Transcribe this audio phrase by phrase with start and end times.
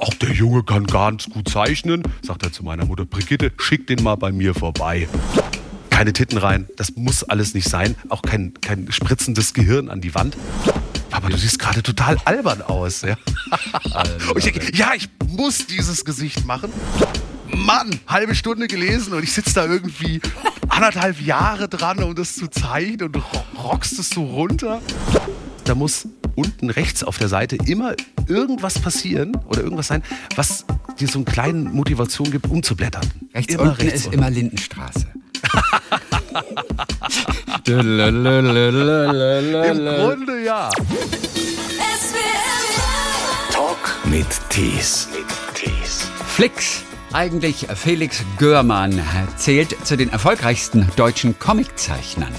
[0.00, 4.02] ach, der Junge kann ganz gut zeichnen, sagt er zu meiner Mutter, Brigitte, schick den
[4.02, 5.08] mal bei mir vorbei.
[5.90, 7.94] Keine Titten rein, das muss alles nicht sein.
[8.08, 10.36] Auch kein, kein spritzendes Gehirn an die Wand.
[11.12, 13.02] Aber du siehst gerade total albern aus.
[13.02, 13.16] Ja?
[14.28, 16.72] Und ich denke, ja, ich muss dieses Gesicht machen.
[17.46, 20.20] Mann, halbe Stunde gelesen und ich sitze da irgendwie
[20.68, 23.22] anderthalb Jahre dran, um das zu zeichnen und du
[23.62, 24.82] rockst es so runter.
[25.64, 27.94] Da muss unten rechts auf der Seite immer
[28.26, 30.02] irgendwas passieren oder irgendwas sein,
[30.36, 30.64] was
[30.98, 33.06] dir so eine kleine Motivation gibt, umzublättern.
[33.34, 34.18] Rechts immer unten rechts ist unten.
[34.18, 35.06] immer Lindenstraße.
[37.66, 37.74] Im
[39.84, 40.70] Grunde ja.
[43.50, 45.08] Talk mit Tees.
[46.26, 49.00] Flix eigentlich Felix Görmann
[49.36, 52.32] zählt zu den erfolgreichsten deutschen Comiczeichnern.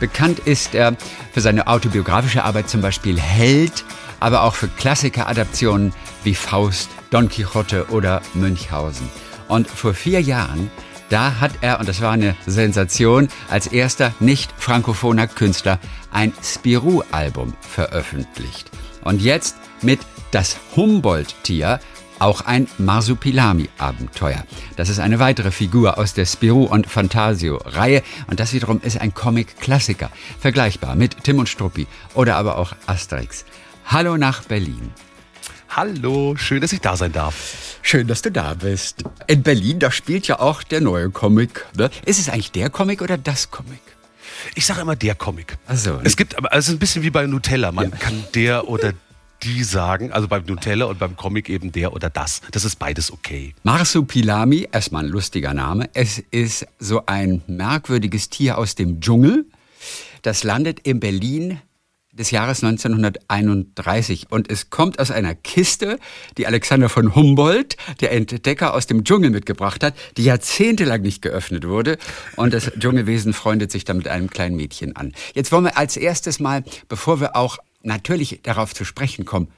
[0.00, 0.96] Bekannt ist er
[1.32, 3.84] für seine autobiografische Arbeit zum Beispiel Held,
[4.20, 5.92] aber auch für Klassiker-Adaptionen
[6.24, 9.08] wie Faust, Don Quixote oder Münchhausen.
[9.48, 10.70] Und vor vier Jahren,
[11.08, 15.78] da hat er, und das war eine Sensation, als erster nicht frankophoner Künstler
[16.12, 18.70] ein Spirou-Album veröffentlicht.
[19.04, 21.80] Und jetzt mit Das Humboldt-Tier
[22.18, 24.44] auch ein Marsupilami-Abenteuer.
[24.76, 29.14] Das ist eine weitere Figur aus der Spirou und Fantasio-Reihe und das wiederum ist ein
[29.14, 30.10] Comic-Klassiker,
[30.40, 33.44] vergleichbar mit Tim und Struppi oder aber auch Asterix.
[33.86, 34.92] Hallo nach Berlin.
[35.70, 37.78] Hallo, schön, dass ich da sein darf.
[37.82, 39.04] Schön, dass du da bist.
[39.26, 41.66] In Berlin, da spielt ja auch der neue Comic.
[41.76, 41.90] Ne?
[42.04, 43.80] Ist es eigentlich der Comic oder das Comic?
[44.54, 45.58] Ich sage immer der Comic.
[45.66, 47.72] Also, es gibt, aber es ist ein bisschen wie bei Nutella.
[47.72, 47.96] Man ja.
[47.96, 48.92] kann der oder
[49.42, 52.40] die sagen, also beim Nutella und beim Comic eben der oder das.
[52.50, 53.54] Das ist beides okay.
[53.62, 55.88] Marsupilami, erstmal ein lustiger Name.
[55.94, 59.46] Es ist so ein merkwürdiges Tier aus dem Dschungel.
[60.22, 61.60] Das landet in Berlin
[62.18, 65.98] des Jahres 1931 und es kommt aus einer Kiste,
[66.36, 71.66] die Alexander von Humboldt, der Entdecker aus dem Dschungel mitgebracht hat, die jahrzehntelang nicht geöffnet
[71.66, 71.96] wurde
[72.36, 75.12] und das Dschungelwesen freundet sich dann mit einem kleinen Mädchen an.
[75.34, 79.48] Jetzt wollen wir als erstes mal, bevor wir auch natürlich darauf zu sprechen kommen,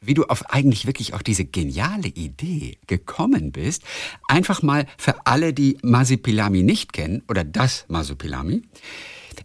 [0.00, 3.82] wie du auf eigentlich wirklich auch diese geniale Idee gekommen bist,
[4.28, 8.62] einfach mal für alle, die Masipilami nicht kennen, oder das Masupilami,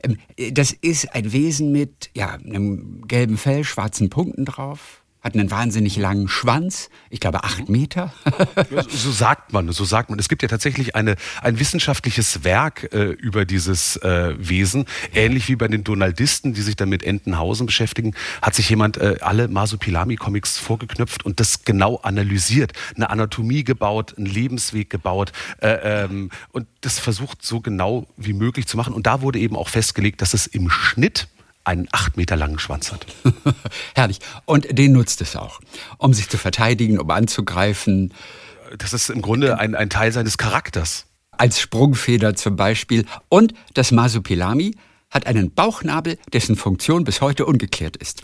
[0.04, 0.18] ähm,
[0.54, 5.98] das ist ein Wesen mit ja, einem gelben Fell, schwarzen Punkten drauf, hat einen wahnsinnig
[5.98, 8.14] langen Schwanz, ich glaube acht Meter.
[8.70, 10.20] ja, so sagt man, so sagt man.
[10.20, 15.56] Es gibt ja tatsächlich eine, ein wissenschaftliches Werk äh, über dieses äh, Wesen, ähnlich wie
[15.56, 18.14] bei den Donaldisten, die sich dann mit Entenhausen beschäftigen,
[18.44, 24.28] hat sich jemand äh, alle Masopilami-Comics vorgeknöpft und das genau analysiert, eine Anatomie gebaut, einen
[24.28, 28.94] Lebensweg gebaut äh, ähm, und das versucht so genau wie möglich zu machen.
[28.94, 31.28] Und da wurde eben auch festgelegt, dass es im Schnitt
[31.66, 33.06] einen acht Meter langen Schwanz hat.
[33.96, 34.20] Herrlich.
[34.46, 35.60] Und den nutzt es auch,
[35.98, 38.14] um sich zu verteidigen, um anzugreifen.
[38.78, 41.08] Das ist im Grunde ein, ein Teil seines Charakters.
[41.32, 43.06] Als Sprungfeder zum Beispiel.
[43.28, 44.76] Und das Masupilami
[45.16, 48.22] hat einen Bauchnabel, dessen Funktion bis heute ungeklärt ist.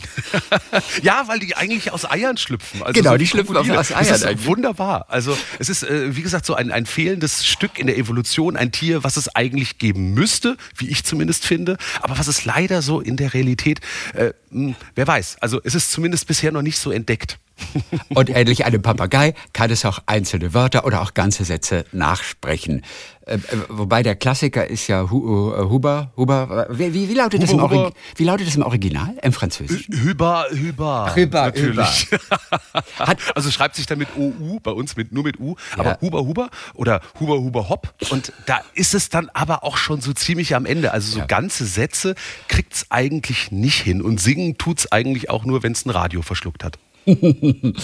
[1.02, 2.82] ja, weil die eigentlich aus Eiern schlüpfen.
[2.82, 4.06] Also genau, so die schlüpfen aus Eiern.
[4.06, 5.06] Das ist wunderbar.
[5.08, 8.72] Also es ist, äh, wie gesagt, so ein, ein fehlendes Stück in der Evolution, ein
[8.72, 13.00] Tier, was es eigentlich geben müsste, wie ich zumindest finde, aber was es leider so
[13.00, 13.80] in der Realität,
[14.12, 17.38] äh, hm, wer weiß, also es ist zumindest bisher noch nicht so entdeckt.
[18.14, 22.82] Und ähnlich einem Papagei kann es auch einzelne Wörter oder auch ganze Sätze nachsprechen.
[23.26, 27.46] Äh, äh, wobei der Klassiker ist ja Hu, äh, Huber, Huber, wie, wie, lautet Huber,
[27.46, 27.92] das im Huber.
[28.16, 29.94] wie lautet das im Original, im Französischen?
[29.94, 31.14] Hüber, Hüber.
[31.14, 32.08] Hüber, natürlich.
[32.98, 36.00] Hat, also schreibt sich dann mit OU, bei uns mit, nur mit U, aber ja.
[36.00, 37.94] Huber, Huber oder Huber, Huber, Hopp.
[38.10, 40.92] Und da ist es dann aber auch schon so ziemlich am Ende.
[40.92, 41.26] Also so ja.
[41.26, 42.16] ganze Sätze
[42.48, 44.02] kriegt es eigentlich nicht hin.
[44.02, 46.78] Und singen tut es eigentlich auch nur, wenn es ein Radio verschluckt hat.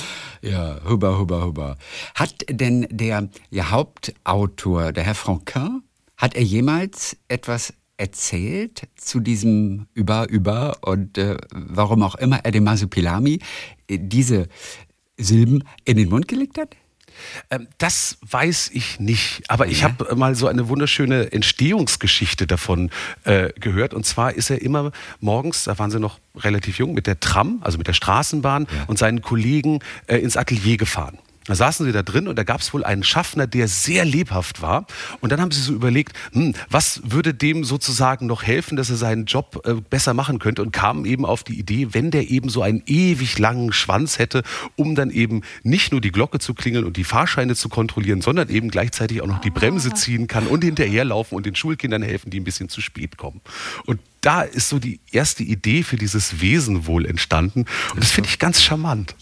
[0.43, 1.77] ja, huber, huber, huber.
[2.15, 5.83] Hat denn der, der Hauptautor, der Herr Franquin,
[6.17, 12.53] hat er jemals etwas erzählt zu diesem Über, Über und äh, warum auch immer er
[12.53, 13.41] dem Masupilami
[13.89, 14.49] äh, diese
[15.17, 16.77] Silben in den Mund gelegt hat?
[17.51, 22.91] Ähm, das weiß ich nicht, aber ich habe mal so eine wunderschöne Entstehungsgeschichte davon
[23.25, 23.95] äh, gehört.
[23.95, 27.59] Und zwar ist er immer morgens, da waren sie noch relativ jung, mit der Tram,
[27.63, 28.85] also mit der Straßenbahn ja.
[28.87, 31.19] und seinen Kollegen äh, ins Atelier gefahren.
[31.49, 34.61] Da saßen sie da drin und da gab es wohl einen Schaffner, der sehr lebhaft
[34.61, 34.87] war.
[35.21, 38.97] Und dann haben sie so überlegt, hm, was würde dem sozusagen noch helfen, dass er
[38.97, 42.51] seinen Job äh, besser machen könnte und kamen eben auf die Idee, wenn der eben
[42.51, 44.43] so einen ewig langen Schwanz hätte,
[44.77, 48.51] um dann eben nicht nur die Glocke zu klingeln und die Fahrscheine zu kontrollieren, sondern
[48.51, 52.41] eben gleichzeitig auch noch die Bremse ziehen kann und hinterherlaufen und den Schulkindern helfen, die
[52.41, 53.41] ein bisschen zu spät kommen.
[53.87, 57.65] Und da ist so die erste Idee für dieses Wesen wohl entstanden.
[57.95, 59.15] Und das finde ich ganz charmant.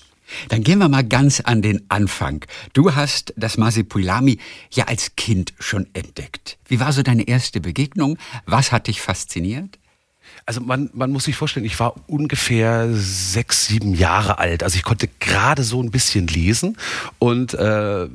[0.48, 2.44] Dann gehen wir mal ganz an den Anfang.
[2.72, 4.38] Du hast das Masipulami
[4.70, 6.58] ja als Kind schon entdeckt.
[6.66, 8.18] Wie war so deine erste Begegnung?
[8.44, 9.78] Was hat dich fasziniert?
[10.44, 14.62] Also man, man muss sich vorstellen, ich war ungefähr sechs, sieben Jahre alt.
[14.62, 16.76] Also ich konnte gerade so ein bisschen lesen
[17.18, 18.08] und äh,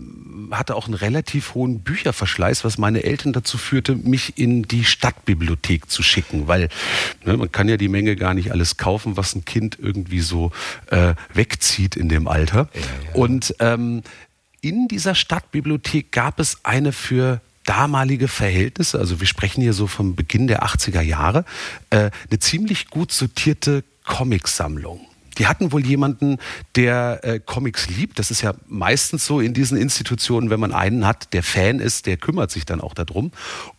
[0.52, 5.90] hatte auch einen relativ hohen Bücherverschleiß, was meine Eltern dazu führte, mich in die Stadtbibliothek
[5.90, 6.70] zu schicken, weil
[7.26, 10.52] ne, man kann ja die Menge gar nicht alles kaufen, was ein Kind irgendwie so
[10.88, 12.70] äh, wegzieht in dem Alter.
[12.74, 13.16] Ja, ja.
[13.16, 14.02] Und ähm,
[14.62, 20.16] in dieser Stadtbibliothek gab es eine für damalige Verhältnisse, also wir sprechen hier so vom
[20.16, 21.46] Beginn der 80er Jahre,
[21.90, 25.06] äh, eine ziemlich gut sortierte Comicsammlung.
[25.42, 26.38] Die hatten wohl jemanden,
[26.76, 28.20] der äh, Comics liebt.
[28.20, 32.06] Das ist ja meistens so in diesen Institutionen, wenn man einen hat, der Fan ist,
[32.06, 33.32] der kümmert sich dann auch darum.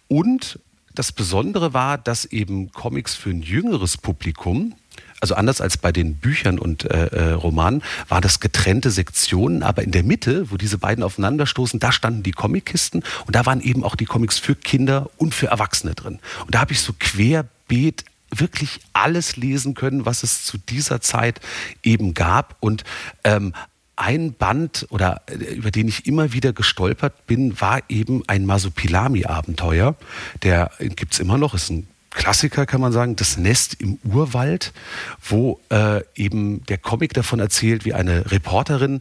[0.08, 0.58] Und
[0.92, 4.74] das Besondere war, dass eben Comics für ein jüngeres Publikum
[5.20, 9.84] also anders als bei den Büchern und äh, äh, Romanen, war das getrennte Sektionen, aber
[9.84, 13.84] in der Mitte, wo diese beiden aufeinanderstoßen, da standen die Comickisten und da waren eben
[13.84, 16.18] auch die Comics für Kinder und für Erwachsene drin.
[16.44, 21.40] Und da habe ich so querbeet wirklich alles lesen können, was es zu dieser Zeit
[21.82, 22.56] eben gab.
[22.60, 22.84] Und
[23.24, 23.52] ähm,
[23.96, 29.96] ein Band oder äh, über den ich immer wieder gestolpert bin, war eben ein Masupilami-Abenteuer.
[30.42, 34.72] Der gibt es immer noch, ist ein Klassiker, kann man sagen, das Nest im Urwald,
[35.22, 39.00] wo äh, eben der Comic davon erzählt, wie eine Reporterin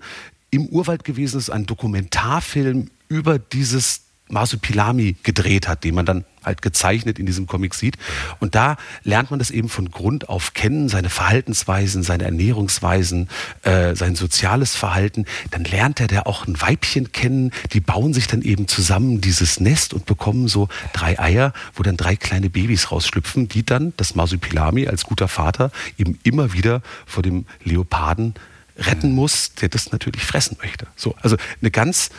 [0.49, 6.61] im Urwald gewesen ist, ein Dokumentarfilm über dieses Masupilami gedreht hat, den man dann halt
[6.61, 7.97] gezeichnet in diesem Comic sieht.
[8.39, 13.29] Und da lernt man das eben von Grund auf kennen, seine Verhaltensweisen, seine Ernährungsweisen,
[13.63, 15.25] äh, sein soziales Verhalten.
[15.51, 19.59] Dann lernt er da auch ein Weibchen kennen, die bauen sich dann eben zusammen dieses
[19.59, 24.15] Nest und bekommen so drei Eier, wo dann drei kleine Babys rausschlüpfen, die dann das
[24.15, 28.33] Masupilami als guter Vater eben immer wieder vor dem Leoparden
[28.77, 30.87] retten muss, der das natürlich fressen möchte.
[30.95, 32.09] So, also eine ganz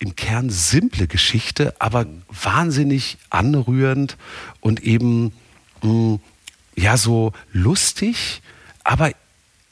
[0.00, 4.16] im Kern simple Geschichte, aber wahnsinnig anrührend
[4.60, 5.32] und eben
[5.82, 6.20] mh, mm,
[6.74, 8.42] ja so lustig,
[8.82, 9.12] aber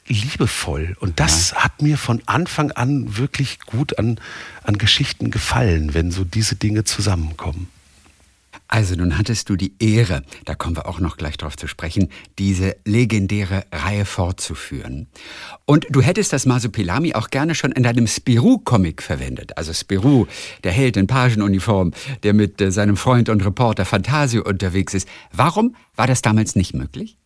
[0.07, 0.95] liebevoll.
[0.99, 1.63] Und das ja.
[1.63, 4.19] hat mir von Anfang an wirklich gut an,
[4.63, 7.67] an Geschichten gefallen, wenn so diese Dinge zusammenkommen.
[8.71, 12.09] Also nun hattest du die Ehre, da kommen wir auch noch gleich drauf zu sprechen,
[12.37, 15.07] diese legendäre Reihe fortzuführen.
[15.65, 19.57] Und du hättest das Masupilami auch gerne schon in deinem Spirou-Comic verwendet.
[19.57, 20.27] Also Spirou,
[20.63, 25.07] der Held in Pagenuniform, der mit äh, seinem Freund und Reporter Fantasio unterwegs ist.
[25.33, 27.17] Warum war das damals nicht möglich?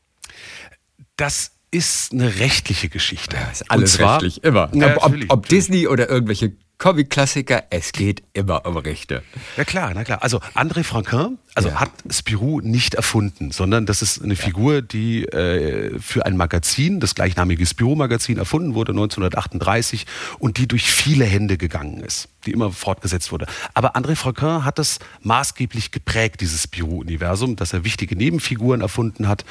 [1.18, 3.36] Das ist eine rechtliche Geschichte.
[3.36, 4.70] Ja, ist alles zwar, rechtlich, immer.
[4.74, 9.24] Ja, ob, ob, Disney oder irgendwelche Comic-Klassiker, es geht immer um Rechte.
[9.56, 10.22] Ja klar, na klar.
[10.22, 11.76] Also André Franquin also ja.
[11.80, 17.16] hat Spirou nicht erfunden, sondern das ist eine Figur, die äh, für ein Magazin, das
[17.16, 20.06] gleichnamige Spirou-Magazin, erfunden wurde 1938
[20.40, 23.46] und die durch viele Hände gegangen ist, die immer fortgesetzt wurde.
[23.74, 29.46] Aber André Franquin hat das maßgeblich geprägt, dieses Spirou-Universum, dass er wichtige Nebenfiguren erfunden hat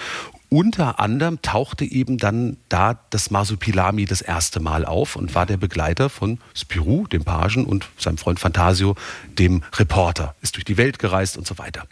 [0.52, 5.56] unter anderem tauchte eben dann da das Masupilami das erste Mal auf und war der
[5.56, 8.94] Begleiter von Spirou, dem Pagen, und seinem Freund Fantasio,
[9.38, 10.34] dem Reporter.
[10.42, 11.86] Ist durch die Welt gereist und so weiter.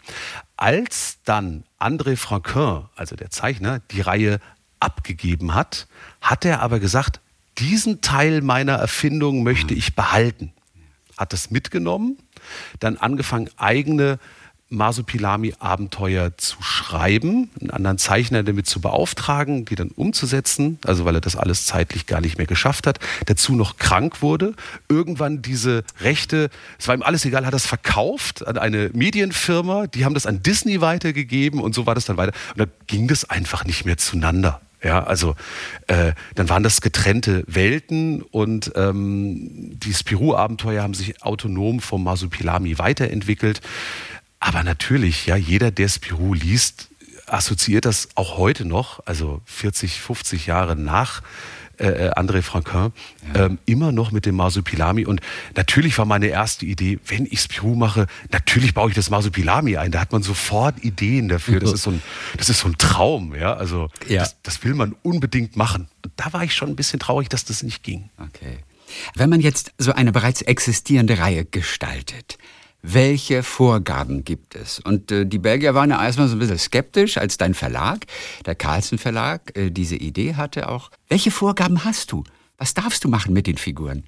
[0.57, 4.39] Als dann André Franquin, also der Zeichner, die Reihe
[4.79, 5.87] abgegeben hat,
[6.21, 7.19] hat er aber gesagt,
[7.57, 10.53] diesen Teil meiner Erfindung möchte ich behalten.
[11.17, 12.19] Hat das mitgenommen,
[12.79, 14.19] dann angefangen, eigene
[14.71, 21.21] Masupilami-Abenteuer zu schreiben, einen anderen Zeichner damit zu beauftragen, die dann umzusetzen, also weil er
[21.21, 24.53] das alles zeitlich gar nicht mehr geschafft hat, dazu noch krank wurde,
[24.89, 26.49] irgendwann diese Rechte,
[26.79, 30.41] es war ihm alles egal, hat das verkauft an eine Medienfirma, die haben das an
[30.41, 32.33] Disney weitergegeben und so war das dann weiter.
[32.51, 34.61] Und dann ging das einfach nicht mehr zueinander.
[34.83, 35.35] Ja, also
[35.85, 42.79] äh, dann waren das getrennte Welten und ähm, die Spirou-Abenteuer haben sich autonom vom Masupilami
[42.79, 43.61] weiterentwickelt.
[44.41, 46.89] Aber natürlich, ja, jeder, der Spirou liest,
[47.27, 51.21] assoziiert das auch heute noch, also 40, 50 Jahre nach
[51.77, 52.91] äh, äh, André Franquin,
[53.33, 53.45] ja.
[53.45, 55.05] ähm, immer noch mit dem Masupilami.
[55.05, 55.21] Und
[55.55, 59.91] natürlich war meine erste Idee, wenn ich Spirou mache, natürlich baue ich das Masupilami ein.
[59.91, 61.59] Da hat man sofort Ideen dafür.
[61.59, 62.01] Das ist so ein,
[62.35, 63.53] das ist so ein Traum, ja.
[63.53, 64.21] Also ja.
[64.21, 65.87] Das, das will man unbedingt machen.
[66.03, 68.09] Und da war ich schon ein bisschen traurig, dass das nicht ging.
[68.17, 68.57] Okay.
[69.13, 72.39] Wenn man jetzt so eine bereits existierende Reihe gestaltet,
[72.81, 74.79] welche Vorgaben gibt es?
[74.79, 78.05] Und äh, die Belgier waren ja erstmal so ein bisschen skeptisch, als dein Verlag,
[78.45, 80.89] der Carlsen Verlag, äh, diese Idee hatte auch.
[81.07, 82.23] Welche Vorgaben hast du?
[82.57, 84.03] Was darfst du machen mit den Figuren?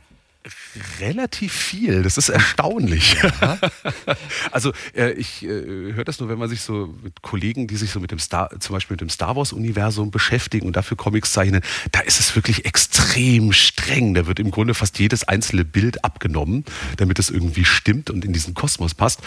[0.99, 3.15] Relativ viel, das ist erstaunlich.
[3.21, 3.57] Ja.
[4.51, 7.91] also äh, ich äh, höre das nur, wenn man sich so mit Kollegen, die sich
[7.91, 11.61] so mit dem Star, zum Beispiel mit dem Star Wars-Universum beschäftigen und dafür Comics zeichnen,
[11.91, 14.13] da ist es wirklich extrem streng.
[14.13, 16.65] Da wird im Grunde fast jedes einzelne Bild abgenommen,
[16.97, 19.21] damit es irgendwie stimmt und in diesen Kosmos passt.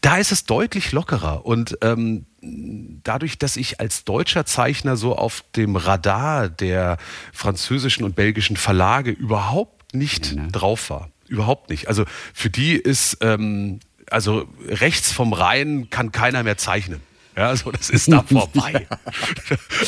[0.00, 2.26] Da ist es deutlich lockerer und ähm,
[3.04, 6.98] dadurch, dass ich als deutscher Zeichner so auf dem Radar der
[7.32, 10.48] französischen und belgischen Verlage überhaupt nicht ne?
[10.48, 11.10] drauf war.
[11.28, 11.88] Überhaupt nicht.
[11.88, 13.80] Also für die ist, ähm,
[14.10, 17.00] also rechts vom Rhein kann keiner mehr zeichnen.
[17.36, 18.86] Ja, also das ist da vorbei.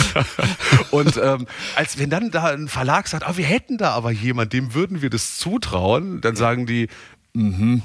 [0.90, 1.46] und ähm,
[1.76, 5.02] als wenn dann da ein Verlag sagt, ah, wir hätten da aber jemand, dem würden
[5.02, 6.88] wir das zutrauen, dann sagen die,
[7.34, 7.82] mhm,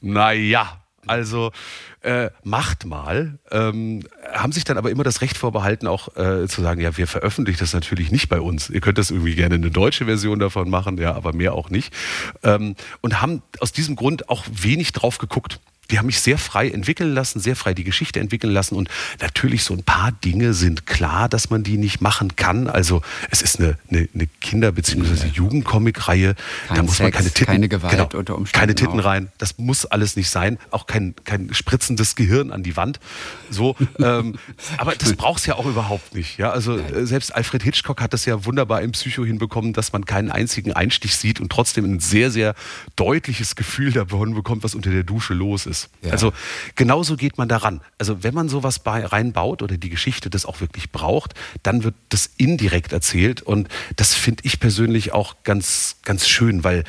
[0.00, 1.52] na ja, also
[2.00, 6.62] äh, macht mal, ähm, haben sich dann aber immer das Recht vorbehalten, auch äh, zu
[6.62, 8.70] sagen, ja, wir veröffentlichen das natürlich nicht bei uns.
[8.70, 11.92] Ihr könnt das irgendwie gerne eine deutsche Version davon machen, ja, aber mehr auch nicht.
[12.42, 16.70] Ähm, und haben aus diesem Grund auch wenig drauf geguckt die haben mich sehr frei
[16.70, 18.74] entwickeln lassen, sehr frei die Geschichte entwickeln lassen.
[18.76, 18.88] Und
[19.20, 22.68] natürlich so ein paar Dinge sind klar, dass man die nicht machen kann.
[22.68, 25.28] Also es ist eine, eine, eine Kinder- bzw.
[25.28, 26.34] Jugendcomic-Reihe.
[26.68, 29.04] Da muss man keine Titten, keine Gewalt genau, unter Umständen keine Titten auch.
[29.04, 29.28] rein.
[29.38, 30.58] Das muss alles nicht sein.
[30.70, 32.98] Auch kein, kein spritzendes Gehirn an die Wand.
[33.50, 34.36] So, ähm,
[34.78, 36.38] aber das braucht es ja auch überhaupt nicht.
[36.38, 40.04] Ja, also äh, selbst Alfred Hitchcock hat das ja wunderbar im Psycho hinbekommen, dass man
[40.06, 42.54] keinen einzigen Einstich sieht und trotzdem ein sehr, sehr
[42.96, 45.90] deutliches Gefühl davon bekommt, was unter der Dusche los ist ist.
[46.02, 46.12] Ja.
[46.12, 46.32] Also
[46.76, 47.80] genauso geht man daran.
[47.98, 51.94] Also wenn man sowas bei, reinbaut oder die Geschichte das auch wirklich braucht, dann wird
[52.08, 56.84] das indirekt erzählt und das finde ich persönlich auch ganz, ganz schön, weil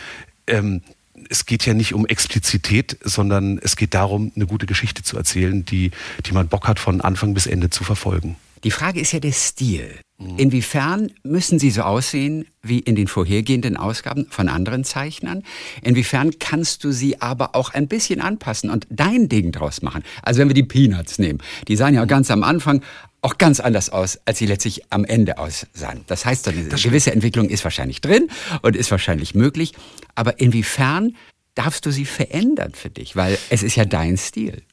[0.48, 0.82] ähm,
[1.30, 5.66] es geht ja nicht um Explizität, sondern es geht darum, eine gute Geschichte zu erzählen,
[5.66, 5.92] die,
[6.26, 8.36] die man Bock hat, von Anfang bis Ende zu verfolgen.
[8.66, 10.00] Die Frage ist ja der Stil.
[10.18, 10.40] Mhm.
[10.40, 15.44] Inwiefern müssen sie so aussehen wie in den vorhergehenden Ausgaben von anderen Zeichnern?
[15.84, 20.04] Inwiefern kannst du sie aber auch ein bisschen anpassen und dein Ding draus machen?
[20.24, 22.82] Also wenn wir die Peanuts nehmen, die sahen ja ganz am Anfang
[23.22, 26.02] auch ganz anders aus, als sie letztlich am Ende aussahen.
[26.08, 28.30] Das heißt, eine das gewisse Entwicklung ist wahrscheinlich drin
[28.64, 29.74] und ist wahrscheinlich möglich.
[30.16, 31.16] Aber inwiefern
[31.54, 33.16] darfst du sie verändern für dich?
[33.16, 34.64] Weil es ist ja dein Stil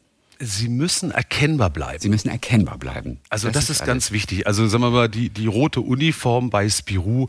[0.43, 2.01] sie müssen erkennbar bleiben.
[2.01, 3.21] Sie müssen erkennbar bleiben.
[3.31, 4.47] Also das, das ist, ist ganz wichtig.
[4.47, 7.29] Also sagen wir mal, die, die rote Uniform bei Spirou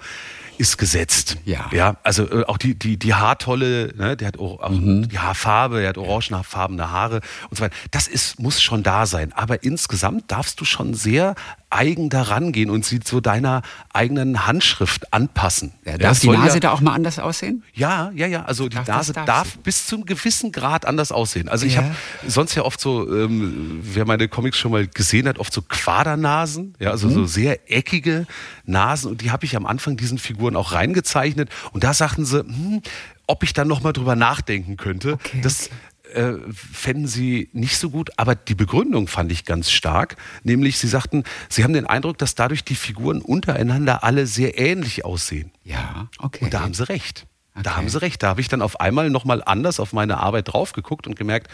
[0.58, 1.38] ist gesetzt.
[1.46, 1.70] Ja.
[1.72, 5.08] Ja, also äh, auch die, die, die Haartolle, ne, der hat auch, mhm.
[5.08, 7.76] die Haarfarbe, der hat orangefarbene Haare und so weiter.
[7.92, 9.32] Das ist, muss schon da sein.
[9.34, 11.36] Aber insgesamt darfst du schon sehr
[11.74, 13.62] eigen daran gehen und sie zu deiner
[13.92, 15.74] eigenen Handschrift anpassen.
[15.86, 17.64] Ja, darf die Nase ja, da auch mal anders aussehen?
[17.74, 18.46] Ja, ja, ja.
[18.46, 21.50] Also die darf Nase darf, darf bis zu einem gewissen Grad anders aussehen.
[21.50, 21.84] Also ich ja.
[21.84, 21.96] habe
[22.28, 26.76] sonst ja oft so, ähm, wer meine Comics schon mal gesehen hat, oft so Quadernasen,
[26.80, 27.14] ja, also mhm.
[27.14, 28.26] so sehr eckige
[28.66, 32.40] Nasen und die habe ich am Anfang diesen Figuren auch reingezeichnet und da sagten sie,
[32.40, 32.82] hm,
[33.26, 35.14] ob ich dann noch mal drüber nachdenken könnte.
[35.14, 35.76] Okay, das okay
[36.14, 40.88] äh, fänden sie nicht so gut, aber die Begründung fand ich ganz stark, nämlich sie
[40.88, 45.52] sagten, sie haben den Eindruck, dass dadurch die Figuren untereinander alle sehr ähnlich aussehen.
[45.64, 46.46] Ja, okay.
[46.46, 47.26] Und da haben sie recht.
[47.56, 47.64] Okay.
[47.64, 48.24] Da haben sie recht.
[48.24, 51.52] Da habe ich dann auf einmal nochmal anders auf meine Arbeit drauf geguckt und gemerkt,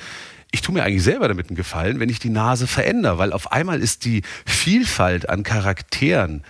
[0.52, 3.52] ich tue mir eigentlich selber damit einen Gefallen, wenn ich die Nase verändere, weil auf
[3.52, 6.44] einmal ist die Vielfalt an Charakteren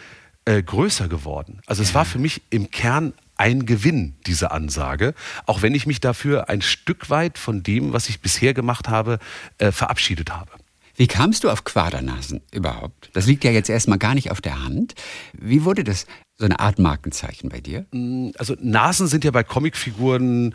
[0.45, 1.61] äh, größer geworden.
[1.65, 5.13] Also es war für mich im Kern ein Gewinn, diese Ansage,
[5.45, 9.17] auch wenn ich mich dafür ein Stück weit von dem, was ich bisher gemacht habe,
[9.57, 10.51] äh, verabschiedet habe.
[10.97, 13.09] Wie kamst du auf Quadernasen überhaupt?
[13.13, 14.95] Das liegt ja jetzt erstmal gar nicht auf der Hand.
[15.31, 16.05] Wie wurde das
[16.35, 17.85] so eine Art Markenzeichen bei dir?
[17.91, 20.53] Mm, also Nasen sind ja bei Comicfiguren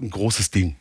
[0.00, 0.74] ein großes Ding.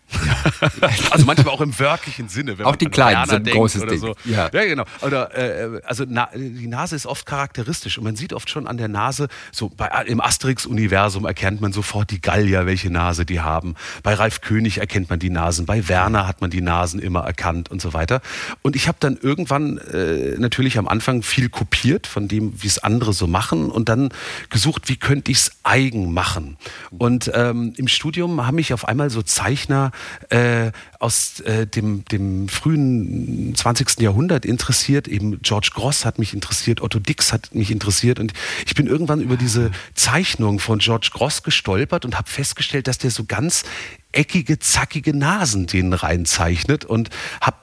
[1.11, 2.55] Also manchmal auch im wörtlichen Sinne.
[2.63, 3.99] auch die Kleinen sind ein großes Ding.
[3.99, 4.15] So.
[4.23, 4.49] Ja.
[4.53, 4.83] ja, genau.
[5.01, 8.77] Oder, äh, also na, die Nase ist oft charakteristisch und man sieht oft schon an
[8.77, 13.75] der Nase, so bei, im Asterix-Universum erkennt man sofort die Gallier, welche Nase die haben.
[14.03, 17.69] Bei Ralf König erkennt man die Nasen, bei Werner hat man die Nasen immer erkannt
[17.69, 18.21] und so weiter.
[18.61, 22.79] Und ich habe dann irgendwann äh, natürlich am Anfang viel kopiert von dem, wie es
[22.79, 24.09] andere so machen und dann
[24.49, 26.57] gesucht, wie könnte ich es eigen machen.
[26.97, 29.91] Und ähm, im Studium haben mich auf einmal so Zeichner
[30.29, 33.99] äh, aus äh, dem, dem frühen 20.
[33.99, 35.07] Jahrhundert interessiert.
[35.07, 38.33] Eben George Gross hat mich interessiert, Otto Dix hat mich interessiert und
[38.65, 43.11] ich bin irgendwann über diese Zeichnung von George Gross gestolpert und habe festgestellt, dass der
[43.11, 43.63] so ganz
[44.11, 47.09] eckige, zackige Nasen denen reinzeichnet und
[47.41, 47.57] habe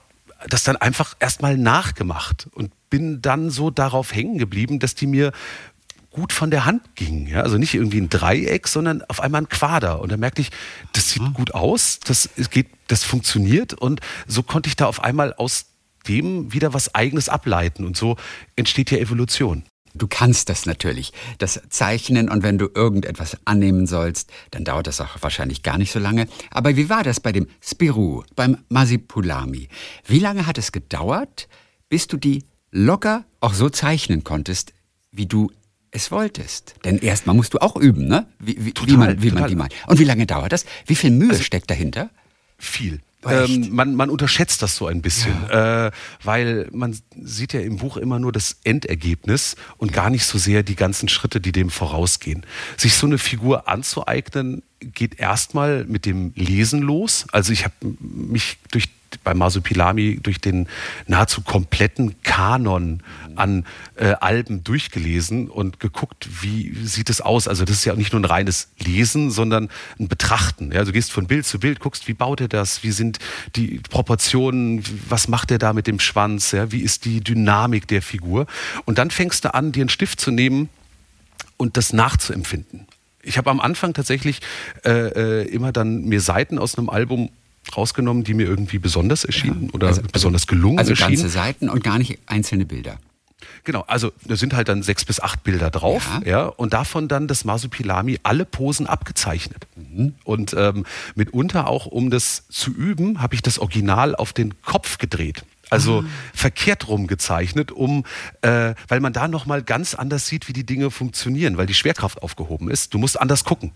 [0.49, 5.33] das dann einfach erstmal nachgemacht und bin dann so darauf hängen geblieben, dass die mir
[6.15, 7.27] gut von der Hand ging.
[7.27, 7.43] Ja?
[7.43, 10.01] Also nicht irgendwie ein Dreieck, sondern auf einmal ein Quader.
[10.01, 10.51] Und da merkte ich,
[10.93, 11.35] das sieht mhm.
[11.35, 13.75] gut aus, das geht, das funktioniert.
[13.75, 15.67] Und so konnte ich da auf einmal aus
[16.09, 17.85] dem wieder was Eigenes ableiten.
[17.85, 18.17] Und so
[18.57, 19.65] entsteht ja Evolution.
[19.97, 25.01] Du kannst das natürlich, das Zeichnen und wenn du irgendetwas annehmen sollst, dann dauert das
[25.01, 26.27] auch wahrscheinlich gar nicht so lange.
[26.51, 29.69] Aber wie war das bei dem Spirou, beim Masipulami?
[30.05, 31.49] Wie lange hat es gedauert,
[31.89, 34.73] bis du die locker auch so zeichnen konntest,
[35.13, 35.53] wie du
[35.95, 36.75] es wolltest?
[36.85, 38.27] Denn erstmal musst du auch üben, ne?
[38.39, 39.75] Wie, wie, total, wie, man, wie man die malt.
[39.87, 40.67] Und wie lange dauert das?
[40.87, 42.11] Wie viel Mühe also, steckt dahinter?
[42.59, 43.01] Viel.
[43.27, 45.87] Ähm, man, man unterschätzt das so ein bisschen, ja.
[45.87, 45.91] äh,
[46.23, 50.63] weil man sieht ja im Buch immer nur das Endergebnis und gar nicht so sehr
[50.63, 52.45] die ganzen Schritte, die dem vorausgehen.
[52.77, 57.27] Sich so eine Figur anzueignen, geht erstmal mit dem Lesen los.
[57.33, 58.89] Also ich habe mich durch
[59.23, 60.69] bei Masupilami durch den
[61.07, 63.03] nahezu kompletten Kanon
[63.37, 63.65] an
[63.97, 67.49] äh, Alben durchgelesen und geguckt, wie sieht es aus.
[67.49, 69.69] Also das ist ja nicht nur ein reines Lesen, sondern
[69.99, 70.73] ein Betrachten.
[70.73, 73.19] Ja, du gehst von Bild zu Bild, guckst, wie baut er das, wie sind
[73.57, 78.03] die Proportionen, was macht er da mit dem Schwanz, ja, wie ist die Dynamik der
[78.03, 78.47] Figur.
[78.85, 80.69] Und dann fängst du an, dir einen Stift zu nehmen
[81.57, 82.87] und das nachzuempfinden.
[83.23, 84.41] Ich habe am Anfang tatsächlich
[84.85, 87.31] äh, äh, immer dann mir Seiten aus einem Album
[87.77, 89.75] rausgenommen, die mir irgendwie besonders erschienen ja.
[89.75, 91.13] oder also, besonders gelungen also erschienen.
[91.13, 92.99] Also ganze Seiten und gar nicht einzelne Bilder.
[93.65, 97.09] Genau, also da sind halt dann sechs bis acht Bilder drauf, ja, ja und davon
[97.09, 99.67] dann das Masupilami alle Posen abgezeichnet.
[99.77, 100.15] Mhm.
[100.25, 104.99] Und ähm, mitunter auch, um das zu üben, habe ich das Original auf den Kopf
[104.99, 105.45] gedreht.
[105.71, 106.05] Also ah.
[106.35, 108.05] verkehrt rum gezeichnet, um,
[108.43, 112.23] äh, weil man da nochmal ganz anders sieht, wie die Dinge funktionieren, weil die Schwerkraft
[112.23, 112.93] aufgehoben ist.
[112.93, 113.73] Du musst anders gucken.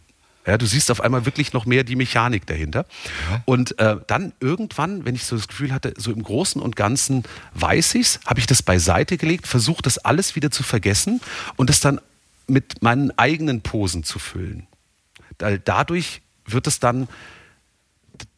[0.49, 2.87] Ja, du siehst auf einmal wirklich noch mehr die Mechanik dahinter.
[3.31, 3.43] Ja.
[3.45, 7.25] Und äh, dann irgendwann, wenn ich so das Gefühl hatte, so im Großen und Ganzen
[7.52, 11.21] weiß ich's, habe ich das beiseite gelegt, versucht das alles wieder zu vergessen
[11.57, 12.00] und das dann
[12.47, 14.67] mit meinen eigenen Posen zu füllen.
[15.37, 17.09] Dadurch wird es dann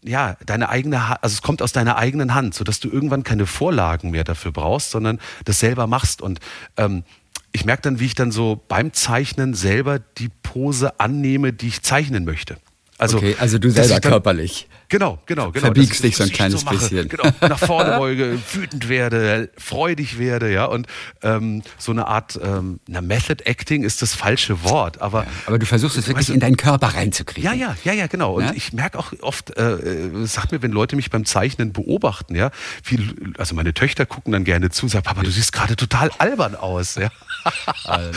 [0.03, 4.11] ja, deine eigene, also es kommt aus deiner eigenen Hand, sodass du irgendwann keine Vorlagen
[4.11, 6.23] mehr dafür brauchst, sondern das selber machst.
[6.23, 6.41] Und
[6.77, 7.05] ähm,
[7.53, 11.83] ich merke dann, wie ich dann so beim Zeichnen selber die Pose annehme, die ich
[11.83, 12.59] zeichnen möchte.
[12.99, 14.69] Also, okay, also du selber dann, körperlich.
[14.91, 15.67] Genau, genau, genau.
[15.67, 17.09] Verbiegst dich so ein kleines so bisschen.
[17.09, 20.65] Genau, nach vorne beuge, wütend werde, freudig werde, ja.
[20.65, 20.89] Und
[21.23, 25.23] ähm, so eine Art, ähm, na, Method Acting ist das falsche Wort, aber.
[25.23, 27.45] Ja, aber du versuchst es wirklich weißt in deinen Körper reinzukriegen.
[27.45, 28.35] Ja, ja, ja, ja, genau.
[28.35, 28.53] Und ja?
[28.53, 32.51] ich merke auch oft, äh, äh, sagt mir, wenn Leute mich beim Zeichnen beobachten, ja,
[32.83, 36.57] viel, also meine Töchter gucken dann gerne zu, sagen, Papa, du siehst gerade total albern
[36.57, 37.11] aus, ja.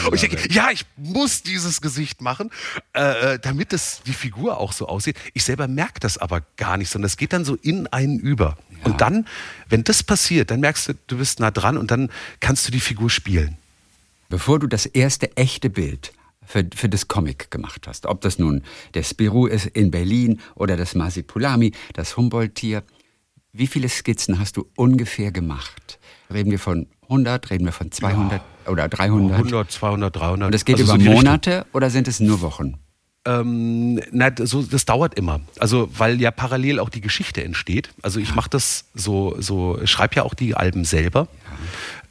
[0.08, 2.50] und ich denke, ja, ich muss dieses Gesicht machen,
[2.94, 5.18] äh, äh, damit es die Figur auch so aussieht.
[5.36, 8.19] Ich selber merke das aber gar gar nicht, sondern es geht dann so in einen
[8.19, 8.58] über.
[8.69, 8.86] Ja.
[8.86, 9.28] Und dann,
[9.67, 12.80] wenn das passiert, dann merkst du, du bist nah dran und dann kannst du die
[12.80, 13.58] Figur spielen.
[14.30, 16.13] Bevor du das erste echte Bild
[16.45, 20.78] für, für das Comic gemacht hast, ob das nun der Spirou ist in Berlin oder
[20.78, 22.84] das Masipulami, das Humboldt-Tier,
[23.52, 25.99] wie viele Skizzen hast du ungefähr gemacht?
[26.32, 28.71] Reden wir von 100, reden wir von 200 ja.
[28.71, 29.38] oder 300?
[29.38, 30.45] 100, 200, 300.
[30.45, 31.71] Und das geht also über so Monate Richtung.
[31.73, 32.80] oder sind es nur Wochen?
[33.26, 35.40] Ähm, na, so, das dauert immer.
[35.58, 37.90] Also, weil ja parallel auch die Geschichte entsteht.
[38.02, 41.28] Also ich mache das so, so schreibe ja auch die Alben selber.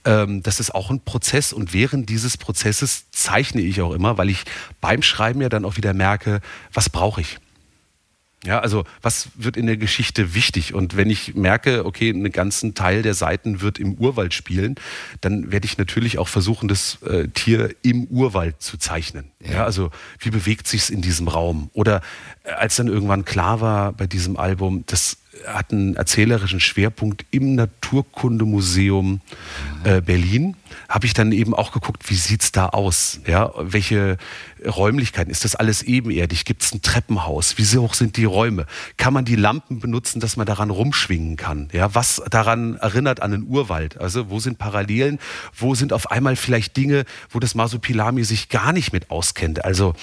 [0.05, 0.23] Ja.
[0.23, 4.31] Ähm, das ist auch ein Prozess und während dieses Prozesses zeichne ich auch immer, weil
[4.31, 4.45] ich
[4.81, 6.41] beim Schreiben ja dann auch wieder merke,
[6.73, 7.39] was brauche ich.
[8.45, 10.75] Ja, also was wird in der Geschichte wichtig?
[10.75, 14.75] Und wenn ich merke, okay, einen ganzen Teil der Seiten wird im Urwald spielen,
[15.21, 19.31] dann werde ich natürlich auch versuchen, das äh, Tier im Urwald zu zeichnen.
[19.41, 19.53] Ja.
[19.53, 21.71] ja also wie bewegt sich's in diesem Raum?
[21.73, 22.01] Oder
[22.43, 27.55] äh, als dann irgendwann klar war bei diesem Album, das hat einen erzählerischen Schwerpunkt im
[27.55, 29.21] Naturkundemuseum
[29.85, 30.57] äh, Berlin.
[30.89, 33.21] Habe ich dann eben auch geguckt, wie sieht's da aus?
[33.27, 34.19] Ja, welche
[34.65, 35.31] Räumlichkeiten?
[35.31, 36.45] Ist das alles ebenerdig?
[36.45, 37.57] Gibt es ein Treppenhaus?
[37.59, 38.67] Wie hoch sind die Räume?
[38.97, 41.69] Kann man die Lampen benutzen, dass man daran rumschwingen kann?
[41.73, 43.99] Ja, was daran erinnert an den Urwald?
[43.99, 45.19] Also wo sind Parallelen?
[45.57, 49.65] Wo sind auf einmal vielleicht Dinge, wo das Masupilami sich gar nicht mit auskennt?
[49.65, 49.95] Also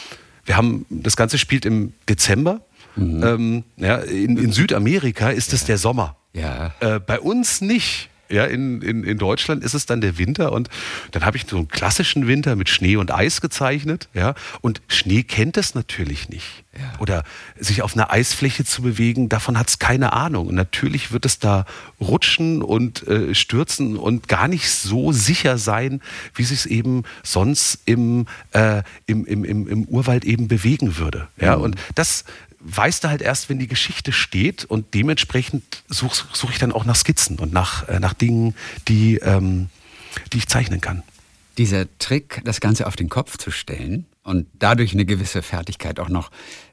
[0.46, 2.62] wir haben, das Ganze spielt im Dezember
[3.00, 3.24] Mhm.
[3.24, 6.16] Ähm, ja, in, in, Südamerika ist es der Sommer.
[6.34, 6.74] Ja.
[6.80, 8.10] Äh, bei uns nicht.
[8.32, 10.70] Ja, in, in, in Deutschland ist es dann der Winter und
[11.12, 14.08] dann habe ich so einen klassischen Winter mit Schnee und Eis gezeichnet.
[14.14, 16.64] Ja, und Schnee kennt es natürlich nicht.
[16.78, 17.00] Ja.
[17.00, 17.24] Oder
[17.60, 20.48] sich auf einer Eisfläche zu bewegen, davon hat es keine Ahnung.
[20.48, 21.66] Und natürlich wird es da
[22.00, 26.00] rutschen und äh, stürzen und gar nicht so sicher sein,
[26.36, 31.28] wie sich es eben sonst im, äh, im, im, im, im Urwald eben bewegen würde.
[31.42, 31.64] Ja, mhm.
[31.64, 32.26] und das
[32.62, 36.86] weißt du halt erst, wenn die Geschichte steht und dementsprechend suche such ich dann auch
[36.86, 38.56] nach Skizzen und nach, äh, nach Dingen,
[38.88, 39.70] die, ähm,
[40.34, 41.04] die ich zeichnen kann.
[41.58, 46.10] Dieser Trick, das Ganze auf den Kopf zu stellen und dadurch eine gewisse Fertigkeit auch
[46.10, 46.32] noch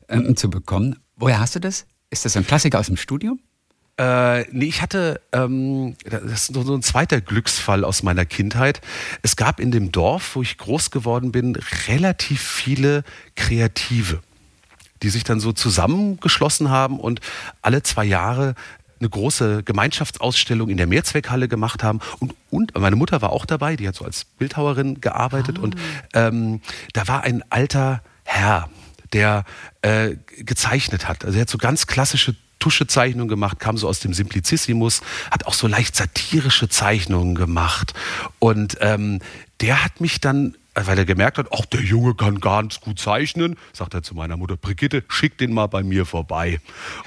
[0.08, 1.86] ähm, zu bekommen, woher hast du das?
[2.10, 3.40] Ist das ein Klassiker aus dem Studium?
[3.98, 8.82] Äh, nee, ich hatte, ähm, das ist so ein zweiter Glücksfall aus meiner Kindheit.
[9.22, 11.56] Es gab in dem Dorf, wo ich groß geworden bin,
[11.88, 13.04] relativ viele
[13.36, 14.20] Kreative,
[15.02, 17.20] die sich dann so zusammengeschlossen haben und
[17.62, 18.54] alle zwei Jahre
[18.98, 22.00] eine große Gemeinschaftsausstellung in der Mehrzweckhalle gemacht haben.
[22.18, 25.58] Und, und meine Mutter war auch dabei, die hat so als Bildhauerin gearbeitet.
[25.58, 25.62] Ah.
[25.62, 25.76] Und
[26.14, 26.60] ähm,
[26.94, 28.70] da war ein alter Herr,
[29.12, 29.44] der
[29.82, 31.24] äh, gezeichnet hat.
[31.24, 35.54] Also er hat so ganz klassische Tuschezeichnungen gemacht, kam so aus dem Simplicissimus, hat auch
[35.54, 37.92] so leicht satirische Zeichnungen gemacht.
[38.38, 39.20] Und ähm,
[39.60, 43.56] der hat mich dann weil er gemerkt hat, ach, der Junge kann ganz gut zeichnen,
[43.72, 46.60] sagt er zu meiner Mutter, Brigitte, schick den mal bei mir vorbei.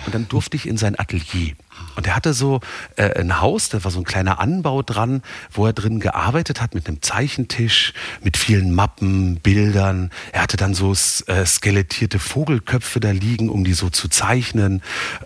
[0.06, 1.54] Und dann durfte ich in sein Atelier.
[1.96, 2.62] Und er hatte so
[2.96, 6.74] äh, ein Haus, da war so ein kleiner Anbau dran, wo er drin gearbeitet hat
[6.74, 10.10] mit einem Zeichentisch, mit vielen Mappen, Bildern.
[10.32, 14.82] Er hatte dann so äh, skelettierte Vogelköpfe da liegen, um die so zu zeichnen.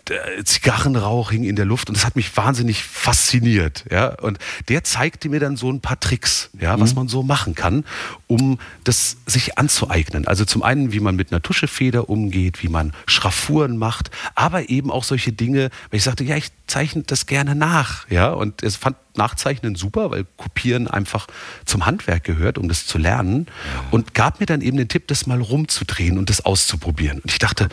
[0.08, 3.86] Der Zigarrenrauch hing in der Luft und das hat mich wahnsinnig fasziniert.
[3.92, 4.08] Ja?
[4.20, 7.02] Und der zeigte mir dann so ein paar Tricks, ja, was mhm.
[7.02, 7.86] man so machen kann,
[8.28, 10.28] um das sich anzueignen.
[10.28, 14.90] Also zum einen, wie man mit einer Tuschefeder umgeht, wie man Schraffuren macht, aber eben
[14.90, 18.10] auch solche Dinge, weil ich sagte, ja, ich zeichne das gerne nach.
[18.10, 18.30] Ja?
[18.30, 21.28] Und es fand Nachzeichnen super, weil Kopieren einfach
[21.66, 23.48] zum Handwerk gehört, um das zu lernen.
[23.92, 27.20] Und gab mir dann eben den Tipp, das mal rumzudrehen und das auszuprobieren.
[27.20, 27.70] Und ich dachte,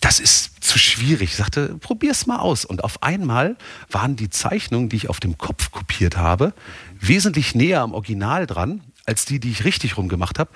[0.00, 1.30] das ist zu schwierig.
[1.30, 2.64] Ich sagte, probier's mal aus.
[2.64, 3.56] Und auf einmal
[3.90, 6.52] waren die Zeichnungen, die ich auf dem Kopf kopiert habe,
[7.00, 10.50] wesentlich näher am Original dran, als die, die ich richtig rumgemacht habe,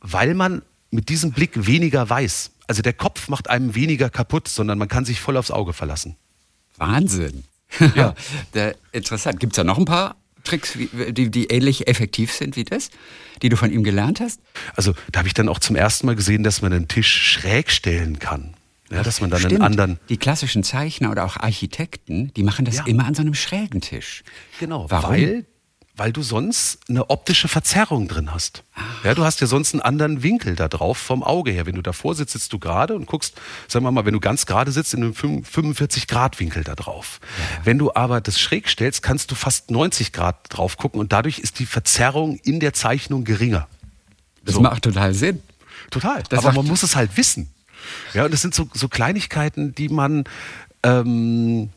[0.00, 2.50] weil man mit diesem Blick weniger weiß.
[2.66, 6.16] Also der Kopf macht einem weniger kaputt, sondern man kann sich voll aufs Auge verlassen.
[6.80, 7.44] Wahnsinn.
[7.94, 8.14] Ja.
[8.54, 9.38] der, interessant.
[9.38, 12.90] Gibt es da noch ein paar Tricks, die, die ähnlich effektiv sind wie das,
[13.42, 14.40] die du von ihm gelernt hast?
[14.74, 17.70] Also da habe ich dann auch zum ersten Mal gesehen, dass man einen Tisch schräg
[17.70, 18.54] stellen kann.
[18.90, 19.54] Ja, dass man dann Stimmt.
[19.54, 20.00] einen anderen.
[20.08, 22.86] Die klassischen Zeichner oder auch Architekten, die machen das ja.
[22.86, 24.24] immer an so einem schrägen Tisch.
[24.58, 25.10] Genau, Warum?
[25.12, 25.46] weil
[26.00, 28.62] weil du sonst eine optische Verzerrung drin hast.
[29.04, 31.66] Ja, du hast ja sonst einen anderen Winkel da drauf vom Auge her.
[31.66, 34.46] Wenn du davor sitzt, sitzt du gerade und guckst, sagen wir mal, wenn du ganz
[34.46, 37.20] gerade sitzt, in einem 45-Grad-Winkel da drauf.
[37.20, 37.66] Ja.
[37.66, 41.38] Wenn du aber das schräg stellst, kannst du fast 90 Grad drauf gucken und dadurch
[41.38, 43.68] ist die Verzerrung in der Zeichnung geringer.
[44.42, 44.62] Das so.
[44.62, 45.42] macht total Sinn.
[45.90, 46.22] Total.
[46.30, 47.52] Das aber man muss es halt wissen.
[48.14, 50.24] Ja, und das sind so, so Kleinigkeiten, die man,
[50.82, 51.68] ähm,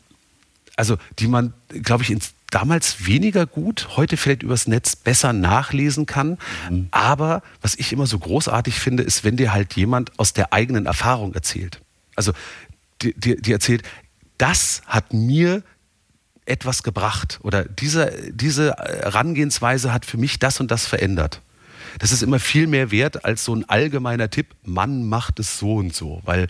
[0.76, 6.06] also die man, glaube ich, ins damals weniger gut, heute vielleicht übers Netz besser nachlesen
[6.06, 6.38] kann.
[6.70, 6.88] Mhm.
[6.92, 10.86] Aber was ich immer so großartig finde, ist, wenn dir halt jemand aus der eigenen
[10.86, 11.80] Erfahrung erzählt.
[12.14, 12.32] Also
[13.02, 13.82] die, die, die erzählt,
[14.38, 15.62] das hat mir
[16.46, 21.40] etwas gebracht oder diese, diese Herangehensweise hat für mich das und das verändert.
[21.98, 25.76] Das ist immer viel mehr wert als so ein allgemeiner Tipp, man macht es so
[25.76, 26.48] und so, weil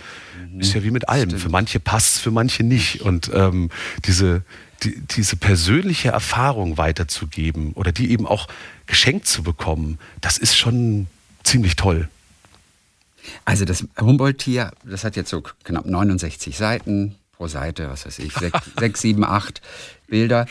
[0.51, 0.61] mhm.
[0.61, 1.31] ist ja wie mit allem.
[1.31, 1.43] Stimmt.
[1.43, 3.03] Für manche passt es, für manche nicht.
[3.03, 3.71] Und ähm,
[4.05, 4.43] diese,
[4.85, 8.49] die, diese persönliche Erfahrung weiterzugeben oder die eben auch
[8.87, 11.07] geschenkt zu bekommen, das ist schon
[11.43, 12.09] ziemlich toll.
[13.45, 18.33] Also das Humboldt-Tier, das hat jetzt so knapp 69 Seiten pro Seite, was weiß ich,
[18.33, 19.61] sechs, sechs sieben, acht
[20.07, 20.47] Bilder.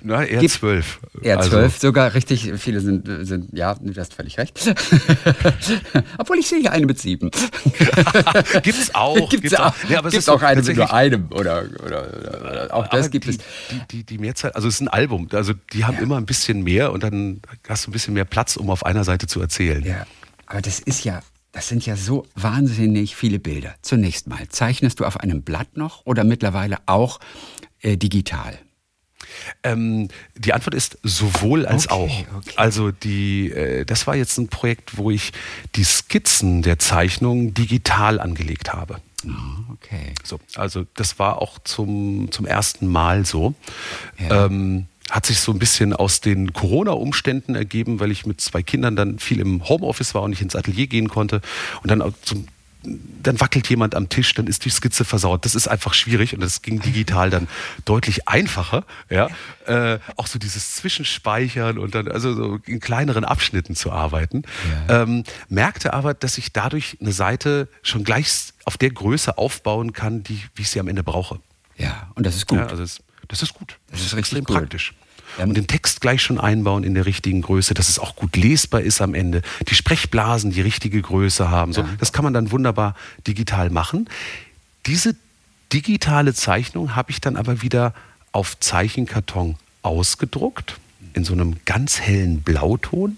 [0.00, 1.00] Na, eher Gibt, zwölf.
[1.20, 1.50] Eher also.
[1.50, 2.52] zwölf, sogar richtig.
[2.56, 4.58] Viele sind, sind ja, du hast völlig recht.
[6.18, 7.30] Obwohl ich sehe hier eine mit sieben.
[8.62, 9.28] gibt's auch.
[9.28, 9.74] Gibt's, gibt's auch.
[9.88, 13.30] Ja, aber gibt's auch eine mit nur einem oder, oder, oder auch das gibt die,
[13.30, 13.38] es.
[13.70, 15.28] Die, die, die Mehrzahl, also es ist ein Album.
[15.32, 16.02] Also die haben ja.
[16.02, 19.02] immer ein bisschen mehr und dann hast du ein bisschen mehr Platz, um auf einer
[19.02, 19.84] Seite zu erzählen.
[19.84, 20.06] Ja,
[20.46, 21.22] aber das ist ja
[21.56, 23.76] das sind ja so wahnsinnig viele Bilder.
[23.80, 27.18] Zunächst mal, zeichnest du auf einem Blatt noch oder mittlerweile auch
[27.80, 28.58] äh, digital?
[29.62, 32.36] Ähm, die Antwort ist sowohl als okay, auch.
[32.36, 32.52] Okay.
[32.56, 35.32] Also die, äh, das war jetzt ein Projekt, wo ich
[35.76, 39.00] die Skizzen der Zeichnung digital angelegt habe.
[39.26, 40.12] Oh, okay.
[40.24, 43.54] So, also das war auch zum, zum ersten Mal so.
[44.18, 44.44] Ja.
[44.44, 48.96] Ähm, hat sich so ein bisschen aus den Corona-Umständen ergeben, weil ich mit zwei Kindern
[48.96, 51.40] dann viel im Homeoffice war und nicht ins Atelier gehen konnte
[51.82, 52.46] und dann zum
[53.22, 55.44] dann wackelt jemand am Tisch, dann ist die Skizze versaut.
[55.44, 57.48] Das ist einfach schwierig und das ging digital dann
[57.84, 58.84] deutlich einfacher.
[59.10, 59.28] Ja,
[59.66, 64.42] äh, auch so dieses Zwischenspeichern und dann also so in kleineren Abschnitten zu arbeiten.
[64.88, 65.02] Ja.
[65.02, 70.22] Ähm, merkte aber, dass ich dadurch eine Seite schon gleich auf der Größe aufbauen kann,
[70.22, 71.40] die wie ich sie am Ende brauche.
[71.76, 72.58] Ja, und das ist gut.
[72.58, 73.78] Ja, also das, das ist gut.
[73.90, 74.94] Das, das ist extrem praktisch.
[75.38, 78.36] Ja, und den Text gleich schon einbauen in der richtigen Größe, dass es auch gut
[78.36, 79.42] lesbar ist am Ende.
[79.68, 81.72] Die Sprechblasen die richtige Größe haben.
[81.72, 82.94] So, das kann man dann wunderbar
[83.26, 84.08] digital machen.
[84.86, 85.14] Diese
[85.72, 87.92] digitale Zeichnung habe ich dann aber wieder
[88.32, 90.78] auf Zeichenkarton ausgedruckt,
[91.14, 93.16] in so einem ganz hellen Blauton.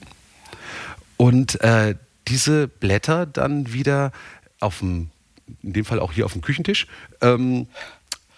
[1.17, 1.95] Und äh,
[2.29, 4.13] diese Blätter dann wieder
[4.61, 5.11] auf dem,
[5.63, 6.87] in dem Fall auch hier auf dem Küchentisch,
[7.21, 7.67] ähm,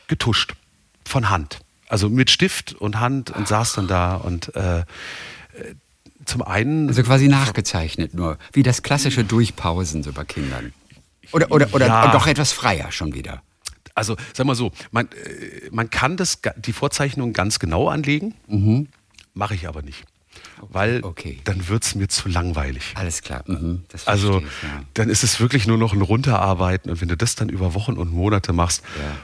[0.07, 0.55] getuscht.
[1.11, 1.59] Von Hand.
[1.89, 4.85] Also mit Stift und Hand und saß dann da und äh,
[6.25, 6.89] zum einen.
[6.89, 10.73] Also quasi nachgezeichnet nur, wie das klassische Durchpausen so bei Kindern.
[11.33, 12.13] Oder, oder, oder Ja.
[12.13, 13.43] doch etwas freier schon wieder.
[13.95, 18.35] Also, sag mal so, man, äh, man kann das, die Vorzeichnung ganz genau anlegen,
[19.35, 20.05] mache ich aber nicht.
[20.61, 21.05] Weil Mhm.
[21.05, 21.41] okay.
[21.45, 22.93] dann wird es mir zu langweilig.
[22.95, 23.43] Alles klar.
[23.47, 24.85] Mhm, das Also, ich, ja.
[24.95, 26.91] dann ist es wirklich nur noch ein Runterarbeiten.
[26.91, 29.17] Und wenn du das dann über Wochen und Monate machst, Ja.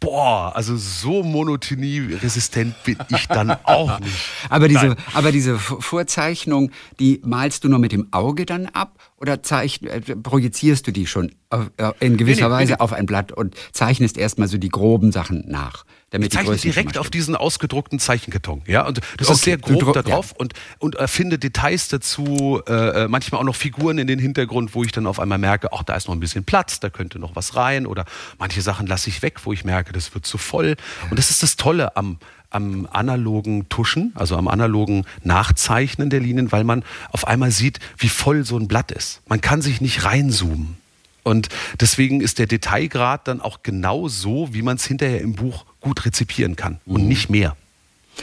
[0.00, 4.14] Boah, also so monotonieresistent bin ich dann auch nicht.
[4.48, 4.96] Aber diese, Nein.
[5.14, 10.00] aber diese Vorzeichnung, die malst du nur mit dem Auge dann ab oder zeichn, äh,
[10.00, 13.32] projizierst du die schon auf, äh, in gewisser Nee, nee, Weise nee, auf ein Blatt
[13.32, 17.34] und zeichnest erstmal so die groben Sachen nach, damit Ich die zeichne direkt auf diesen
[17.34, 18.62] ausgedruckten Zeichenkarton.
[18.66, 23.04] Ja, und das Okay, ist sehr grob da drauf und, und erfinde Details dazu, äh,
[23.04, 25.82] äh, manchmal auch noch Figuren in den Hintergrund, wo ich dann auf einmal merke, ach,
[25.84, 28.04] da ist noch ein bisschen Platz, da könnte noch was rein oder
[28.38, 30.76] manche Sachen lasse ich weg, wo ich merke, das wird zu voll.
[31.10, 32.18] Und das ist das Tolle am,
[32.50, 38.08] am analogen Tuschen, also am analogen Nachzeichnen der Linien, weil man auf einmal sieht, wie
[38.08, 39.20] voll so ein Blatt ist.
[39.28, 40.76] Man kann sich nicht reinzoomen.
[41.22, 41.48] Und
[41.80, 46.04] deswegen ist der Detailgrad dann auch genau so, wie man es hinterher im Buch gut
[46.04, 47.56] rezipieren kann und nicht mehr.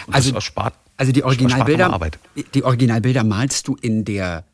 [0.08, 2.00] Und Also, das erspart, also die Originalbilder,
[2.54, 4.46] die Originalbilder malst du in der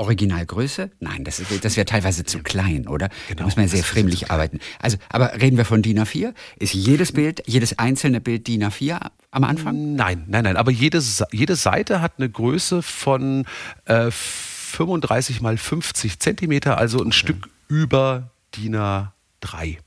[0.00, 0.90] Originalgröße?
[0.98, 3.08] Nein, das, das wäre teilweise zu klein, oder?
[3.08, 4.58] da Genau, muss man ja sehr fremdlich arbeiten.
[4.80, 6.34] Also, aber reden wir von DIN A4?
[6.58, 8.98] Ist jedes Bild, jedes einzelne Bild DIN A4
[9.30, 9.94] am Anfang?
[9.94, 10.56] Nein, nein, nein.
[10.56, 13.44] Aber jede, jede Seite hat eine Größe von
[13.84, 19.78] äh, 35 mal 50 Zentimeter, also ein Stück über DIN A3.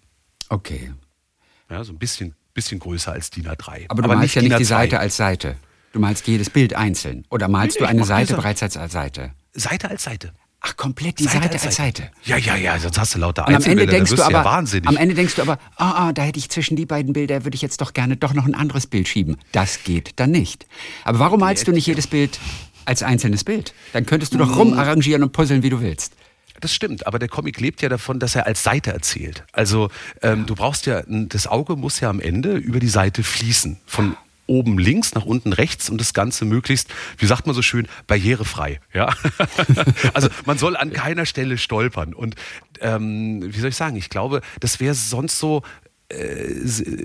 [0.49, 0.93] Okay.
[1.69, 3.85] Ja, so ein bisschen, bisschen größer als DIN A3.
[3.89, 4.67] Aber du malst ja DIN nicht die A2.
[4.67, 5.55] Seite als Seite.
[5.93, 7.25] Du malst jedes Bild einzeln.
[7.29, 9.31] Oder malst Nee, du eine Seite diese- bereits als Seite?
[9.53, 10.33] Seite als Seite.
[10.65, 12.09] Ach, komplett die Seite, als Seite.
[12.23, 14.87] Ja, ja, ja, sonst hast du lauter Und am Ende denkst du aber, ja wahnsinnig.
[14.87, 17.55] am Ende denkst du aber, ah, ah, da hätte ich zwischen die beiden Bilder, würde
[17.55, 19.35] ich jetzt doch gerne doch noch ein anderes Bild schieben.
[19.51, 20.65] Das geht dann nicht.
[21.03, 22.39] Aber warum malst du nicht jedes Bild
[22.85, 23.73] als einzelnes Bild?
[23.91, 26.13] Dann könntest du doch rumarrangieren und puzzeln, wie du willst.
[26.61, 29.43] Das stimmt, aber der Comic lebt ja davon, dass er als Seite erzählt.
[29.51, 29.89] Also
[30.21, 33.81] ähm, du brauchst ja, das Auge muss ja am Ende über die Seite fließen.
[33.85, 34.15] Von
[34.47, 38.79] oben links nach unten rechts und das Ganze möglichst, wie sagt man so schön, barrierefrei.
[38.93, 39.13] Ja?
[40.13, 42.13] also man soll an keiner Stelle stolpern.
[42.13, 42.35] Und
[42.81, 45.63] ähm, wie soll ich sagen, ich glaube, das wäre sonst so,
[46.09, 46.53] äh,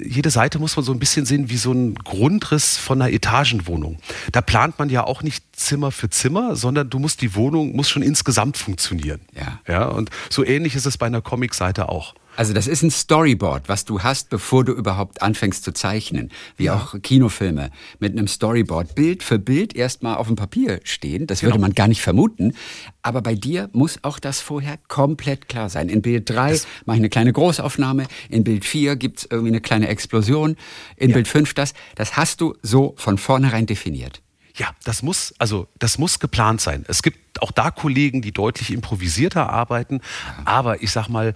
[0.05, 3.99] jede Seite muss man so ein bisschen sehen wie so ein Grundriss von einer Etagenwohnung.
[4.33, 7.89] Da plant man ja auch nicht Zimmer für Zimmer, sondern du musst die Wohnung muss
[7.89, 9.21] schon insgesamt funktionieren.
[9.35, 9.61] Ja.
[9.67, 12.15] Ja, und so ähnlich ist es bei einer Comicseite auch.
[12.39, 16.31] Also das ist ein Storyboard, was du hast, bevor du überhaupt anfängst zu zeichnen.
[16.57, 18.95] Wie auch Kinofilme mit einem Storyboard.
[18.95, 21.27] Bild für Bild erstmal auf dem Papier stehen.
[21.27, 21.55] Das Genau.
[21.55, 22.55] würde man gar nicht vermuten.
[23.03, 25.89] Aber bei dir muss auch das vorher komplett klar sein.
[25.89, 28.07] In Bild 3 mache ich eine kleine Großaufnahme.
[28.31, 30.55] In Bild 4 gibt es irgendwie eine kleine Explosion.
[30.95, 31.75] In Bild 5 das.
[31.97, 34.23] Das hast du so von vornherein definiert.
[34.55, 36.85] Ja, das muss, also das muss geplant sein.
[36.89, 40.01] Es gibt auch da Kollegen, die deutlich improvisierter arbeiten,
[40.45, 41.35] aber ich sag mal,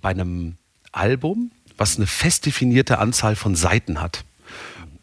[0.00, 0.56] bei einem
[0.92, 4.24] Album, was eine fest definierte Anzahl von Seiten hat,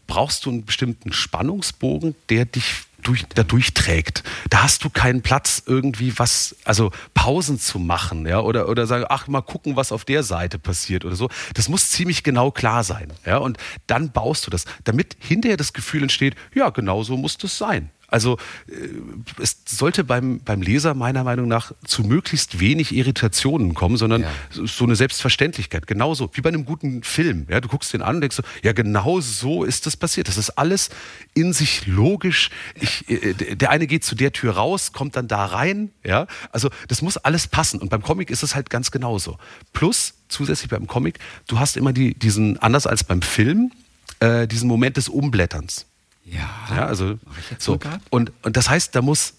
[0.06, 4.24] brauchst du einen bestimmten Spannungsbogen, der dich durch, da durchträgt.
[4.50, 9.04] Da hast du keinen Platz, irgendwie was, also Pausen zu machen, ja, oder, oder sagen,
[9.08, 11.28] ach, mal gucken, was auf der Seite passiert oder so.
[11.54, 15.72] Das muss ziemlich genau klar sein, ja, und dann baust du das, damit hinterher das
[15.72, 17.90] Gefühl entsteht, ja, genau so muss das sein.
[18.16, 23.98] Also äh, es sollte beim, beim Leser meiner Meinung nach zu möglichst wenig Irritationen kommen,
[23.98, 24.30] sondern Ja.
[24.50, 25.86] so- so eine Selbstverständlichkeit.
[25.86, 27.46] Genauso wie bei einem guten Film.
[27.50, 30.28] Ja, du guckst den an und denkst so, ja, genau so ist das passiert.
[30.28, 30.88] Das ist alles
[31.34, 32.48] in sich logisch.
[32.74, 35.90] Ich, äh, der eine geht zu der Tür raus, kommt dann da rein.
[36.02, 37.80] Ja, also das muss alles passen.
[37.80, 39.36] Und beim Comic ist es halt ganz genauso.
[39.74, 43.72] Plus zusätzlich beim Comic, du hast immer die, diesen anders als beim Film
[44.20, 45.84] äh, diesen Moment des Umblätterns.
[46.26, 46.48] Ja.
[46.74, 47.18] Ja, also
[47.58, 47.78] so.
[48.10, 49.34] Und, und das heißt, da muss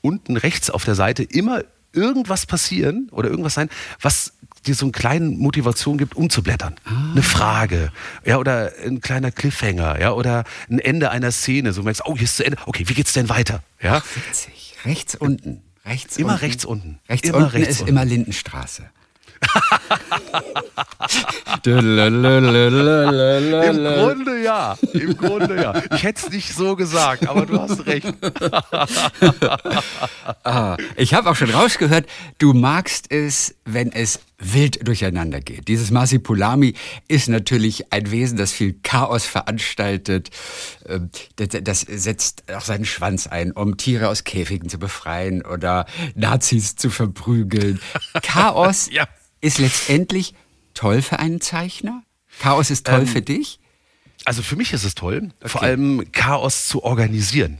[0.00, 3.68] unten rechts auf der Seite immer irgendwas passieren oder irgendwas sein,
[4.00, 4.32] was
[4.66, 6.74] dir so eine kleine Motivation gibt, umzublättern.
[6.84, 7.12] Ah.
[7.12, 7.92] Eine Frage,
[8.24, 11.72] ja, oder ein kleiner Cliffhanger, ja, oder ein Ende einer Szene.
[11.72, 12.58] So merkst, oh, hier ist zu Ende.
[12.66, 13.62] Okay, wie geht's denn weiter?
[13.80, 14.76] Ja, Witzig.
[14.84, 15.62] Rechts unten.
[15.84, 16.40] Rechts Immer unten.
[16.44, 16.98] rechts unten.
[17.08, 17.90] Rechts Immer unten rechts ist unten.
[17.90, 18.84] immer Lindenstraße.
[23.62, 24.76] Im Grunde ja.
[24.92, 25.82] Im Grunde ja.
[25.94, 28.12] Ich hätte es nicht so gesagt, aber du hast recht.
[30.44, 32.06] Ah, ich habe auch schon rausgehört,
[32.38, 35.68] du magst es, wenn es wild durcheinander geht.
[35.68, 36.74] Dieses Masipulami
[37.06, 40.30] ist natürlich ein Wesen, das viel Chaos veranstaltet.
[40.88, 45.86] Ähm, Das, das setzt auch seinen Schwanz ein, um Tiere aus Käfigen zu befreien oder
[46.14, 47.80] Nazis zu verprügeln.
[48.22, 49.06] Chaos Ja.
[49.42, 50.34] Ist letztendlich
[50.72, 52.02] toll für einen Zeichner?
[52.38, 53.58] Chaos ist toll für dich?
[54.24, 55.48] also für mich ist es toll, okay.
[55.48, 57.58] vor allem Chaos zu organisieren.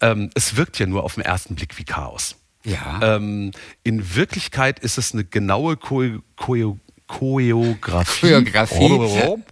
[0.00, 2.36] Ähm, es wirkt ja nur auf den ersten Blick wie Chaos.
[2.64, 3.16] Ja.
[3.16, 3.52] Ähm,
[3.82, 8.20] in Wirklichkeit ist es eine genaue Choreo Choreo Choreografie.
[8.20, 9.42] Choreografie.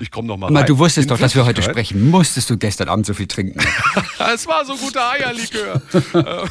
[0.00, 0.66] Ich komme noch mal Aber rein.
[0.66, 2.10] du wusstest In doch, dass wir heute sprechen.
[2.10, 3.60] Musstest du gestern Abend so viel trinken?
[4.34, 5.80] es war so guter Eierlikör.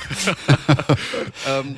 [1.47, 1.75] ähm,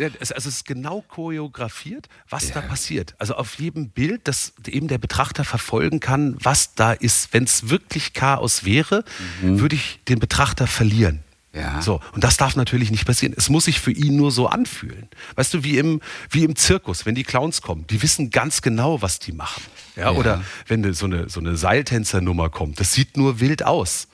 [0.00, 3.14] es, also es ist genau choreografiert, was da passiert.
[3.18, 7.32] Also auf jedem Bild, dass eben der Betrachter verfolgen kann, was da ist.
[7.32, 9.04] Wenn es wirklich Chaos wäre,
[9.42, 11.22] würde ich den Betrachter verlieren.
[11.52, 11.82] Ja.
[11.82, 13.34] So, und das darf natürlich nicht passieren.
[13.36, 15.08] Es muss sich für ihn nur so anfühlen.
[15.34, 19.02] Weißt du, wie im, wie im Zirkus, wenn die Clowns kommen, die wissen ganz genau,
[19.02, 19.62] was die machen.
[19.96, 20.18] Ja, Ja.
[20.18, 24.06] Oder wenn so eine, so eine Seiltänzernummer kommt, das sieht nur wild aus.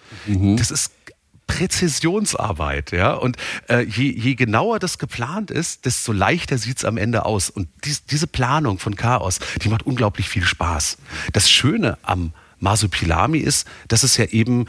[0.56, 0.92] Das ist
[1.46, 3.14] Präzisionsarbeit, ja.
[3.14, 3.36] Und
[3.68, 7.50] äh, je, je genauer das geplant ist, desto leichter sieht es am Ende aus.
[7.50, 10.98] Und dies, diese Planung von Chaos, die macht unglaublich viel Spaß.
[11.32, 14.66] Das Schöne am Masupilami ist, dass es ja eben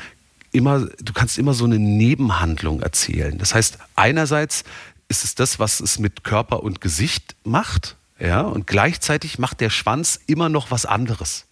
[0.52, 3.38] immer, du kannst immer so eine Nebenhandlung erzählen.
[3.38, 4.64] Das heißt, einerseits
[5.10, 9.70] ist es das, was es mit Körper und Gesicht macht, ja, und gleichzeitig macht der
[9.70, 11.46] Schwanz immer noch was anderes.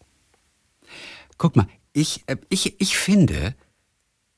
[1.38, 3.56] Guck mal, ich, äh, ich, ich finde,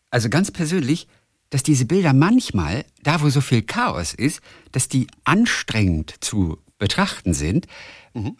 [0.09, 1.07] also ganz persönlich,
[1.49, 4.41] dass diese Bilder manchmal, da wo so viel Chaos ist,
[4.71, 7.67] dass die anstrengend zu betrachten sind,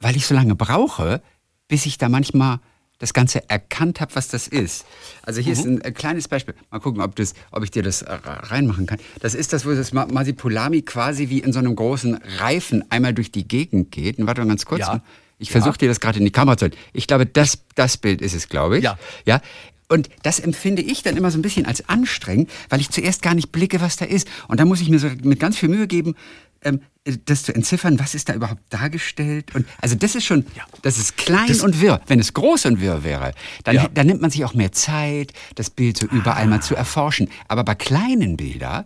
[0.02, 1.22] weil ich so lange brauche,
[1.68, 2.60] bis ich da manchmal
[3.00, 4.84] das Ganze erkannt habe, was das ist.
[5.22, 6.56] Also hier ist ein äh, kleines Beispiel.
[6.72, 8.98] Mal gucken, ob, das, ob ich dir das äh, reinmachen kann.
[9.20, 13.14] Das ist das, wo das Ma- Masipulami quasi wie in so einem großen Reifen einmal
[13.14, 14.18] durch die Gegend geht.
[14.18, 14.80] Und warte mal ganz kurz.
[14.80, 15.04] Ja.
[15.38, 16.78] Ich versuche dir das gerade in die Kamera zu halten.
[16.92, 18.84] Ich glaube, das, das Bild ist es, glaube ich.
[18.84, 18.98] Ja.
[19.26, 19.42] ja.
[19.90, 23.34] Und das empfinde ich dann immer so ein bisschen als anstrengend, weil ich zuerst gar
[23.34, 24.28] nicht blicke, was da ist.
[24.48, 26.16] Und dann muss ich mir so mit ganz viel Mühe geben,
[26.64, 26.82] ähm,
[27.26, 29.56] das zu entziffern, was ist da überhaupt dargestellt.
[29.56, 30.46] Und also das ist schon,
[30.82, 32.02] das ist klein Das- und wirr.
[32.08, 33.32] Wenn es groß und wirr wäre,
[33.64, 33.88] dann, Ja.
[33.94, 37.30] dann nimmt man sich auch mehr Zeit, das Bild so überall mal zu erforschen.
[37.48, 38.84] Aber bei kleinen Bildern,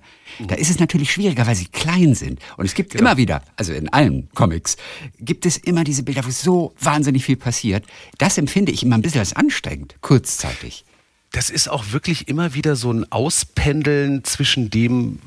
[0.48, 2.40] da ist es natürlich schwieriger, weil sie klein sind.
[2.58, 4.78] Und es gibt immer wieder, also in allen Comics,
[5.20, 7.86] gibt es immer diese Bilder, wo so wahnsinnig viel passiert.
[8.20, 10.86] Das empfinde ich immer ein bisschen als anstrengend, kurzzeitig.
[11.32, 15.20] Das ist auch wirklich immer wieder so ein Auspendeln zwischen dem,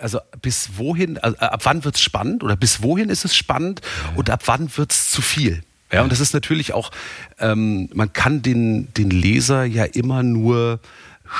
[0.00, 3.82] also bis wohin, also ab wann wird es spannend oder bis wohin ist es spannend
[4.16, 5.62] und ab wann wird es zu viel.
[5.92, 6.90] Ja, und das ist natürlich auch,
[7.38, 10.80] ähm, man kann den, den Leser ja immer nur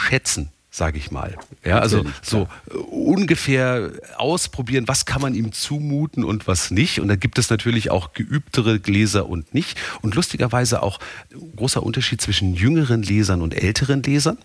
[0.08, 1.36] schätzen, sage ich mal.
[1.64, 7.00] Ja, also so äh, ungefähr ausprobieren, was kann man ihm zumuten und was nicht.
[7.00, 9.78] Und da gibt es natürlich auch geübtere Leser und nicht.
[10.00, 10.98] Und lustigerweise auch
[11.56, 14.38] großer Unterschied zwischen jüngeren Lesern und älteren Lesern,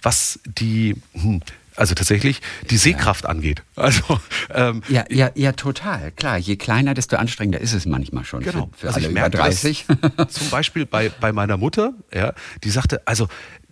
[0.00, 1.42] was die, hm,
[1.74, 2.40] also tatsächlich
[2.70, 3.62] die Sehkraft angeht.
[3.76, 4.20] Also
[4.54, 6.12] ähm, Ja, ja, ja, total.
[6.12, 8.70] Klar, je kleiner, desto anstrengender ist es manchmal schon Genau.
[8.72, 9.86] für, für Also alle ich merke 30.
[10.16, 13.28] Das zum Beispiel bei, bei meiner Mutter, ja, die sagte, also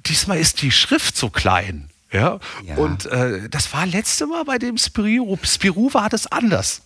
[0.07, 1.91] diesmal ist die Schrift so klein.
[2.13, 2.75] Ja, Ja.
[2.77, 5.39] und äh, das war letzte Mal bei dem Spirou.
[5.45, 6.83] Spirou war das anders.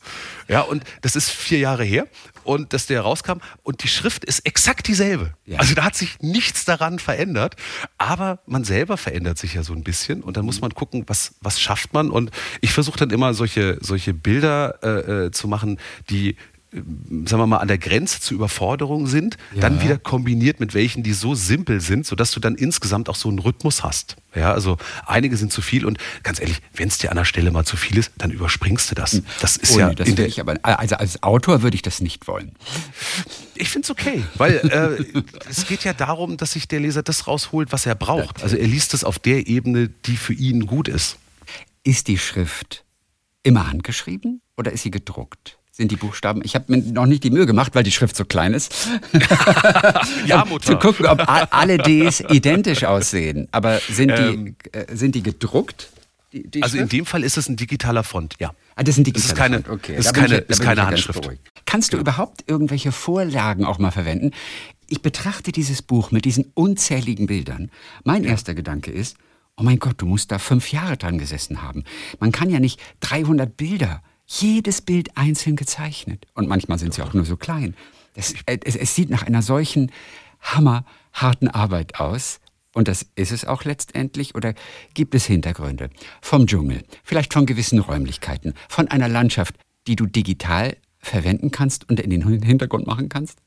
[0.49, 2.07] Ja, und das ist vier Jahre her
[2.43, 5.33] und dass der rauskam und die Schrift ist exakt dieselbe.
[5.47, 5.59] Ja.
[5.61, 7.57] Also da hat sich nichts daran verändert,
[7.97, 11.33] aber man selber verändert sich ja so ein bisschen und dann muss man gucken, was,
[11.41, 15.79] was schafft man und ich versuche dann immer solche, solche Bilder äh, äh, zu machen,
[16.11, 16.37] die
[16.75, 21.13] sagen wir mal, an der Grenze zur Überforderung sind, dann wieder kombiniert mit welchen, die
[21.13, 24.17] so simpel sind, sodass du dann insgesamt auch so einen Rhythmus hast.
[24.35, 27.53] Ja, also einige sind zu viel und ganz ehrlich, wenn es dir an der Stelle
[27.53, 29.23] mal zu viel ist, dann überspringst du das.
[29.41, 32.27] Das ist Ui, ja Oh das ich aber, also als Autor würde ich das nicht
[32.27, 32.53] wollen.
[33.55, 37.29] ich finde es okay, weil äh, es geht ja darum, dass sich der Leser das
[37.29, 38.43] rausholt, was er braucht.
[38.43, 41.19] Also er liest es auf der Ebene, die für ihn gut ist.
[41.85, 42.85] Ist die Schrift
[43.43, 45.59] immer handgeschrieben oder ist sie gedruckt?
[45.77, 46.41] Sind die Buchstaben?
[46.45, 48.73] Ich habe mir noch nicht die Mühe gemacht, weil die Schrift so klein ist.
[50.27, 50.67] Ja, Mutter.
[50.67, 53.49] Zu gucken, ob alle Ds identisch aussehen.
[53.53, 55.91] Aber sind die, äh, sind die gedruckt?
[56.33, 56.93] Die, die Also in Schrift?
[56.93, 58.53] dem Fall ist es ein digitaler Font, ja.
[58.77, 59.69] Ah, das sind Das digitale ist keine- Font.
[59.85, 59.97] okay.
[59.97, 61.29] das ist keine- ich, ist keine ja Handschrift.
[61.67, 64.31] Kannst du überhaupt irgendwelche Vorlagen auch mal verwenden?
[64.89, 67.71] Ich betrachte dieses Buch mit diesen unzähligen Bildern.
[68.05, 69.17] Mein erster Gedanke ist,
[69.57, 71.85] oh mein Gott, du musst da fünf Jahre dran gesessen haben.
[72.21, 76.27] Man kann ja nicht 300 Bilder, jedes Bild einzeln gezeichnet.
[76.35, 77.75] Und manchmal sind sie auch nur so klein.
[78.15, 79.91] Das, äh, es, es sieht nach einer solchen
[80.41, 82.41] hammerharten Arbeit aus.
[82.73, 84.35] Und das ist es auch letztendlich?
[84.35, 84.55] Oder
[84.95, 85.91] gibt es Hintergründe?
[86.21, 89.55] Vom Dschungel, vielleicht von gewissen Räumlichkeiten, von einer Landschaft,
[89.87, 93.39] die du digital verwenden kannst und in den Hintergrund machen kannst?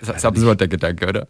[0.00, 1.28] Das ist absurd, der Gedanke, oder?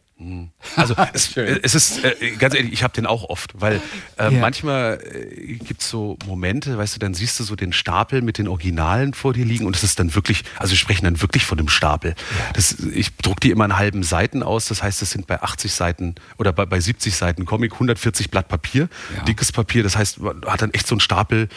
[0.77, 3.81] Also es, es ist, äh, ganz ehrlich, ich habe den auch oft, weil
[4.19, 4.31] äh, Ja.
[4.41, 8.37] manchmal äh, gibt es so Momente, weißt du, dann siehst du so den Stapel mit
[8.39, 11.47] den Originalen vor dir liegen und es ist dann wirklich, also wir sprechen dann wirklich
[11.47, 12.15] von einem Stapel.
[12.55, 15.73] Das, ich druck die immer in halben Seiten aus, das heißt, es sind bei 80
[15.73, 19.23] Seiten oder bei, bei 70 Seiten Comic 140 Blatt Papier, Ja.
[19.25, 21.49] dickes Papier, das heißt, man hat dann echt so einen Stapel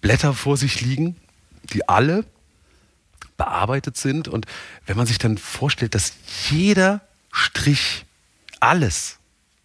[0.00, 1.16] Blätter vor sich liegen,
[1.72, 2.24] die alle
[3.40, 4.28] bearbeitet sind.
[4.28, 4.44] Und
[4.84, 6.12] wenn man sich dann vorstellt, dass
[6.50, 7.00] jeder
[7.32, 8.04] Strich,
[8.60, 9.16] alles,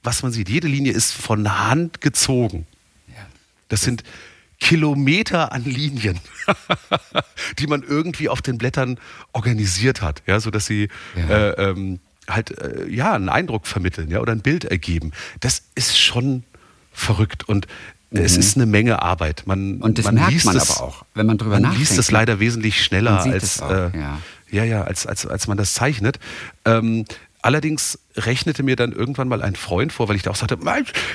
[0.02, 2.66] was man sieht, jede Linie ist von Hand gezogen.
[3.68, 4.04] Das sind
[4.60, 6.20] Kilometer an Linien,
[7.60, 8.98] die man irgendwie auf den Blättern
[9.34, 11.28] organisiert hat, ja, sodass sie Ja.
[11.50, 12.00] äh, ähm,
[12.30, 15.12] halt äh, ja einen Eindruck vermitteln, ja, oder ein Bild ergeben.
[15.42, 16.44] Das ist schon
[16.94, 17.68] verrückt und
[18.12, 19.44] es ist eine Menge Arbeit.
[19.46, 19.82] Man, Mhm.
[19.82, 21.90] Und das man merkt liest man es, aber auch, wenn man drüber man nachdenkt.
[21.90, 24.20] liest es leider wesentlich schneller Man als auch, äh, ja.
[24.52, 26.20] ja, ja, als, als, als man das zeichnet.
[26.66, 27.06] Ähm,
[27.42, 30.58] allerdings rechnete mir dann irgendwann mal ein Freund vor, weil ich da auch sagte,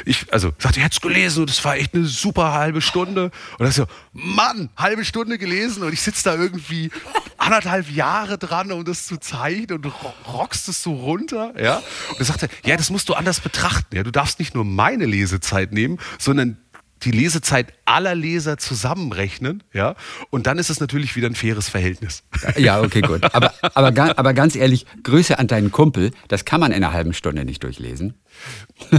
[0.05, 3.30] ich, also sagte, ich hätte es gelesen und es war echt eine super halbe Stunde.
[3.59, 6.91] Und er so, Mann, halbe Stunde gelesen und ich sitze da irgendwie
[7.38, 11.78] anderthalb Jahre dran, um das zu zeichnen und ro- rockst es so runter, ja.
[12.11, 14.03] Und er sagte, ja, das musst du anders betrachten, ja.
[14.05, 16.59] Du darfst nicht nur meine Lesezeit nehmen, sondern
[17.03, 19.96] die Lesezeit aller Leser zusammenrechnen, ja,
[20.30, 22.22] und dann ist es natürlich wieder ein faires Verhältnis.
[22.57, 23.22] Ja, okay, gut.
[23.34, 27.12] Aber, aber, aber ganz ehrlich, Grüße an deinen Kumpel, das kann man in einer halben
[27.14, 28.14] Stunde nicht durchlesen.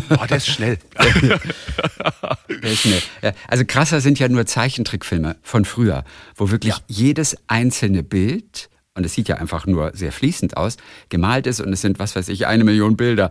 [0.09, 0.77] Oh, der ist schnell.
[2.61, 3.01] Der ist schnell.
[3.21, 6.03] Ja, also krasser sind ja nur Zeichentrickfilme von früher,
[6.35, 10.77] wo wirklich jedes einzelne Bild, und es sieht ja einfach nur sehr fließend aus,
[11.09, 13.29] gemalt ist und es sind, was weiß ich, eine Million Bilder.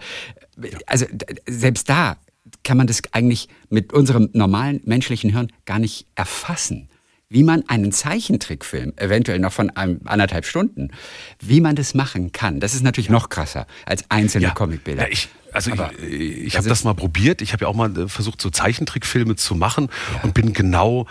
[0.87, 1.07] Also
[1.47, 2.17] selbst da
[2.65, 6.89] kann man das eigentlich mit unserem normalen menschlichen Hirn gar nicht erfassen.
[7.33, 10.91] Wie man einen Zeichentrickfilm, eventuell noch von einem, anderthalb Stunden,
[11.39, 15.05] wie man das machen kann, das ist natürlich noch krasser als einzelne Comicbilder.
[15.05, 17.41] Ja, ich, also Aber ich, ich das habe das mal probiert.
[17.41, 19.91] Ich habe ja auch mal äh, versucht, so Zeichentrickfilme zu machen
[20.25, 21.07] und bin genau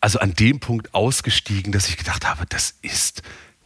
[0.00, 3.22] also an dem Punkt ausgestiegen, dass ich gedacht habe, das ist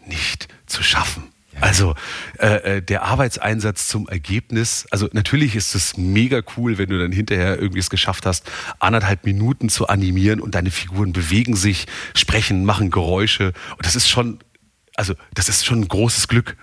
[0.07, 1.34] nicht zu schaffen.
[1.61, 1.95] Also
[2.39, 7.13] äh, äh, der Arbeitseinsatz zum Ergebnis, also natürlich ist es mega cool, wenn du dann
[7.13, 12.65] hinterher irgendwie es geschafft hast, anderthalb Minuten zu animieren und deine Figuren bewegen sich, sprechen,
[12.65, 13.53] machen Geräusche.
[13.77, 14.39] Und das ist schon,
[14.95, 16.57] also das ist schon ein großes Glück,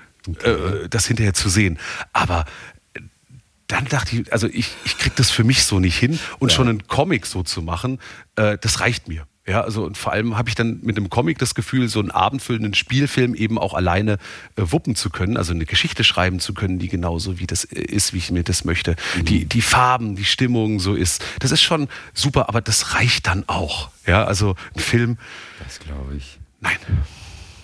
[0.44, 1.80] äh, das hinterher zu sehen.
[2.14, 2.46] Aber
[3.68, 6.68] dann dachte ich, also ich, ich krieg das für mich so nicht hin und schon
[6.68, 8.00] einen Comic so zu machen,
[8.36, 9.26] äh, das reicht mir.
[9.52, 12.10] Ja, also und vor allem habe ich dann mit einem Comic das Gefühl, so einen
[12.10, 14.14] abendfüllenden Spielfilm eben auch alleine
[14.56, 17.82] äh, wuppen zu können, also eine Geschichte schreiben zu können, die genauso wie das äh,
[17.82, 18.96] ist, wie ich mir das möchte.
[19.24, 21.22] Die, die Farben, die Stimmung so ist.
[21.40, 23.90] Das ist schon super, aber das reicht dann auch.
[24.08, 25.18] Ja, also ein Film,
[25.66, 26.40] Das glaube ich.
[26.62, 26.78] nein.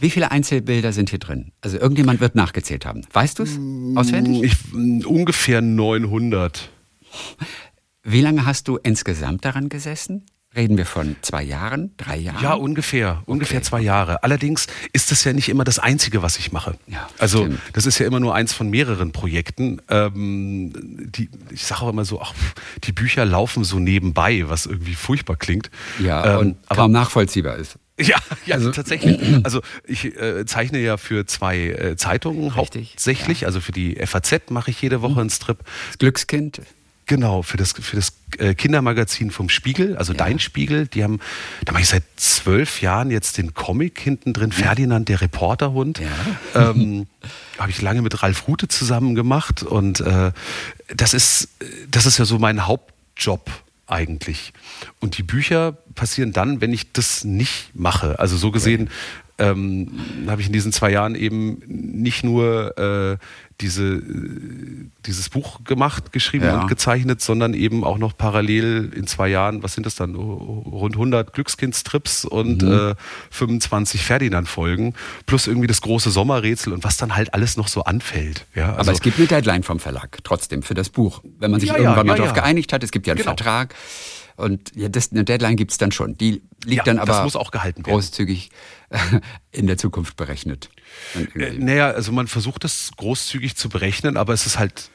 [0.01, 1.53] Wie viele Einzelbilder sind hier drin?
[1.61, 3.03] Also irgendjemand wird nachgezählt haben.
[3.13, 3.57] Weißt du es
[3.97, 4.43] auswendig?
[4.43, 6.69] Ich, m, ungefähr 900.
[8.03, 10.25] Wie lange hast du insgesamt daran gesessen?
[10.57, 12.43] Reden wir von zwei Jahren, drei Jahren?
[12.43, 14.23] Ja, ungefähr, ungefähr zwei Jahre.
[14.23, 16.75] Allerdings ist das ja nicht immer das Einzige, was ich mache.
[16.87, 17.59] Ja, also stimmt.
[17.73, 19.79] das ist ja immer nur eins von mehreren Projekten.
[19.89, 20.73] Ähm,
[21.11, 22.33] die, ich sage auch immer so, ach,
[22.85, 25.69] die Bücher laufen so nebenbei, was irgendwie furchtbar klingt.
[25.99, 27.77] ja Ähm, und aber kaum nachvollziehbar ist.
[27.99, 29.19] ja, ja Also- tatsächlich.
[29.45, 33.45] Also ich äh, zeichne ja für zwei äh, Zeitungen Richtig, hauptsächlich.
[33.45, 35.59] Also für die FAZ mache ich jede Woche einen Strip.
[35.89, 36.61] Das Glückskind.
[37.07, 41.19] Genau, für das, für das äh, Kindermagazin vom Spiegel, also Dein Spiegel, die haben,
[41.63, 45.99] da mache ich seit zwölf Jahren jetzt den Comic hinten drin, Ferdinand, der Reporterhund.
[45.99, 46.07] Ja.
[46.55, 47.07] Ähm,
[47.59, 50.31] Habe ich lange mit Ralf Rute zusammen gemacht und äh,
[50.95, 51.49] das ist,
[51.89, 53.51] das ist ja so mein Hauptjob
[53.85, 54.53] eigentlich.
[54.99, 58.19] Und die Bücher passieren dann, wenn ich das nicht mache.
[58.19, 58.89] Also so gesehen
[59.39, 59.89] ähm,
[60.27, 63.17] habe ich in diesen zwei Jahren eben nicht nur äh,
[63.61, 64.01] diese, äh,
[65.05, 66.61] dieses Buch gemacht, geschrieben Ja.
[66.61, 70.63] und gezeichnet, sondern eben auch noch parallel in zwei Jahren, was sind das dann, Oh,
[70.71, 72.71] rund 100 Glückskind-Strips und Mhm.
[72.91, 72.95] äh,
[73.29, 74.93] 25 Ferdinand-Folgen,
[75.25, 78.45] plus irgendwie das große Sommerrätsel und was dann halt alles noch so anfällt.
[78.55, 81.21] Ja, also, Aber es gibt eine Deadline vom Verlag, trotzdem für das Buch.
[81.39, 82.41] Wenn man sich Ja, ja, irgendwann mal ja, darauf ja.
[82.43, 83.29] geeinigt hat, es gibt ja einen Genau.
[83.31, 83.75] Vertrag.
[84.35, 86.15] Und ja, das, eine Deadline gibt es dann schon.
[86.15, 87.91] Die liegt Ja, dann aber muss auch gehalten werden.
[87.95, 88.51] großzügig
[89.51, 90.69] in der Zukunft berechnet.
[91.35, 94.89] Äh, naja, also man versucht das großzügig zu berechnen, aber es ist halt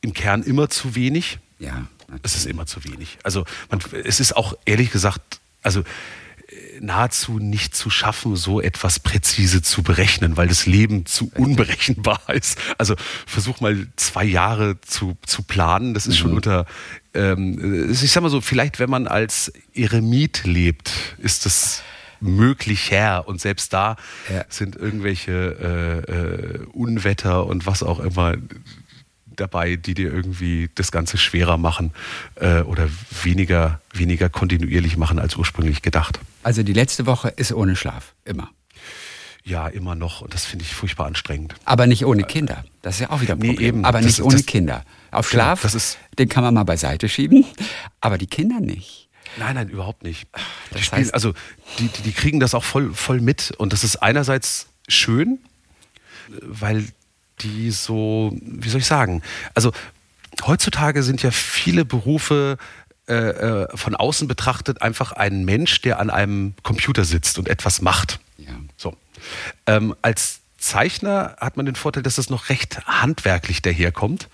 [0.00, 1.38] im Kern immer zu wenig.
[1.58, 1.86] ja,
[2.22, 3.18] Es ist immer zu wenig.
[3.22, 9.00] Also man, es ist auch ehrlich gesagt, also äh, nahezu nicht zu schaffen, so etwas
[9.00, 12.58] präzise zu berechnen, weil das Leben zu unberechenbar ist.
[12.78, 12.94] Also
[13.26, 16.66] versuch mal zwei Jahre zu, zu planen, das ist schon unter,
[17.14, 21.82] ähm, ich sag mal so, vielleicht wenn man als Eremit lebt, ist das
[22.20, 23.26] möglicher.
[23.28, 23.96] Und selbst da
[24.32, 24.44] Ja.
[24.48, 25.32] sind irgendwelche
[26.08, 28.34] äh, äh, Unwetter und was auch immer
[29.26, 31.92] dabei, die dir irgendwie das Ganze schwerer machen
[32.36, 32.88] äh, oder
[33.22, 36.18] weniger, weniger kontinuierlich machen als ursprünglich gedacht.
[36.42, 38.48] Also die letzte Woche ist ohne Schlaf, immer.
[39.44, 40.22] Ja, immer noch.
[40.22, 41.54] Und das finde ich furchtbar anstrengend.
[41.66, 42.64] Aber nicht ohne Kinder.
[42.82, 43.68] Das ist ja auch wieder ein Nee, Problem.
[43.68, 43.84] eben.
[43.84, 44.84] Aber Das- nicht ohne das- Kinder.
[45.12, 47.44] Auf Genau, Schlaf, das ist- den kann man mal beiseite schieben,
[48.00, 49.05] aber die Kinder nicht.
[49.38, 50.28] Nein, nein, überhaupt nicht.
[50.70, 51.34] Das Die spielen, heißt- also
[51.78, 53.52] die, die, die kriegen das auch voll, voll mit.
[53.58, 55.38] Und das ist einerseits schön,
[56.42, 56.86] weil
[57.40, 59.22] die so, wie soll ich sagen,
[59.54, 59.72] also
[60.46, 62.56] heutzutage sind ja viele Berufe
[63.08, 67.80] äh, äh, von außen betrachtet einfach ein Mensch, der an einem Computer sitzt und etwas
[67.80, 68.18] macht.
[68.38, 68.50] Ja.
[68.76, 68.96] So.
[69.66, 74.28] Ähm, als Zeichner hat man den Vorteil, dass es noch recht handwerklich daherkommt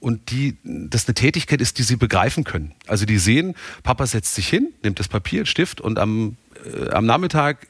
[0.00, 2.72] und die, das eine Tätigkeit ist, die sie begreifen können.
[2.86, 7.06] Also die sehen, Papa setzt sich hin, nimmt das Papier, Stift und am, äh, am
[7.06, 7.68] Nachmittag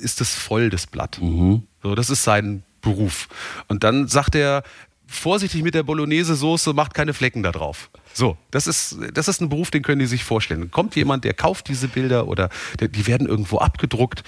[0.00, 1.18] ist es voll, das Blatt.
[1.82, 3.28] So, das ist sein Beruf.
[3.68, 4.62] Und dann sagt er,
[5.06, 7.90] vorsichtig mit der Bolognese-Soße, macht keine Flecken da drauf.
[8.14, 10.70] So, das ist, das ist ein Beruf, den können die sich vorstellen.
[10.70, 14.22] Kommt jemand, der kauft diese Bilder oder der, die werden irgendwo abgedruckt.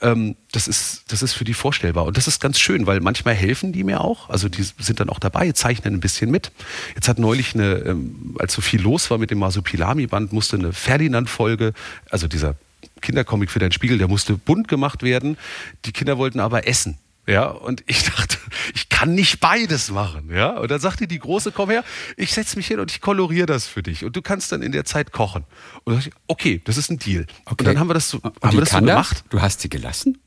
[0.00, 2.04] Ähm, das, ist, das ist für die vorstellbar.
[2.04, 4.28] Und das ist ganz schön, weil manchmal helfen die mir auch.
[4.28, 6.52] Also die sind dann auch dabei, zeichnen ein bisschen mit.
[6.94, 10.72] Jetzt hat neulich eine, ähm, als so viel los war mit dem Masupilami-Band, musste eine
[10.72, 11.72] Ferdinand-Folge,
[12.10, 12.56] also dieser
[13.00, 15.36] Kindercomic für deinen Spiegel, der musste bunt gemacht werden.
[15.84, 16.98] Die Kinder wollten aber essen.
[17.30, 18.36] Ja, und ich dachte,
[18.74, 20.30] ich kann nicht beides machen.
[20.34, 21.84] Ja, und dann sagte die Große, komm her,
[22.16, 24.04] ich setze mich hin und ich koloriere das für dich.
[24.04, 25.44] Und du kannst dann in der Zeit kochen.
[25.84, 27.26] Und dachte ich, okay, das ist ein Deal.
[27.44, 29.16] Und dann haben wir das so, haben wir das so gemacht.
[29.16, 29.28] das?
[29.30, 30.18] Du hast sie gelassen?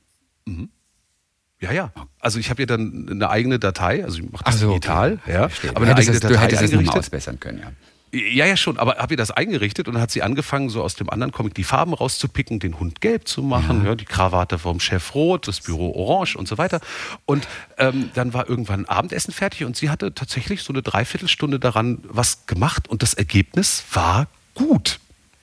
[1.60, 1.93] Ja, ja.
[2.20, 5.32] Also ich habe ihr dann eine eigene Datei, also ich mache das so, digital, okay.
[5.34, 6.99] ja, aber du eine hättest eigene du Datei hättest es nochmal eingerichtet.
[6.99, 7.72] ausbessern können, ja.
[8.16, 10.93] Ja, ja, schon, aber habe ihr das eingerichtet und dann hat sie angefangen, so aus
[10.93, 13.95] dem anderen Comic die Farben rauszupicken, den Hund gelb zu machen, ja.
[13.95, 16.80] die Krawatte vom Chef rot, das Büro orange und so weiter.
[17.26, 17.47] Und
[17.80, 22.45] ähm, dann war irgendwann Abendessen fertig und sie hatte tatsächlich so eine Dreiviertelstunde daran was
[22.45, 24.99] gemacht und das Ergebnis war gut.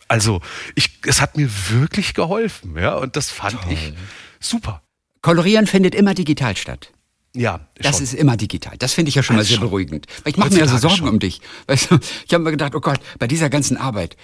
[0.06, 0.40] Also
[0.76, 3.94] ich, es hat mir wirklich geholfen, ja, und das fand ich
[4.38, 4.80] super.
[5.22, 6.92] Kolorieren findet immer digital statt.
[7.34, 8.04] Ja, Das schon.
[8.04, 8.76] ist immer digital.
[8.78, 9.66] Das finde ich ja schon mal sehr schon.
[9.66, 10.06] beruhigend.
[10.24, 11.08] Weil ich mache mir ja so Sorgen schon.
[11.08, 11.40] um dich.
[11.68, 14.16] Weißt du, ich habe mir gedacht, oh Gott, bei dieser ganzen Arbeit,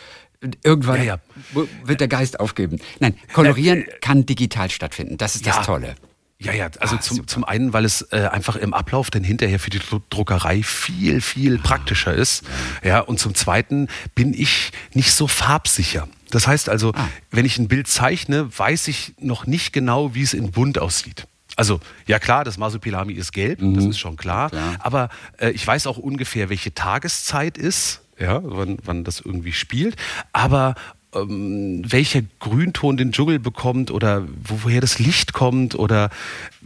[0.64, 1.18] irgendwann Ja,
[1.54, 1.62] ja.
[1.84, 2.78] wird der Geist aufgeben.
[2.98, 5.18] Nein, Kolorieren kann digital stattfinden.
[5.18, 5.62] Das ist das Ja.
[5.62, 5.94] Tolle.
[6.38, 7.28] Ja, ja, also Ah, zum, super.
[7.28, 11.22] zum einen, weil es äh, einfach im Ablauf dann hinterher für die Dru- Druckerei viel,
[11.22, 12.42] viel praktischer ist.
[12.84, 16.08] Ja, und zum zweiten bin ich nicht so farbsicher.
[16.30, 17.08] Das heißt also, Ah.
[17.30, 21.26] wenn ich ein Bild zeichne, weiß ich noch nicht genau, wie es in bunt aussieht.
[21.56, 24.46] Also, ja klar, das Masupilami ist gelb, das ist schon klar.
[24.46, 24.50] Mhm.
[24.50, 24.76] Klar.
[24.80, 29.96] Aber äh, ich weiß auch ungefähr, welche Tageszeit ist, ja, wann, wann das irgendwie spielt.
[30.32, 30.74] Aber
[31.14, 36.10] ähm, welcher Grünton den Dschungel bekommt oder wo, woher das Licht kommt oder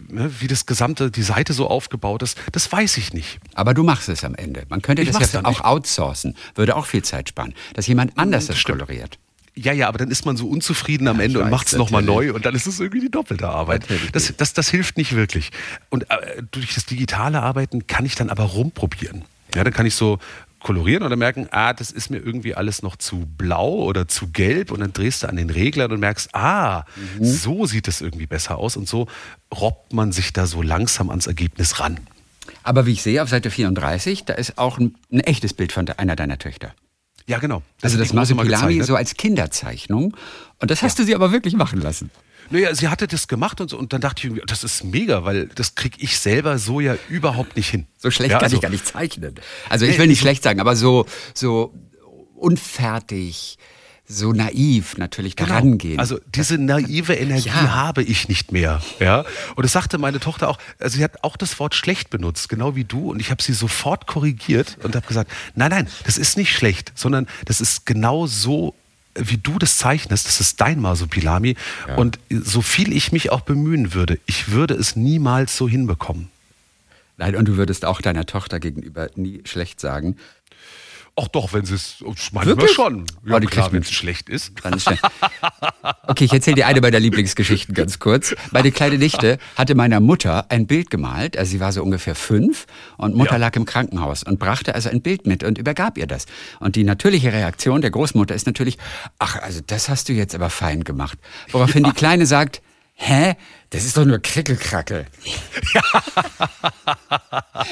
[0.09, 3.39] ne, wie das gesamte, die Seite so aufgebaut ist, das weiß ich nicht.
[3.55, 4.65] Aber du machst es am Ende.
[4.69, 6.37] Man könnte Ich das ja auch outsourcen.
[6.55, 7.55] Würde auch viel Zeit sparen.
[7.75, 8.81] Dass jemand anders das stimmt.
[8.81, 9.19] koloriert.
[9.57, 12.03] Ja, ja, aber dann ist man so unzufrieden am Ja, Ende und macht es nochmal
[12.03, 13.85] neu und dann ist es irgendwie die doppelte Arbeit.
[14.13, 15.51] Das, das, das hilft nicht wirklich.
[15.89, 19.25] Und äh, durch das digitale Arbeiten kann ich dann aber rumprobieren.
[19.55, 20.19] Ja, dann kann ich so
[20.63, 24.29] kolorieren und dann merken, ah, das ist mir irgendwie alles noch zu blau oder zu
[24.29, 26.85] gelb und dann drehst du an den Reglern und merkst, ah,
[27.19, 27.25] Mhm.
[27.25, 29.09] so sieht es irgendwie besser aus und so
[29.53, 31.99] robbt man sich da so langsam ans Ergebnis ran.
[32.63, 35.89] Aber wie ich sehe, auf Seite 34, da ist auch ein, ein echtes Bild von
[35.89, 36.75] einer deiner Töchter.
[37.31, 37.63] Ja, genau.
[37.81, 38.87] Also das Große mal Masupilami gezeichnet.
[38.87, 40.17] so als Kinderzeichnung.
[40.59, 42.11] Und das hast du sie aber wirklich machen lassen.
[42.51, 45.47] Naja, sie hatte das gemacht und so und dann dachte ich das ist mega, weil
[45.55, 47.87] das kriege ich selber so ja überhaupt nicht hin.
[47.99, 49.37] So schlecht ja, kann also, ich gar nicht zeichnen.
[49.69, 51.73] Also ich will nicht schlecht sagen, aber so, so
[52.35, 53.59] unfertig,
[54.11, 55.49] so naiv natürlich Genau.
[55.51, 55.99] daran gehen.
[56.01, 57.75] Also diese naive Energie Ja.
[57.75, 58.83] habe ich nicht mehr.
[58.99, 59.25] Ja?
[59.55, 62.75] Und das sagte meine Tochter auch, also sie hat auch das Wort schlecht benutzt, genau
[62.75, 63.11] wie du.
[63.13, 66.93] Und ich habe sie sofort korrigiert und habe gesagt, nein, nein, das ist nicht schlecht,
[66.97, 68.75] sondern das ist genau so,
[69.15, 70.27] wie du das zeichnest.
[70.27, 71.57] Das ist dein Masupilami.
[71.97, 76.31] Und so viel ich mich auch bemühen würde, ich würde es niemals so hinbekommen.
[77.17, 80.17] Nein, und du würdest auch deiner Tochter gegenüber nie schlecht sagen.
[81.23, 82.71] Ach doch, wenn sie es, manchmal Wirklich?
[82.73, 83.05] schon.
[83.27, 84.53] Ja, Oh, die klar, wenn es schlecht ist.
[86.07, 88.35] Okay, ich erzähle dir eine meiner Lieblingsgeschichten ganz kurz.
[88.53, 92.67] Meine kleine Nichte hatte meiner Mutter ein Bild gemalt, also sie war so ungefähr fünf
[92.97, 93.37] und Mutter Ja.
[93.39, 96.27] lag im Krankenhaus und brachte also ein Bild mit und übergab ihr das.
[96.59, 98.79] Und die natürliche Reaktion der Großmutter ist natürlich,
[99.19, 101.19] ach, also das hast du jetzt aber fein gemacht.
[101.53, 102.63] Woraufhin die Kleine sagt,
[103.01, 103.35] hä?
[103.71, 105.07] Das ist doch nur Krickelkrackel.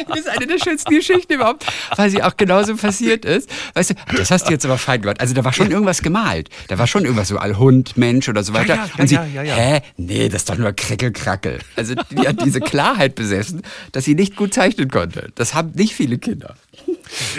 [0.08, 1.66] das ist eine der schönsten Geschichten überhaupt,
[1.96, 3.50] weil sie auch genauso passiert ist.
[3.74, 5.20] Weißt du, das hast du jetzt aber fein gemacht.
[5.20, 6.50] Also da war schon irgendwas gemalt.
[6.68, 8.76] Da war schon irgendwas so Hund, Mensch oder so weiter.
[8.76, 9.54] Ja, ja, Und sie, ja, ja, ja.
[9.56, 9.80] hä?
[9.96, 11.58] Nee, das ist doch nur Krickelkrackel.
[11.74, 15.32] Also die hat diese Klarheit besessen, dass sie nicht gut zeichnen konnte.
[15.34, 16.54] Das haben nicht viele Kinder.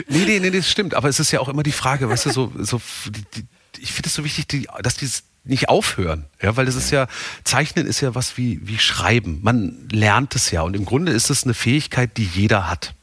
[0.10, 0.96] Nee, nee, nee, das stimmt.
[0.96, 3.46] Aber es ist ja auch immer die Frage, weißt du, so, so die, die,
[3.78, 5.10] ich finde es so wichtig, die, dass die
[5.44, 6.26] nicht aufhören.
[6.42, 7.08] Ja, weil das ist ja,
[7.44, 9.40] Zeichnen ist ja was wie, wie Schreiben.
[9.42, 10.62] Man lernt es ja.
[10.62, 12.94] Und im Grunde ist es eine Fähigkeit, die jeder hat.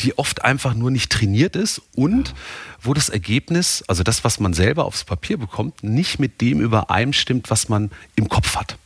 [0.00, 2.34] Die oft einfach nur nicht trainiert ist und
[2.80, 7.50] wo das Ergebnis, also das, was man selber aufs Papier bekommt, nicht mit dem übereinstimmt,
[7.50, 8.76] was man im Kopf hat.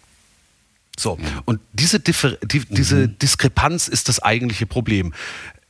[0.98, 5.14] So, und diese, Differ die, diese Diskrepanz ist das eigentliche Problem.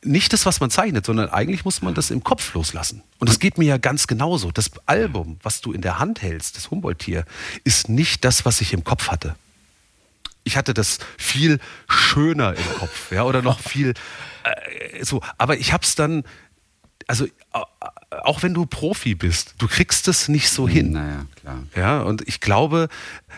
[0.05, 3.03] Nicht das, was man zeichnet, sondern eigentlich muss man das im Kopf loslassen.
[3.19, 4.51] Und das geht mir ja ganz genauso.
[4.51, 7.25] Das Album, was du in der Hand hältst, das Humboldt-Tier,
[7.63, 9.37] ist nicht das, was ich im Kopf hatte.
[10.45, 13.95] Ich hatte das viel schöner im Kopf, ja, oder noch viel
[14.43, 15.23] äh, so.
[15.39, 16.25] Aber ich habe es dann,
[17.07, 17.27] also
[18.25, 20.93] auch wenn du Profi bist, du kriegst es nicht so hin.
[20.93, 21.63] Naja, klar.
[21.75, 22.89] Ja, und ich glaube,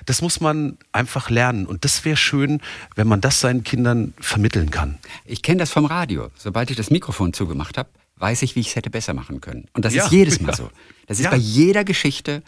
[0.07, 1.67] das muss man einfach lernen.
[1.67, 2.61] Und das wäre schön,
[2.97, 4.99] wenn man das seinen Kindern vermitteln kann.
[5.25, 6.29] Ich kenne das vom Radio.
[6.37, 9.67] Sobald ich das Mikrofon zugemacht habe, weiß ich, wie ich es hätte besser machen können.
[9.75, 10.57] Und das Ja, ist jedes Mal ja.
[10.57, 10.71] so.
[11.07, 11.31] Das ist Ja.
[11.31, 12.43] bei jeder Geschichte,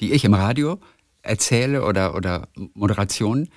[0.00, 0.80] die ich im Radio
[1.22, 3.48] erzähle oder, oder Moderation.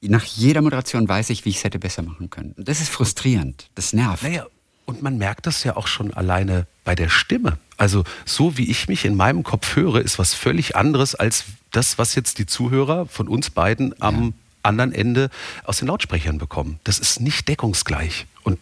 [0.00, 2.52] Nach jeder Moderation weiß ich, wie ich es hätte besser machen können.
[2.56, 3.68] Und das ist frustrierend.
[3.74, 4.22] Das nervt.
[4.22, 4.46] Naja,
[4.88, 7.58] und man merkt das ja auch schon alleine bei der Stimme.
[7.76, 11.98] Also so wie ich mich in meinem Kopf höre, ist was völlig anderes als das,
[11.98, 14.32] was jetzt die Zuhörer von uns beiden am
[14.62, 15.28] anderen Ende
[15.64, 16.80] aus den Lautsprechern bekommen.
[16.84, 18.26] Das ist nicht deckungsgleich.
[18.44, 18.58] Und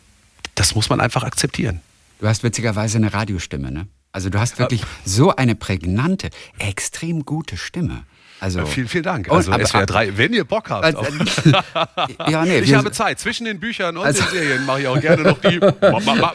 [0.57, 1.81] das muss man einfach akzeptieren.
[2.19, 3.87] Du hast witzigerweise eine Radiostimme, ne?
[4.11, 8.03] Also du hast wirklich so eine prägnante, extrem gute Stimme.
[8.39, 9.29] Also Äh, vielen, vielen Dank.
[9.29, 10.85] Und- Also aber- SWR 3, wenn ihr Bock habt.
[10.85, 11.01] Also,
[12.29, 13.19] ja, nee, ich habe Zeit.
[13.19, 15.59] Zwischen den Büchern und Also- den Serien mache ich auch gerne noch die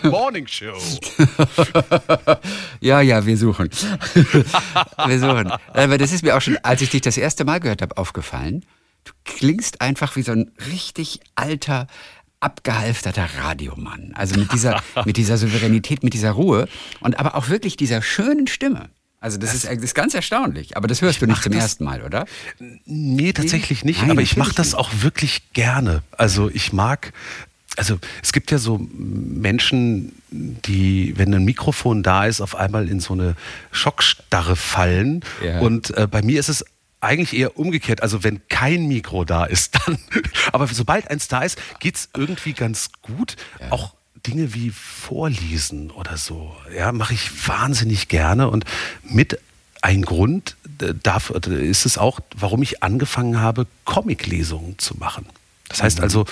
[0.09, 0.73] Morning Show.
[2.79, 3.69] Ja, ja, wir suchen.
[5.05, 5.51] wir suchen.
[5.73, 8.65] Aber das ist mir auch schon, als ich dich das erste Mal gehört habe, aufgefallen.
[9.03, 11.87] Du klingst einfach wie so ein richtig alter,
[12.39, 14.13] abgehalfterter Radiomann.
[14.15, 16.67] Also mit dieser, mit dieser Souveränität, mit dieser Ruhe
[17.01, 18.89] und aber auch wirklich dieser schönen Stimme.
[19.21, 20.75] Also das, ist, das ist ganz erstaunlich.
[20.75, 22.25] Aber das hörst du nicht zum das- ersten Mal, oder?
[22.85, 24.01] Nee, tatsächlich nicht.
[24.01, 24.75] Nein, aber ich mache das nicht.
[24.75, 26.01] auch wirklich gerne.
[26.17, 27.13] Also ich mag,
[27.77, 32.99] also es gibt ja so Menschen, die, wenn ein Mikrofon da ist, auf einmal in
[32.99, 33.35] so eine
[33.71, 35.23] Schockstarre fallen.
[35.43, 35.59] Ja.
[35.59, 36.65] Und äh, bei mir ist es
[36.99, 38.01] eigentlich eher umgekehrt.
[38.01, 39.99] Also wenn kein Mikro da ist, dann.
[40.51, 43.35] Aber sobald eins da ist, geht's irgendwie ganz gut.
[43.69, 43.93] Auch
[44.27, 48.65] Dinge wie Vorlesen oder so, ja, mache ich wahnsinnig gerne und
[49.03, 49.39] mit
[49.81, 55.25] ein Grund äh, dafür äh, ist es auch, warum ich angefangen habe, Comiclesungen zu machen.
[55.69, 56.25] Das heißt also,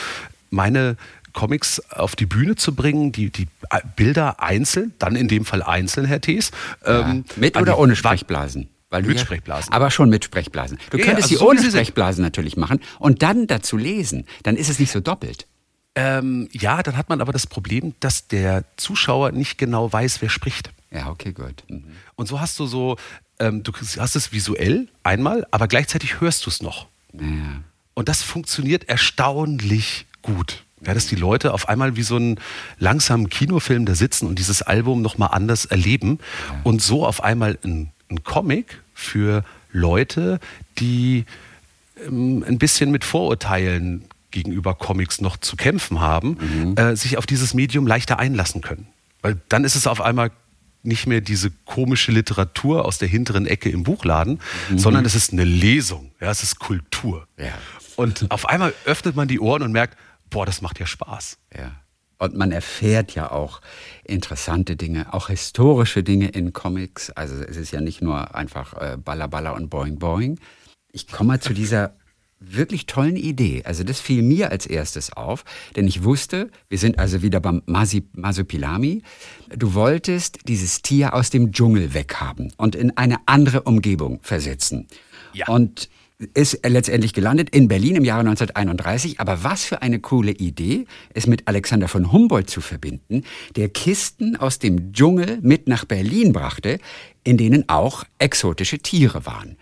[0.52, 0.98] meine
[1.34, 5.64] Comics auf die Bühne zu bringen, die, die äh, Bilder einzeln, dann in dem Fall
[5.64, 6.52] einzeln, Herr Thees.
[6.86, 8.70] ähm, mit an oder ohne Sprechblasen?
[8.92, 9.72] Weil Mit ja- Sprechblasen.
[9.72, 10.80] Aber schon mit Sprechblasen.
[10.90, 11.62] Du Ja, ja, könntest also sie so ohne.
[11.72, 14.26] Sprechblasen natürlich machen und dann dazu lesen.
[14.44, 15.46] Dann ist es nicht so doppelt.
[16.00, 20.30] Ähm, ja, dann hat man aber das Problem, dass der Zuschauer nicht genau weiß, wer
[20.30, 20.72] spricht.
[20.92, 21.64] Ja, okay, gut.
[21.68, 21.84] Mhm.
[22.16, 22.96] Und so hast du so,
[23.38, 26.88] ähm, du hast es visuell einmal, aber gleichzeitig hörst du es noch.
[27.12, 27.26] Ja.
[27.96, 30.64] Und das funktioniert erstaunlich gut.
[30.86, 32.40] Ja, dass die Leute auf einmal wie so einen
[32.78, 36.20] langsamen Kinofilm da sitzen und dieses Album nochmal anders erleben
[36.64, 39.44] und so auf einmal ein, ein Comic für
[39.74, 40.40] Leute,
[40.78, 41.26] die
[42.08, 47.54] ähm, ein bisschen mit Vorurteilen gegenüber Comics noch zu kämpfen haben, äh, sich auf dieses
[47.54, 48.88] Medium leichter einlassen können.
[49.22, 50.32] Weil dann ist es auf einmal
[50.82, 54.40] nicht mehr diese komische Literatur aus der hinteren Ecke im Buchladen,
[54.76, 57.28] sondern es ist eine Lesung, ja, es ist Kultur.
[57.38, 57.54] Ja.
[57.98, 59.98] Und auf einmal öffnet man die Ohren und merkt,
[60.30, 61.38] boah, das macht ja Spaß.
[61.58, 61.72] Ja.
[62.18, 63.62] Und man erfährt ja auch
[64.04, 67.10] interessante Dinge, auch historische Dinge in Comics.
[67.12, 70.40] Also es ist ja nicht nur einfach äh, Baller, Baller und Boing, Boing.
[70.92, 71.94] Ich komme mal zu dieser
[72.40, 73.64] wirklich tollen Idee.
[73.66, 75.44] Also das fiel mir als erstes auf,
[75.76, 79.04] denn ich wusste, wir sind also wieder beim Masupilami.
[79.56, 84.88] Du wolltest dieses Tier aus dem Dschungel weghaben und in eine andere Umgebung versetzen.
[85.34, 85.48] Ja.
[85.48, 85.90] Und
[86.34, 89.20] ist letztendlich gelandet in Berlin im Jahre 1931.
[89.20, 93.24] Aber was für eine coole Idee, es mit Alexander von Humboldt zu verbinden,
[93.56, 96.80] der Kisten aus dem Dschungel mit nach Berlin brachte,
[97.24, 99.56] in denen auch exotische Tiere waren.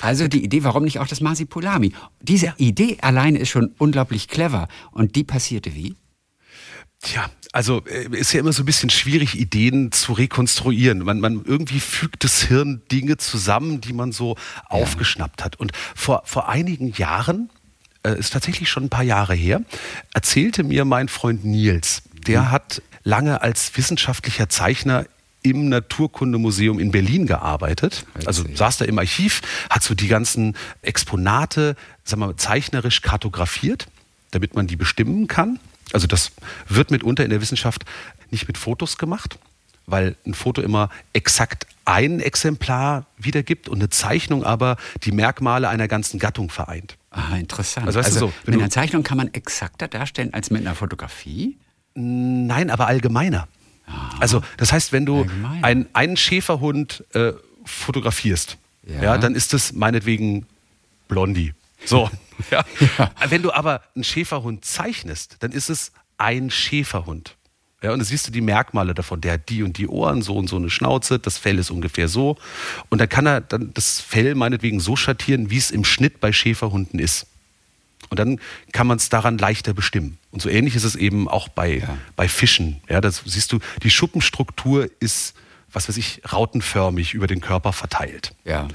[0.00, 1.92] Also die Idee, warum nicht auch das Masipulami?
[2.20, 4.68] Diese Idee alleine ist schon unglaublich clever.
[4.92, 5.96] Und die passierte wie?
[7.02, 10.98] Tja, also äh, ist ja immer so ein bisschen schwierig, Ideen zu rekonstruieren.
[10.98, 14.36] Man, man irgendwie fügt das Hirn Dinge zusammen, die man so
[14.66, 15.56] aufgeschnappt hat.
[15.56, 17.50] Und vor, vor einigen Jahren
[18.02, 19.62] äh, ist tatsächlich schon ein paar Jahre her,
[20.12, 22.50] erzählte mir mein Freund Nils, der mhm.
[22.50, 25.06] hat lange als wissenschaftlicher Zeichner
[25.42, 28.04] im Naturkundemuseum in Berlin gearbeitet.
[28.26, 33.86] Also saß da im Archiv, hat so die ganzen Exponate, sagen wir, zeichnerisch kartografiert,
[34.30, 35.58] damit man die bestimmen kann.
[35.92, 36.32] Also das
[36.68, 37.84] wird mitunter in der Wissenschaft
[38.30, 39.38] nicht mit Fotos gemacht,
[39.86, 45.88] weil ein Foto immer exakt ein Exemplar wiedergibt und eine Zeichnung aber die Merkmale einer
[45.88, 46.96] ganzen Gattung vereint.
[47.10, 47.86] Ah, interessant.
[47.86, 50.76] Also, weißt also du so, mit einer Zeichnung kann man exakter darstellen als mit einer
[50.76, 51.56] Fotografie?
[51.94, 53.48] Nein, aber allgemeiner.
[54.18, 55.26] Also das heißt, wenn du
[55.62, 57.32] ein, einen Schäferhund äh,
[57.64, 59.02] fotografierst, ja.
[59.02, 59.18] ja.
[59.18, 60.46] dann ist es meinetwegen
[61.08, 61.54] Blondie.
[61.84, 62.10] So.
[62.50, 62.64] ja.
[62.98, 63.10] ja.
[63.28, 67.36] Wenn du aber einen Schäferhund zeichnest, dann ist es ein Schäferhund.
[67.82, 69.22] Ja, und da siehst du die Merkmale davon.
[69.22, 72.08] Der hat die und die Ohren, so und so eine Schnauze, das Fell ist ungefähr
[72.08, 72.36] so.
[72.90, 76.30] Und dann kann er dann das Fell meinetwegen so schattieren, wie es im Schnitt bei
[76.32, 77.26] Schäferhunden ist.
[78.10, 78.40] Und dann
[78.72, 80.18] kann man es daran leichter bestimmen.
[80.32, 81.96] Und so ähnlich ist es eben auch bei, ja.
[82.16, 82.80] bei Fischen.
[82.88, 85.34] Ja, das siehst du, die Schuppenstruktur ist,
[85.72, 88.34] was weiß ich, rautenförmig über den Körper verteilt.
[88.44, 88.66] Ja.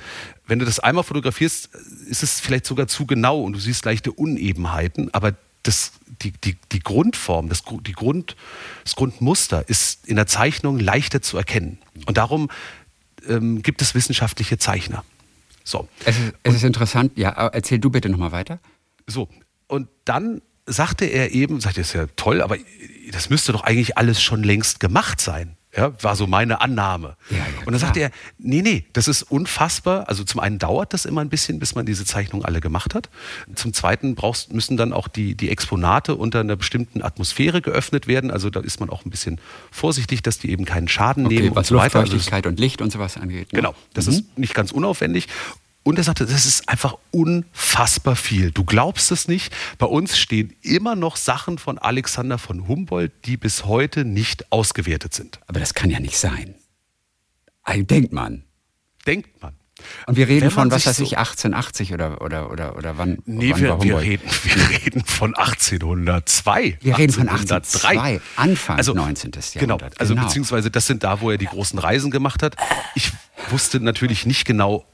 [0.48, 1.70] Wenn du das einmal fotografierst,
[2.08, 5.34] ist es vielleicht sogar zu genau und du siehst leichte Unebenheiten, aber
[5.64, 8.36] das, die, die, die Grundform, das, die Grund,
[8.84, 11.80] das Grundmuster ist in der Zeichnung leichter zu erkennen.
[12.06, 12.50] Und darum
[13.28, 15.04] ähm, gibt es wissenschaftliche Zeichner.
[15.64, 15.90] So.
[16.06, 18.60] Es ist, es ist interessant, ja, erzähl du bitte nochmal weiter.
[19.08, 19.30] So,
[19.68, 22.58] und dann sagte er eben, sagte, das ist ja toll, aber
[23.12, 25.58] das müsste doch eigentlich alles schon längst gemacht sein.
[25.76, 27.18] Ja, war so meine Annahme.
[27.30, 30.08] Ja, ja, und dann sagte er, nee, nee, das ist unfassbar.
[30.08, 33.10] Also zum einen dauert das immer ein bisschen, bis man diese Zeichnung alle gemacht hat.
[33.56, 38.32] Zum zweiten brauchst, müssen dann auch die, die Exponate unter einer bestimmten Atmosphäre geöffnet werden.
[38.32, 41.56] Also da ist man auch ein bisschen vorsichtig, dass die eben keinen Schaden okay, nehmen.
[41.56, 43.52] Was und so Luftfeuchtigkeit also, und Licht und sowas angeht.
[43.52, 43.58] Ne?
[43.58, 44.14] Genau, das mhm.
[44.14, 45.28] ist nicht ganz unaufwendig.
[45.86, 48.50] Und er sagte, das ist einfach unfassbar viel.
[48.50, 49.54] Du glaubst es nicht.
[49.78, 55.14] Bei uns stehen immer noch Sachen von Alexander von Humboldt, die bis heute nicht ausgewertet
[55.14, 55.40] sind.
[55.46, 56.56] Aber das kann ja nicht sein.
[57.68, 58.46] Denkt man.
[59.06, 59.54] Denkt man.
[60.08, 63.20] Und wir reden von, was weiß ich, 1880 oder, oder, oder, oder wann?
[63.26, 66.80] Nee, wann wir, wir, reden, wir reden von 1802.
[66.82, 68.22] Wir reden von 1803.
[68.38, 69.32] Anfang also, 19.
[69.54, 69.54] Jahrhundert.
[69.60, 70.26] Genau, also genau.
[70.26, 72.56] beziehungsweise das sind da, wo er die großen Reisen gemacht hat.
[72.96, 73.12] Ich
[73.50, 74.86] wusste natürlich nicht genau,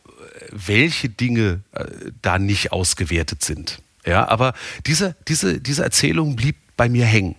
[0.49, 1.85] welche Dinge äh,
[2.21, 3.81] da nicht ausgewertet sind.
[4.05, 4.53] Ja, aber
[4.87, 7.35] diese, diese, diese Erzählung blieb bei mir hängen.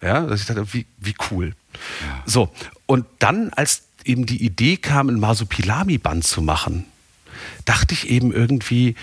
[0.00, 1.54] Ja, dass ich dachte, wie, wie cool.
[2.02, 2.22] Ja.
[2.26, 2.50] So,
[2.86, 6.84] und dann, als eben die Idee kam, ein Masupilami-Band zu machen,
[7.64, 8.96] dachte ich eben irgendwie,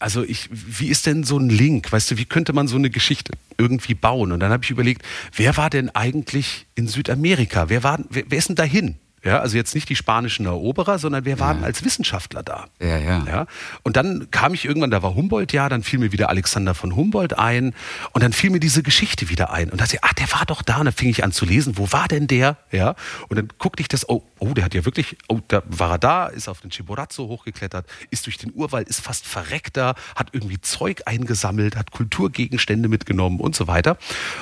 [0.00, 1.92] also ich, wie ist denn so ein Link?
[1.92, 4.32] Weißt du, wie könnte man so eine Geschichte irgendwie bauen?
[4.32, 5.02] Und dann habe ich überlegt,
[5.34, 7.68] wer war denn eigentlich in Südamerika?
[7.68, 8.96] Wer, war, wer, wer ist denn dahin?
[9.24, 11.66] Ja, also jetzt nicht die spanischen Eroberer, sondern wir waren ja.
[11.66, 12.66] als Wissenschaftler da.
[12.78, 13.46] Ja, ja, ja.
[13.82, 16.94] Und dann kam ich irgendwann, da war Humboldt ja, dann fiel mir wieder Alexander von
[16.94, 17.74] Humboldt ein
[18.12, 19.70] und dann fiel mir diese Geschichte wieder ein.
[19.70, 20.76] Und da dachte ich, ach, der war doch da.
[20.76, 22.58] Und dann fing ich an zu lesen, wo war denn der?
[22.70, 22.96] Ja.
[23.28, 25.98] Und dann guckte ich das, oh, oh, der hat ja wirklich, oh, da war er
[25.98, 30.28] da, ist auf den Chimborazo hochgeklettert, ist durch den Urwald, ist fast verreckt da, hat
[30.32, 33.92] irgendwie Zeug eingesammelt, hat Kulturgegenstände mitgenommen und so weiter.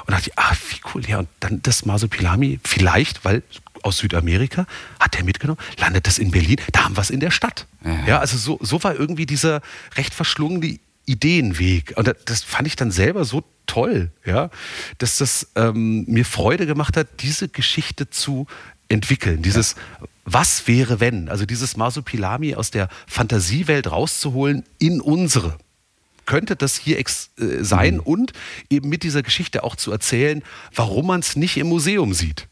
[0.00, 1.06] Und da dachte ich, ach, wie cool.
[1.06, 3.44] Ja, und dann das Masopilami, vielleicht, weil
[3.82, 4.66] aus Südamerika,
[5.00, 7.66] hat er mitgenommen, landet das in Berlin, da haben wir es in der Stadt.
[7.84, 9.60] Ja, ja also so, so war irgendwie dieser
[9.96, 11.94] recht verschlungene Ideenweg.
[11.96, 14.50] Und das fand ich dann selber so toll, ja,
[14.98, 18.46] dass das ähm, mir Freude gemacht hat, diese Geschichte zu
[18.88, 19.42] entwickeln.
[19.42, 20.06] Dieses ja.
[20.24, 21.28] Was wäre wenn?
[21.28, 25.58] Also dieses Masupilami aus der Fantasiewelt rauszuholen in unsere
[26.24, 28.00] könnte das hier ex äh, sein mhm.
[28.00, 28.32] und
[28.70, 32.46] eben mit dieser Geschichte auch zu erzählen, warum man es nicht im Museum sieht.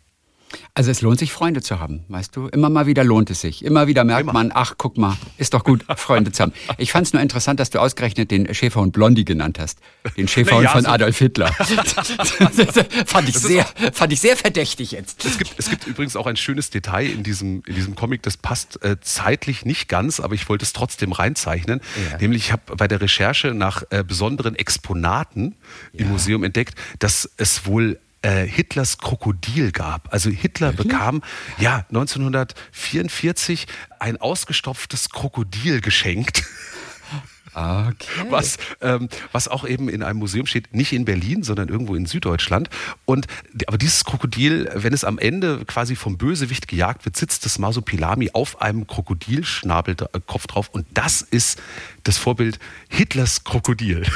[0.74, 2.48] Also es lohnt sich, Freunde zu haben, weißt du?
[2.48, 3.64] Immer mal wieder lohnt es sich.
[3.64, 4.32] Immer wieder merkt Immer.
[4.32, 6.52] man, ach, guck mal, ist doch gut, Freunde zu haben.
[6.78, 9.80] Ich fand es nur interessant, dass du ausgerechnet den Schäferhund Blondie genannt hast.
[10.16, 11.52] Den Schäferhund ja, von so Adolf Hitler.
[13.06, 15.24] fand, ich sehr, fand ich sehr verdächtig jetzt.
[15.24, 18.36] Es gibt, es gibt übrigens auch ein schönes Detail in diesem, in diesem Comic, das
[18.36, 21.80] passt äh, zeitlich nicht ganz, aber ich wollte es trotzdem reinzeichnen.
[22.10, 22.18] Ja.
[22.18, 25.56] Nämlich, ich habe bei der Recherche nach äh, besonderen Exponaten
[25.92, 26.00] ja.
[26.00, 30.12] im Museum entdeckt, dass es wohl äh, Hitlers Krokodil gab.
[30.12, 30.88] Also Hitler Wirklich?
[30.88, 31.22] bekam
[31.58, 33.66] ja 1944
[33.98, 36.44] ein ausgestopftes Krokodil geschenkt.
[37.54, 38.26] Okay.
[38.30, 42.06] Was, ähm, was auch eben in einem Museum steht, nicht in Berlin, sondern irgendwo in
[42.06, 42.70] Süddeutschland.
[43.04, 43.26] Und,
[43.66, 48.30] aber dieses Krokodil, wenn es am Ende quasi vom Bösewicht gejagt wird, sitzt das Masopilami
[48.32, 50.68] auf einem Krokodilschnabelkopf drauf.
[50.68, 51.60] Und das ist
[52.04, 54.06] das Vorbild Hitlers Krokodil.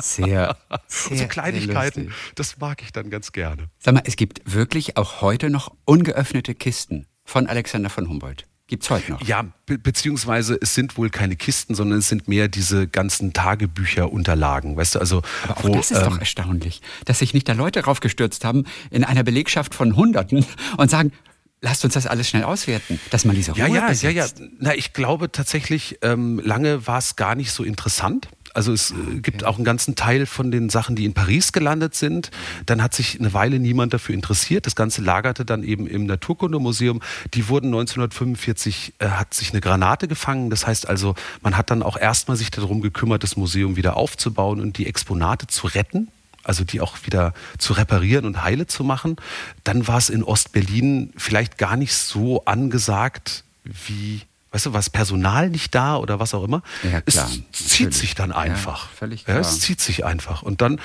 [0.00, 3.68] Sehr, sehr So Kleinigkeiten, sehr das mag ich dann ganz gerne.
[3.78, 8.46] Sag mal, es gibt wirklich auch heute noch ungeöffnete Kisten von Alexander von Humboldt.
[8.68, 9.22] Gibt's heute noch?
[9.22, 14.76] Ja, be beziehungsweise es sind wohl keine Kisten, sondern es sind mehr diese ganzen Tagebücherunterlagen,
[14.76, 17.52] weißt du, also Aber auch wo, das ist ähm, doch erstaunlich, dass sich nicht da
[17.52, 20.44] Leute draufgestürzt haben in einer Belegschaft von Hunderten
[20.76, 21.12] und sagen,
[21.60, 24.02] lasst uns das alles schnell auswerten, dass man diese Ruhe Ja, ja, besitzt.
[24.38, 24.50] ja, ja.
[24.58, 28.28] Na, ich glaube tatsächlich, ähm, lange war es gar nicht so interessant.
[28.56, 31.94] Also es äh, gibt auch einen ganzen Teil von den Sachen, die in Paris gelandet
[31.94, 32.30] sind.
[32.64, 34.64] Dann hat sich eine Weile niemand dafür interessiert.
[34.64, 37.02] Das Ganze lagerte dann eben im Naturkundemuseum.
[37.34, 40.48] Die wurden 1945, äh, hat sich eine Granate gefangen.
[40.48, 44.60] Das heißt also, man hat dann auch erstmal sich darum gekümmert, das Museum wieder aufzubauen
[44.60, 46.08] und die Exponate zu retten
[46.42, 49.16] also die auch wieder zu reparieren und heile zu machen.
[49.64, 54.22] Dann war es in Ostberlin vielleicht gar nicht so angesagt wie
[54.56, 56.62] weißt du, was Personal nicht da oder was auch immer.
[56.82, 57.30] Ja, klar.
[57.52, 58.84] Es zieht sich dann einfach.
[58.84, 59.36] Ja, völlig klar.
[59.36, 60.42] Ja, es zieht sich einfach.
[60.42, 60.80] Und dann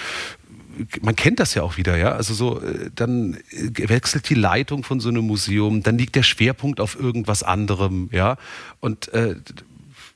[1.01, 2.13] man kennt das ja auch wieder, ja.
[2.13, 6.23] Also so, äh, dann äh, wechselt die Leitung von so einem Museum, dann liegt der
[6.23, 8.37] Schwerpunkt auf irgendwas anderem, ja.
[8.79, 9.35] Und äh,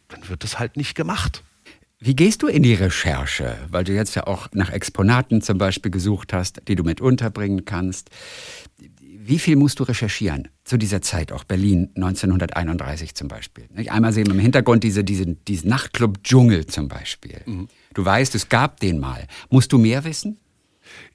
[0.10, 1.44] dann wird das halt nicht gemacht.
[2.00, 3.58] Wie gehst du in die Recherche?
[3.70, 7.66] Weil du jetzt ja auch nach Exponaten zum Beispiel gesucht hast, die du mit unterbringen
[7.66, 8.10] kannst.
[9.28, 13.68] Wie viel musst du recherchieren zu dieser Zeit, auch Berlin 1931 zum Beispiel?
[13.90, 17.42] Einmal sehen wir im Hintergrund diese, diese, diesen Nachtclub Dschungel zum Beispiel.
[17.46, 17.68] Mhm.
[17.96, 19.26] Du weißt, es gab den mal.
[19.50, 20.38] Musst du mehr wissen?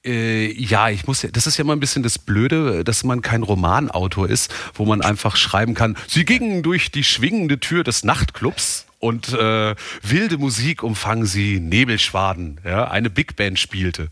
[0.05, 3.45] Äh, ja, ich muss, das ist ja immer ein bisschen das Blöde, dass man kein
[3.45, 8.87] Romanautor ist, wo man einfach schreiben kann, sie gingen durch die schwingende Tür des Nachtclubs
[8.99, 14.09] und äh, wilde Musik umfangen sie Nebelschwaden, ja, eine Big Band spielte.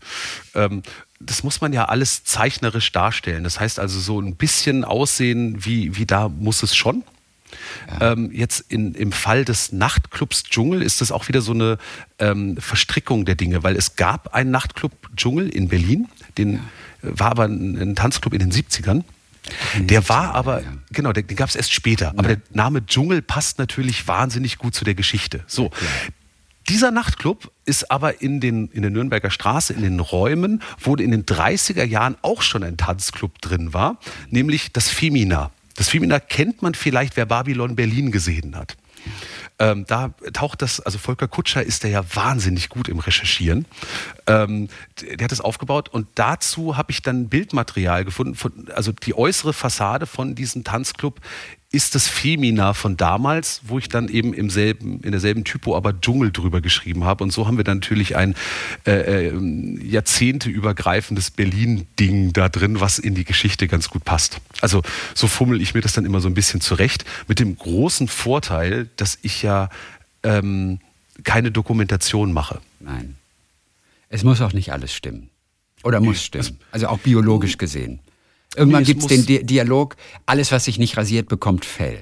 [0.55, 0.83] Ähm,
[1.19, 3.43] das muss man ja alles zeichnerisch darstellen.
[3.43, 7.03] Das heißt also so ein bisschen aussehen, wie, wie da muss es schon.
[7.99, 8.13] Ja.
[8.13, 11.77] Ähm, jetzt in, im Fall des Nachtclubs Dschungel ist das auch wieder so eine
[12.19, 16.07] ähm, Verstrickung der Dinge, weil es gab einen Nachtclub Dschungel in Berlin,
[16.37, 16.59] den ja.
[17.01, 19.03] war aber ein, ein Tanzclub in den 70ern.
[19.79, 20.67] Der war aber, ja.
[20.91, 22.09] genau, den, den gab es erst später.
[22.09, 25.43] Aber der Name Dschungel passt natürlich wahnsinnig gut zu der Geschichte.
[25.47, 25.71] So,
[26.69, 31.11] dieser Nachtclub ist aber in, den, in der Nürnberger Straße, in den Räumen, wo in
[31.11, 33.99] den 30er Jahren auch schon ein Tanzclub drin war,
[34.29, 35.51] nämlich das Femina.
[35.75, 38.77] Das Femina kennt man vielleicht, wer Babylon Berlin gesehen hat.
[39.61, 43.65] Ähm, da taucht das, also Volker Kutscher ist der ja wahnsinnig gut im Recherchieren.
[44.25, 44.69] Ähm,
[45.01, 49.51] der hat es aufgebaut und dazu habe ich dann Bildmaterial gefunden, von, also die äußere
[49.51, 51.19] Fassade von diesem Tanzclub
[51.71, 55.99] ist das Femina von damals, wo ich dann eben im selben, in derselben Typo aber
[56.01, 57.23] Dschungel drüber geschrieben habe.
[57.23, 58.33] Und so haben wir dann natürlich ein
[58.87, 59.39] äh, äh,
[59.83, 64.39] jahrzehnteübergreifendes Berlin-Ding da drin, was in die Geschichte ganz gut passt.
[64.61, 64.81] Also
[65.13, 68.89] so fummel ich mir das dann immer so ein bisschen zurecht, mit dem großen Vorteil,
[68.95, 69.69] dass ich ja
[70.23, 70.79] ähm,
[71.23, 72.61] keine Dokumentation mache.
[72.79, 73.15] Nein.
[74.09, 75.29] Es muss auch nicht alles stimmen.
[75.83, 76.57] Oder muss stimmen.
[76.71, 77.99] Also auch biologisch gesehen.
[78.55, 79.95] Irgendwann nee, gibt es den Di Dialog,
[80.25, 82.01] alles, was sich nicht rasiert, bekommt Fell.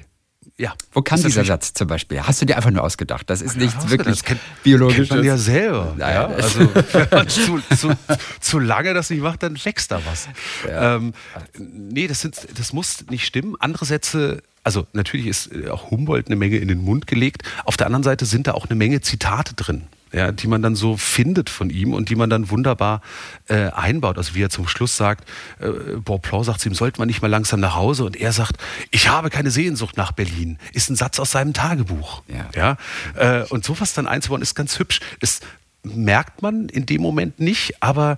[0.56, 0.74] Ja.
[0.92, 2.20] Wo kam dieser Satz zum Beispiel?
[2.20, 3.30] Hast du dir einfach nur ausgedacht?
[3.30, 5.08] Das ist ja, nichts wirklich kennt, biologisches.
[5.08, 5.94] Kennt man ja selber.
[5.98, 7.96] Ja, also wenn man zu, zu,
[8.40, 10.28] zu, lange das nicht macht, dann wächst da was.
[10.66, 10.96] Ja.
[10.96, 11.12] Ähm,
[11.56, 13.54] nee, das, sind, das muss nicht stimmen.
[13.60, 17.42] Andere Sätze also natürlich ist auch Humboldt eine Menge in den Mund gelegt.
[17.64, 20.74] Auf der anderen Seite sind da auch eine Menge Zitate drin ja, die man dann
[20.74, 23.02] so findet von ihm und die man dann wunderbar
[23.48, 24.18] äh, einbaut.
[24.18, 25.28] Also wie er zum Schluss sagt,
[25.60, 28.04] äh, Bonpland sagt zu ihm, sollte man nicht mal langsam nach Hause?
[28.04, 28.56] Und er sagt,
[28.90, 30.58] ich habe keine Sehnsucht nach Berlin.
[30.72, 32.22] Ist ein Satz aus seinem Tagebuch.
[32.28, 32.76] Ja.
[33.14, 33.40] ja?
[33.42, 35.00] Äh, und sowas dann einzubauen, ist ganz hübsch.
[35.20, 35.40] Das
[35.82, 38.16] merkt man in dem Moment nicht, aber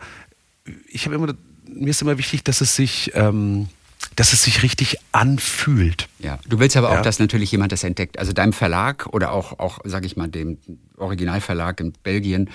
[0.88, 1.34] ich habe immer,
[1.68, 3.12] mir ist immer wichtig, dass es sich...
[3.14, 3.68] Ähm,
[4.16, 6.08] dass es sich richtig anfühlt.
[6.18, 7.02] Ja, du willst aber auch, ja.
[7.02, 8.18] dass natürlich jemand das entdeckt.
[8.18, 10.58] Also deinem Verlag oder auch, auch sage ich mal, dem
[10.96, 12.50] Originalverlag in Belgien,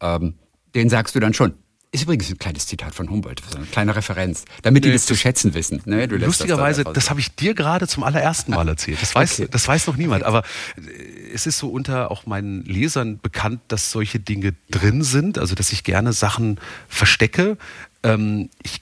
[0.00, 0.34] ähm,
[0.74, 1.54] den sagst du dann schon.
[1.94, 5.06] Ist übrigens ein kleines Zitat von Humboldt, so eine kleine Referenz, damit die das, das
[5.08, 5.82] zu schätzen wissen.
[5.84, 6.06] Ne?
[6.06, 9.02] lustigerweise, das, das habe ich dir gerade zum allerersten Mal erzählt.
[9.02, 9.48] Das weiß, okay.
[9.50, 10.24] das weiß noch niemand.
[10.24, 10.42] Aber
[10.76, 15.54] äh, es ist so unter auch meinen Lesern bekannt, dass solche Dinge drin sind, also
[15.54, 17.58] dass ich gerne Sachen verstecke.
[18.02, 18.80] Ähm, ich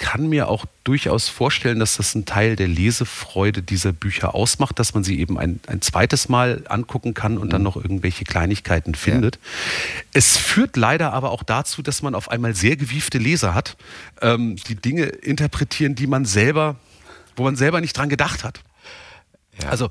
[0.00, 4.94] kann mir auch durchaus vorstellen, dass das ein Teil der Lesefreude dieser Bücher ausmacht, dass
[4.94, 7.50] man sie eben ein, ein zweites Mal angucken kann und mhm.
[7.50, 9.36] dann noch irgendwelche Kleinigkeiten findet.
[9.36, 9.40] Ja.
[10.14, 13.76] Es führt leider aber auch dazu, dass man auf einmal sehr gewiefte Leser hat,
[14.22, 16.76] ähm, die Dinge interpretieren, die man selber,
[17.36, 18.62] wo man selber nicht dran gedacht hat.
[19.62, 19.68] Ja.
[19.68, 19.90] Also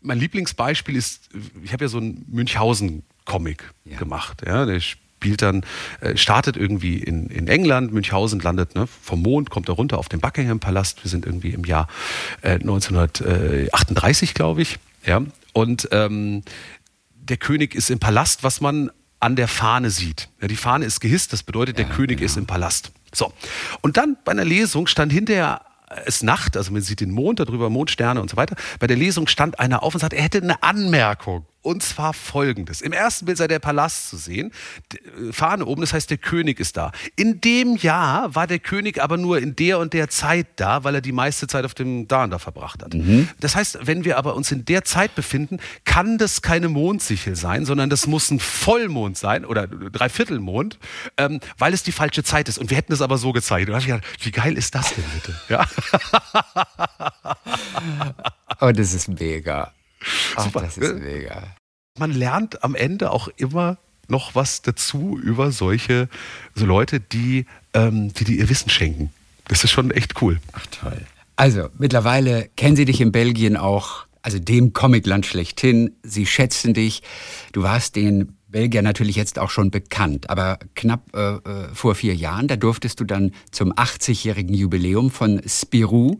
[0.00, 1.28] mein Lieblingsbeispiel ist,
[1.62, 3.98] ich habe ja so einen Münchhausen-Comic ja.
[3.98, 4.42] gemacht.
[4.46, 4.80] Ja, der
[5.22, 5.64] spielt dann,
[6.00, 10.08] äh, startet irgendwie in, in England, Münchhausen landet ne, vom Mond, kommt er runter auf
[10.08, 11.04] den Buckingham Palast.
[11.04, 11.86] Wir sind irgendwie im Jahr
[12.40, 14.80] äh, 1938, glaube ich.
[15.06, 15.22] Ja?
[15.52, 16.42] Und ähm,
[17.14, 20.28] der König ist im Palast, was man an der Fahne sieht.
[20.40, 22.26] Ja, die Fahne ist gehisst, das bedeutet, der ja, König genau.
[22.26, 22.90] ist im Palast.
[23.14, 23.32] So.
[23.80, 25.60] Und dann bei einer Lesung stand hinterher
[26.04, 28.56] es Nacht, also man sieht den Mond darüber, Mondsterne und so weiter.
[28.80, 31.46] Bei der Lesung stand einer auf und sagte, er hätte eine Anmerkung.
[31.62, 32.80] Und zwar folgendes.
[32.80, 34.50] Im ersten Bild sei der Palast zu sehen.
[34.92, 36.90] Äh, Fahne oben, das heißt, der König ist da.
[37.14, 40.96] In dem Jahr war der König aber nur in der und der Zeit da, weil
[40.96, 42.94] er die meiste Zeit auf dem Da und da verbracht hat.
[42.94, 43.28] Mhm.
[43.38, 47.64] Das heißt, wenn wir aber uns in der Zeit befinden, kann das keine Mondsichel sein,
[47.64, 50.78] sondern das muss ein Vollmond sein oder Dreiviertelmond,
[51.16, 52.58] ähm, weil es die falsche Zeit ist.
[52.58, 53.68] Und wir hätten es aber so gezeigt.
[53.68, 55.40] Und da ich gedacht, wie geil ist das denn bitte?
[55.48, 55.66] Ja.
[58.60, 59.72] oh, das ist mega.
[60.36, 60.60] Ach, Super.
[60.62, 61.54] Das ist mega.
[61.98, 63.78] Man lernt am Ende auch immer
[64.08, 66.08] noch was dazu über solche
[66.54, 69.12] so Leute, die, ähm, die dir ihr Wissen schenken.
[69.48, 70.40] Das ist schon echt cool.
[70.52, 71.00] Ach toll.
[71.36, 75.96] Also mittlerweile kennen sie dich in Belgien auch, also dem Comicland schlechthin.
[76.02, 77.02] Sie schätzen dich.
[77.52, 82.14] Du warst den Belgier natürlich jetzt auch schon bekannt, aber knapp äh, äh vor vier
[82.14, 86.18] Jahren, da durftest du dann zum 80-jährigen Jubiläum von Spirou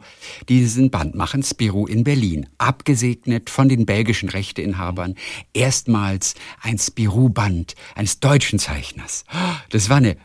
[0.49, 5.15] diesen Band machen, Spirou in Berlin, abgesegnet von den belgischen Rechteinhabern,
[5.53, 9.25] erstmals ein Spirou-Band eines deutschen Zeichners.
[9.71, 10.17] Das war eine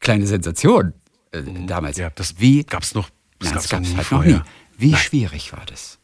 [0.00, 0.94] kleine Sensation
[1.32, 1.66] äh, mhm.
[1.66, 1.98] damals.
[1.98, 4.40] Ja, das Wie, gab's noch, das nein, gab's, das halt noch nie.
[4.78, 5.00] Wie nein.
[5.00, 5.98] schwierig war das?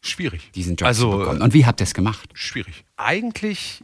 [0.00, 0.52] Schwierig.
[0.54, 1.42] Diesen Job also, zu bekommen.
[1.42, 2.30] Und wie habt ihr es gemacht?
[2.34, 2.84] Schwierig.
[2.96, 3.82] Eigentlich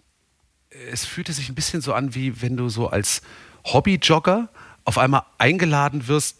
[0.90, 3.22] es fühlte sich ein bisschen so an, wie wenn du so als
[3.64, 4.48] Hobbyjogger
[4.84, 6.38] auf einmal eingeladen wirst,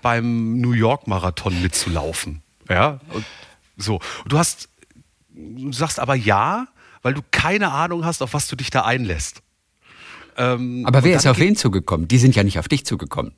[0.00, 2.42] beim New York Marathon mitzulaufen.
[2.68, 3.24] Ja, und
[3.76, 4.00] so.
[4.24, 4.68] Und du hast,
[5.30, 6.66] du sagst aber ja,
[7.02, 9.42] weil du keine Ahnung hast, auf was du dich da einlässt.
[10.36, 12.08] Ähm, aber wer ist auf wen zugekommen?
[12.08, 13.34] Die sind ja nicht auf dich zugekommen.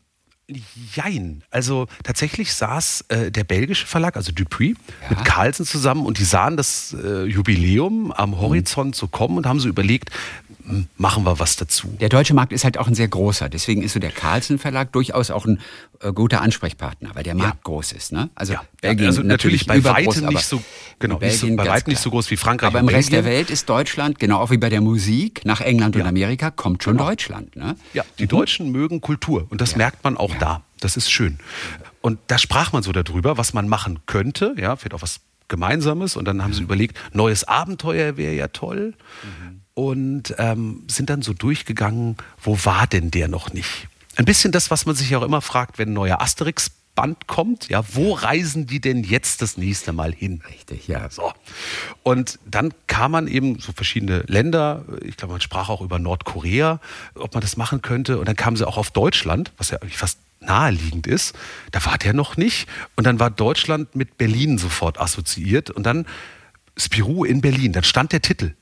[0.95, 1.43] Jein.
[1.51, 5.17] Also tatsächlich saß äh, der belgische Verlag, also Dupuis, ja.
[5.17, 9.59] mit Carlsen zusammen und die sahen das äh, Jubiläum am Horizont so kommen und haben
[9.59, 10.11] so überlegt,
[10.97, 11.89] machen wir was dazu.
[12.01, 13.49] Der deutsche Markt ist halt auch ein sehr großer.
[13.49, 15.61] Deswegen ist so der Carlsen Verlag durchaus auch ein
[16.01, 17.61] äh, guter Ansprechpartner, weil der Markt ja.
[17.65, 18.13] groß ist.
[18.13, 18.31] Ne?
[18.35, 18.65] Also, ja.
[18.81, 20.63] Belgien also natürlich, bei weitem nicht so,
[20.99, 22.69] genau, nicht so, bei weitem nicht so groß wie Frankreich.
[22.69, 25.97] Aber im Rest der Welt ist Deutschland, genau auch wie bei der Musik, nach England
[25.97, 26.03] ja.
[26.03, 27.11] und Amerika kommt schon genau.
[27.11, 27.57] Deutschland.
[27.57, 27.77] Ne?
[27.93, 28.29] Ja, die mhm.
[28.29, 30.63] Deutschen mögen Kultur und das merkt man auch da.
[30.81, 31.39] Das ist schön.
[32.01, 36.17] Und da sprach man so darüber, was man machen könnte, ja, vielleicht auch was Gemeinsames.
[36.17, 36.67] Und dann haben sie mhm.
[36.67, 38.95] überlegt, neues Abenteuer wäre ja toll.
[39.23, 43.89] Mhm und ähm, sind dann so durchgegangen, wo war denn der noch nicht?
[44.17, 47.69] Ein bisschen das, was man sich auch immer fragt, wenn ein neuer Asterix Band kommt,
[47.69, 50.43] ja, wo reisen die denn jetzt das nächste Mal hin?
[50.49, 51.11] Richtig, ja.
[51.11, 51.33] So.
[52.03, 56.81] Und dann kam man eben so verschiedene Länder, ich glaube, man sprach auch über Nordkorea,
[57.17, 58.19] ob man das machen könnte.
[58.19, 61.35] Und dann kamen sie auch auf Deutschland, was ja eigentlich fast naheliegend ist.
[61.73, 62.69] Da war der noch nicht.
[62.95, 65.71] Und dann war Deutschland mit Berlin sofort assoziiert.
[65.71, 66.07] Und dann
[66.77, 67.73] Spirou in Berlin.
[67.73, 68.55] Dann stand der Titel.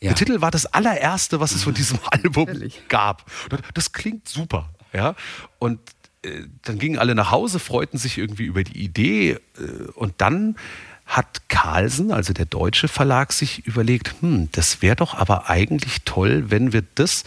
[0.00, 0.08] Ja.
[0.08, 2.82] Der Titel war das allererste, was es von diesem Album Ehrlich?
[2.88, 3.30] gab.
[3.74, 4.70] Das klingt super.
[4.92, 5.14] Ja?
[5.58, 5.78] Und
[6.22, 9.32] äh, dann gingen alle nach Hause, freuten sich irgendwie über die Idee.
[9.58, 10.56] Äh, und dann
[11.06, 16.50] hat Carlsen, also der deutsche Verlag, sich überlegt, hm, das wäre doch aber eigentlich toll,
[16.50, 17.24] wenn wir das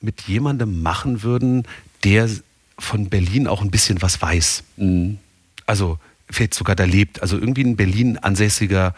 [0.00, 1.66] mit jemandem machen würden,
[2.04, 2.30] der
[2.78, 4.62] von Berlin auch ein bisschen was weiß.
[4.76, 5.18] Mhm.
[5.66, 5.98] Also
[6.30, 7.20] vielleicht sogar da lebt.
[7.20, 8.94] Also irgendwie ein Berlin ansässiger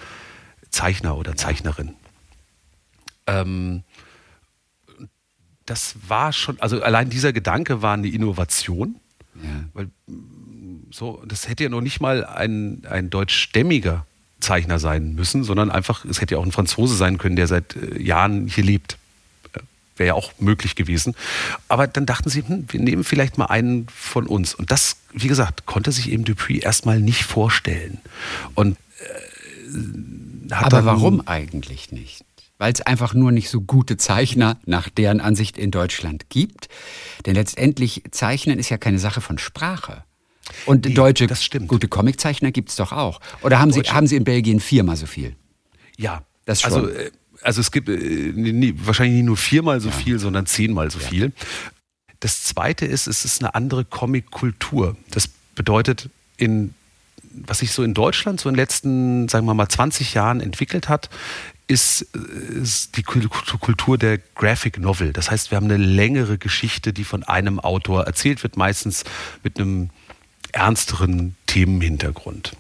[0.70, 1.94] Zeichner oder Zeichnerin.
[3.38, 3.82] Ähm,
[5.66, 8.96] das war schon, also allein dieser Gedanke war eine Innovation.
[9.36, 9.64] Ja.
[9.72, 9.90] Weil
[10.90, 14.04] so, das hätte ja noch nicht mal ein, ein deutschstämmiger
[14.40, 17.76] Zeichner sein müssen, sondern einfach, es hätte ja auch ein Franzose sein können, der seit
[17.76, 18.98] äh, Jahren hier lebt.
[19.96, 21.14] Wäre ja auch möglich gewesen.
[21.68, 24.54] Aber dann dachten sie, hm, wir nehmen vielleicht mal einen von uns.
[24.54, 27.98] Und das, wie gesagt, konnte sich eben Dupuis erstmal nicht vorstellen.
[28.54, 28.78] Und
[29.70, 32.24] äh, Aber warum eigentlich nicht?
[32.61, 36.68] Weil es einfach nur nicht so gute Zeichner nach deren Ansicht in Deutschland gibt.
[37.24, 40.04] Denn letztendlich Zeichnen ist ja keine Sache von Sprache.
[40.66, 41.26] Und nee, deutsche
[41.66, 43.20] gute Comiczeichner gibt es doch auch.
[43.40, 45.36] Oder haben Sie, haben Sie in Belgien viermal so viel?
[45.96, 46.74] Ja, das schon.
[46.74, 49.94] Also, äh, also es gibt äh, nie, wahrscheinlich nicht nur viermal so ja.
[49.94, 51.08] viel, sondern zehnmal so ja.
[51.08, 51.32] viel.
[52.18, 54.98] Das Zweite ist, es ist eine andere Comic-Kultur.
[55.11, 56.74] Das bedeutet, in,
[57.22, 60.90] was sich so in Deutschland so in den letzten, sagen wir mal, 20 Jahren entwickelt
[60.90, 61.08] hat,
[61.70, 65.12] ist, ist die Kultur der Graphic Novel.
[65.12, 69.04] Das heißt, wir haben eine längere Geschichte, die von einem Autor erzählt wird, meistens
[69.44, 69.90] mit einem
[70.50, 72.56] ernsteren Themenhintergrund.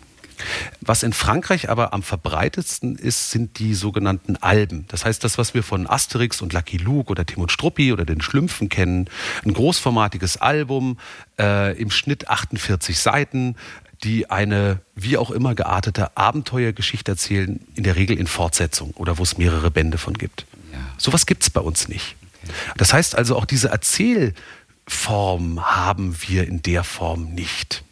[0.80, 4.86] Was in Frankreich aber am verbreitetsten ist, sind die sogenannten Alben.
[4.88, 8.06] Das heißt, das, was wir von Asterix und Lucky Luke oder Tim und Struppi oder
[8.06, 9.10] den Schlümpfen kennen.
[9.44, 10.98] Ein großformatiges Album,
[11.38, 13.56] äh, im Schnitt 48 Seiten,
[14.02, 19.22] die eine wie auch immer geartete Abenteuergeschichte erzählen, in der Regel in Fortsetzung oder wo
[19.22, 20.46] es mehrere Bände von gibt.
[20.72, 20.78] Ja.
[20.96, 22.16] Sowas gibt es bei uns nicht.
[22.42, 22.52] Okay.
[22.76, 27.84] Das heißt also, auch diese Erzählform haben wir in der Form nicht.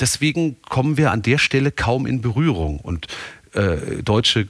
[0.00, 2.80] deswegen kommen wir an der Stelle kaum in Berührung.
[2.80, 3.06] Und
[3.52, 4.48] äh, deutsche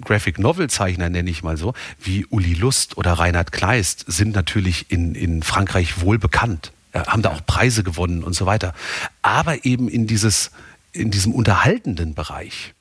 [0.00, 4.90] Graphic Novel Zeichner, nenne ich mal so, wie Uli Lust oder Reinhard Kleist, sind natürlich
[4.90, 8.74] in, in Frankreich wohl bekannt, haben da auch Preise gewonnen und so weiter.
[9.22, 10.50] Aber eben in, dieses,
[10.92, 12.74] in diesem unterhaltenden Bereich.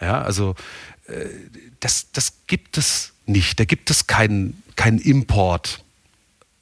[0.00, 0.54] Ja, also
[1.06, 1.26] äh,
[1.80, 3.58] das, das gibt es nicht.
[3.58, 5.82] Da gibt es keinen kein Import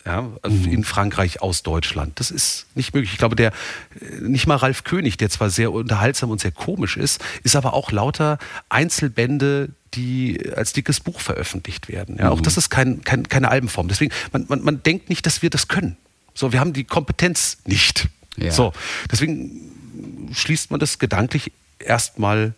[0.06, 0.72] ja, also mhm.
[0.72, 2.20] in Frankreich aus Deutschland.
[2.20, 3.12] Das ist nicht möglich.
[3.12, 3.52] Ich glaube, der,
[4.00, 7.72] äh, nicht mal Ralf König, der zwar sehr unterhaltsam und sehr komisch ist, ist aber
[7.72, 8.38] auch lauter
[8.68, 12.16] Einzelbände, die als dickes Buch veröffentlicht werden.
[12.18, 12.32] Ja, mhm.
[12.32, 13.88] Auch das ist kein, kein, keine Albenform.
[13.88, 15.96] Deswegen, man, man, man denkt nicht, dass wir das können.
[16.34, 18.08] So, wir haben die Kompetenz nicht.
[18.36, 18.50] Ja.
[18.50, 18.72] So,
[19.10, 22.54] deswegen schließt man das gedanklich erstmal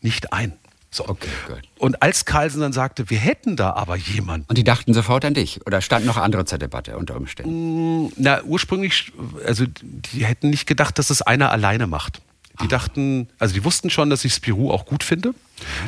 [0.00, 0.54] nicht ein.
[0.94, 1.08] So.
[1.08, 1.62] Okay, gut.
[1.78, 4.46] Und als Carlsen dann sagte, wir hätten da aber jemanden.
[4.48, 8.04] Und die dachten sofort an dich oder standen noch andere zur Debatte unter Umständen?
[8.04, 9.10] Mm, na, ursprünglich,
[9.46, 12.20] also die hätten nicht gedacht, dass es einer alleine macht.
[12.60, 12.68] Die ah.
[12.68, 15.34] dachten, also die wussten schon, dass ich Spirou auch gut finde.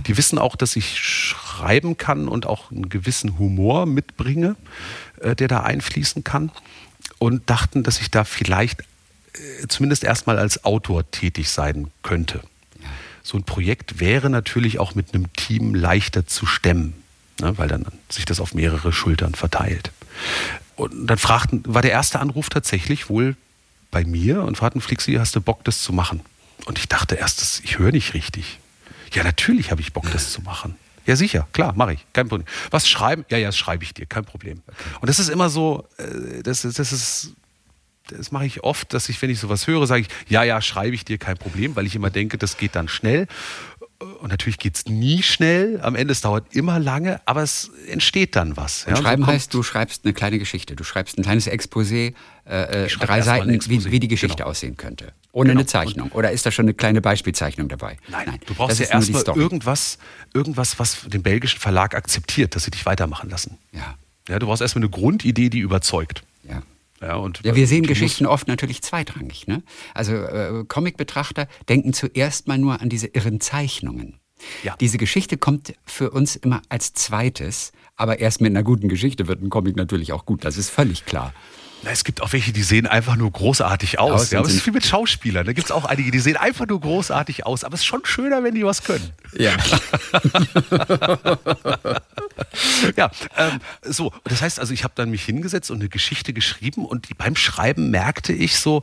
[0.07, 4.57] Die wissen auch, dass ich schreiben kann und auch einen gewissen Humor mitbringe,
[5.21, 6.51] äh, der da einfließen kann.
[7.19, 12.43] Und dachten, dass ich da vielleicht äh, zumindest erstmal als Autor tätig sein könnte
[13.25, 17.03] so ein Projekt wäre natürlich auch mit einem Team leichter zu stemmen,
[17.41, 19.91] ne, weil dann sich das auf mehrere Schultern verteilt.
[20.77, 23.35] Und dann fragten, war der erste Anruf tatsächlich wohl
[23.91, 26.21] bei mir und fragten Flixi, hast du Bock, das zu machen?
[26.67, 28.61] Und ich dachte erst, ich höre nicht richtig.
[29.15, 30.77] Ja, natürlich habe ich Bock, das zu machen.
[31.07, 32.47] Ja, sicher, klar, mache ich, kein Problem.
[32.71, 33.25] Was schreiben?
[33.31, 34.63] Ja, ja, das schreibe ich dir, kein Problem.
[35.01, 37.35] Und das ist immer so, äh, das das ist
[38.09, 40.95] das mache ich oft, dass ich, wenn ich sowas höre, sage ich, ja, ja, schreibe
[40.95, 43.27] ich dir kein Problem, weil ich immer denke, das geht dann schnell.
[44.21, 48.37] Und natürlich geht es nie schnell, am Ende es dauert immer lange, aber es entsteht
[48.37, 48.85] dann was.
[48.87, 48.97] Ja?
[48.97, 52.15] Schreiben so heißt, du schreibst eine kleine Geschichte, du schreibst ein kleines Exposé,
[52.47, 53.59] äh, äh drei Seiten.
[53.69, 54.51] Wie, wie, die Geschichte genau.
[54.51, 55.13] aussehen könnte.
[55.33, 55.61] Ohne genau.
[55.61, 56.13] eine Zeichnung.
[56.13, 57.97] Oder ist da schon eine kleine Beispielzeichnung dabei?
[58.09, 58.41] Nein, Nein.
[58.47, 59.99] du brauchst ja erstmal irgendwas,
[60.33, 63.59] irgendwas, was den belgischen Verlag akzeptiert, dass sie dich weitermachen lassen.
[63.73, 63.97] Ja.
[64.29, 66.23] ja du brauchst erstmal eine Grundidee, die überzeugt.
[66.49, 66.63] Ja.
[67.01, 69.47] Ja, und ja, wir sehen Geschichten oft natürlich zweitrangig.
[69.47, 69.63] Ne?
[69.93, 74.21] Also äh, Comic-Betrachter denken zuerst mal nur an diese irren Zeichnungen.
[74.63, 74.77] Ja.
[74.81, 79.43] Diese Geschichte kommt für uns immer als zweites, aber erst mit einer guten Geschichte wird
[79.43, 80.45] ein Comic natürlich auch gut.
[80.45, 81.33] Das ist völlig klar.
[81.85, 84.31] Na, es gibt auch welche, die sehen einfach nur großartig aus.
[84.31, 85.45] Ja, aber es ist wie mit Schauspielern.
[85.45, 87.63] Da gibt es auch einige, die sehen einfach nur großartig aus.
[87.63, 89.11] Aber es ist schon schöner, wenn die was können.
[89.37, 89.53] Ja.
[92.97, 94.13] ja, ähm, so.
[94.25, 97.91] Das heißt also, ich habe dann mich hingesetzt und eine Geschichte geschrieben und beim Schreiben
[97.91, 98.83] merkte ich so,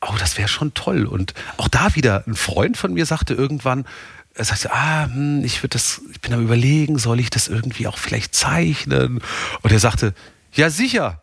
[0.00, 1.04] oh, das wäre schon toll.
[1.04, 3.84] Und auch da wieder ein Freund von mir sagte irgendwann,
[4.32, 7.86] er sagte, ah, hm, ich würde das, ich bin am überlegen, soll ich das irgendwie
[7.86, 9.20] auch vielleicht zeichnen?
[9.60, 10.14] Und er sagte,
[10.52, 11.22] ja sicher,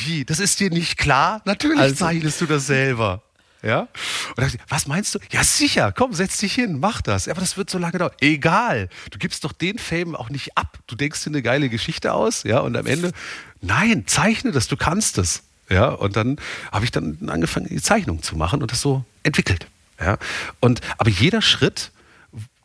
[0.00, 0.24] wie?
[0.24, 1.42] Das ist dir nicht klar?
[1.44, 3.22] Natürlich also, zeichnest du das selber.
[3.62, 3.88] Ja?
[4.28, 5.18] Und dachte ich, was meinst du?
[5.30, 7.28] Ja, sicher, komm, setz dich hin, mach das.
[7.28, 8.12] Aber das wird so lange dauern.
[8.20, 8.88] Egal.
[9.10, 10.78] Du gibst doch den Fame auch nicht ab.
[10.86, 13.12] Du denkst dir eine geile Geschichte aus, ja, und am Ende,
[13.60, 15.42] nein, zeichne das, du kannst es.
[15.68, 16.36] Ja, und dann
[16.72, 19.66] habe ich dann angefangen, die Zeichnung zu machen und das so entwickelt.
[20.00, 20.18] Ja,
[20.58, 21.92] und, aber jeder Schritt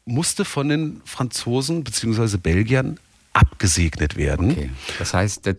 [0.06, 2.38] musste von den Franzosen bzw.
[2.38, 3.00] Belgiern
[3.34, 4.52] abgesegnet werden.
[4.52, 4.70] Okay.
[4.98, 5.58] Das heißt, der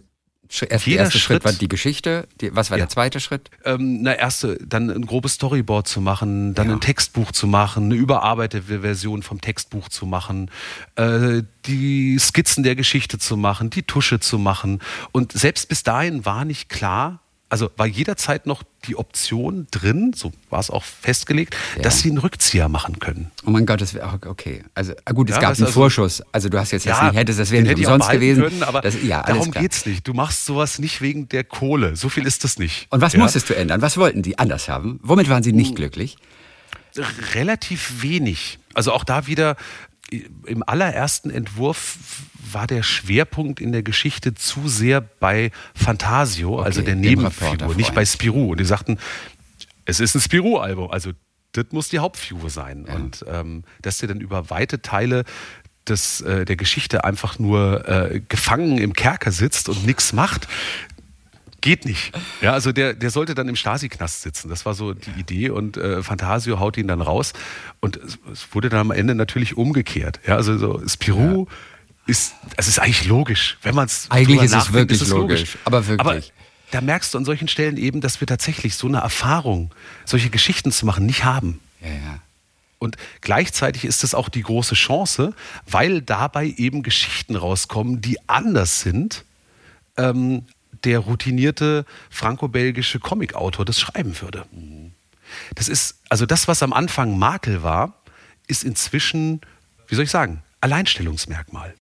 [0.48, 2.28] Erst, der erste Schritt, Schritt, war die Geschichte.
[2.40, 2.84] Die, was war ja.
[2.84, 3.50] der zweite Schritt?
[3.64, 6.74] Ähm, na, erste, dann ein grobes Storyboard zu machen, dann ja.
[6.74, 10.50] ein Textbuch zu machen, eine überarbeitete Version vom Textbuch zu machen,
[10.96, 14.80] äh, die Skizzen der Geschichte zu machen, die Tusche zu machen.
[15.12, 20.32] Und selbst bis dahin war nicht klar, also war jederzeit noch die Option drin, so
[20.50, 21.82] war es auch festgelegt, ja.
[21.82, 23.30] dass sie einen Rückzieher machen können.
[23.44, 24.64] Oh mein Gott, das wäre auch okay.
[24.74, 26.22] Also ah, gut, es ja, gab einen also, Vorschuss.
[26.32, 28.42] Also du hast jetzt, ja, nicht, hättest das wäre nicht umsonst gewesen.
[28.42, 30.06] Können, aber das, ja, darum geht es nicht.
[30.06, 31.94] Du machst sowas nicht wegen der Kohle.
[31.94, 32.86] So viel ist das nicht.
[32.90, 33.20] Und was ja?
[33.20, 33.80] musstest du ändern?
[33.80, 34.98] Was wollten die anders haben?
[35.02, 35.76] Womit waren sie nicht hm.
[35.76, 36.16] glücklich?
[37.34, 38.58] Relativ wenig.
[38.74, 39.56] Also auch da wieder
[40.10, 41.98] im allerersten Entwurf
[42.52, 47.94] war der Schwerpunkt in der Geschichte zu sehr bei Fantasio, okay, also der Nebenfigur, nicht
[47.94, 48.52] bei Spirou.
[48.52, 48.98] Und die sagten,
[49.84, 51.12] es ist ein Spirou-Album, also
[51.52, 52.84] das muss die Hauptfigur sein.
[52.86, 52.94] Ja.
[52.94, 55.24] Und ähm, dass der dann über weite Teile
[55.88, 60.48] des, äh, der Geschichte einfach nur äh, gefangen im Kerker sitzt und nichts macht,
[61.66, 62.12] geht nicht.
[62.40, 64.48] Ja, also der, der sollte dann im Stasi-Knast sitzen.
[64.48, 67.32] Das war so die Idee und äh, Fantasio haut ihn dann raus.
[67.80, 70.20] Und es, es, wurde dann am Ende natürlich umgekehrt.
[70.26, 71.52] Ja, also so Spirou ja.
[72.06, 75.40] ist, es ist eigentlich logisch, wenn man es Eigentlich ist es wirklich ist es logisch,
[75.40, 76.00] logisch, aber wirklich.
[76.00, 76.20] Aber
[76.70, 79.72] da merkst du an solchen Stellen eben, dass wir tatsächlich so eine Erfahrung,
[80.04, 81.60] solche Geschichten zu machen, nicht haben.
[81.80, 82.20] Ja, ja.
[82.78, 85.34] Und gleichzeitig ist es auch die große Chance,
[85.66, 89.24] weil dabei eben Geschichten rauskommen, die anders sind,
[89.96, 90.44] ähm,
[90.84, 94.46] der routinierte franco-belgische Comicautor das schreiben würde.
[95.54, 98.02] Das ist, also das, was am Anfang Makel war,
[98.46, 99.40] ist inzwischen,
[99.88, 101.74] wie soll ich sagen, Alleinstellungsmerkmal.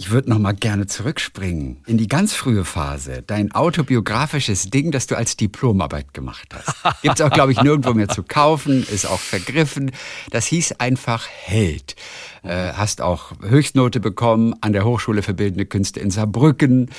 [0.00, 3.24] Ich würde noch mal gerne zurückspringen in die ganz frühe Phase.
[3.26, 7.00] Dein autobiografisches Ding, das du als Diplomarbeit gemacht hast.
[7.02, 9.90] Gibt es auch, glaube ich, nirgendwo mehr zu kaufen, ist auch vergriffen.
[10.30, 11.96] Das hieß einfach Held.
[12.44, 16.90] Äh, hast auch Höchstnote bekommen an der Hochschule für Bildende Künste in Saarbrücken.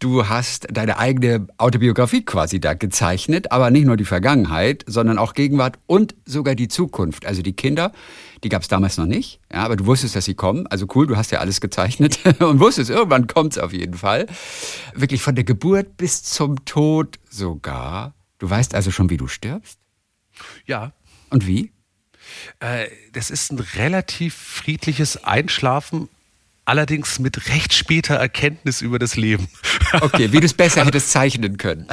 [0.00, 5.32] Du hast deine eigene Autobiografie quasi da gezeichnet, aber nicht nur die Vergangenheit, sondern auch
[5.32, 7.24] Gegenwart und sogar die Zukunft.
[7.24, 7.92] Also die Kinder,
[8.44, 10.66] die gab es damals noch nicht, ja, aber du wusstest, dass sie kommen.
[10.66, 14.26] Also cool, du hast ja alles gezeichnet und wusstest, irgendwann kommt es auf jeden Fall.
[14.94, 18.14] Wirklich von der Geburt bis zum Tod sogar.
[18.38, 19.78] Du weißt also schon, wie du stirbst?
[20.66, 20.92] Ja.
[21.30, 21.70] Und wie?
[22.60, 26.08] Äh, das ist ein relativ friedliches Einschlafen,
[26.64, 29.48] allerdings mit recht später Erkenntnis über das Leben.
[30.00, 31.86] Okay, wie du es besser hättest zeichnen können.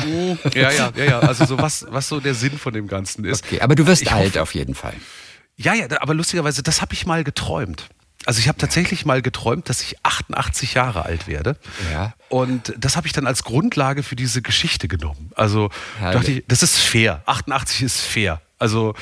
[0.53, 1.19] Ja, ja, ja, ja.
[1.19, 3.43] Also so was, was so der Sinn von dem Ganzen ist.
[3.43, 4.93] Okay, aber du wirst Ich alt hoffe- auf jeden Fall.
[5.61, 7.89] Ja, ja, aber lustigerweise, das habe ich mal geträumt.
[8.25, 11.57] Also ich habe tatsächlich mal geträumt, dass ich 88 Jahre alt werde.
[11.91, 12.13] Ja.
[12.29, 15.31] Und das habe ich dann als Grundlage für diese Geschichte genommen.
[15.35, 15.69] Also
[15.99, 16.17] Herrlich.
[16.19, 17.21] dachte ich, das ist fair.
[17.25, 18.41] 88 ist fair.
[18.57, 18.93] Also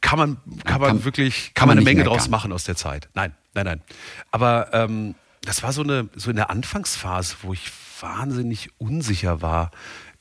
[0.00, 2.76] kann man, kann man kann- wirklich, kann kann man eine Menge draus machen aus der
[2.76, 3.08] Zeit.
[3.14, 3.82] Nein, nein, nein.
[4.30, 9.70] Aber ähm, das war so eine, so in der Anfangsphase, wo ich wahnsinnig unsicher war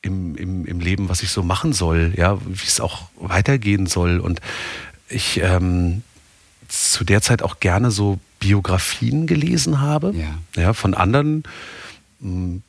[0.02, 4.20] im, im, im Leben, was ich so machen soll, ja, wie es auch weitergehen soll.
[4.20, 4.42] Und
[5.14, 6.04] ich ähm,
[6.68, 10.62] zu der Zeit auch gerne so Biografien gelesen habe, Ja.
[10.62, 11.44] ja von anderen,
[12.20, 12.62] mh,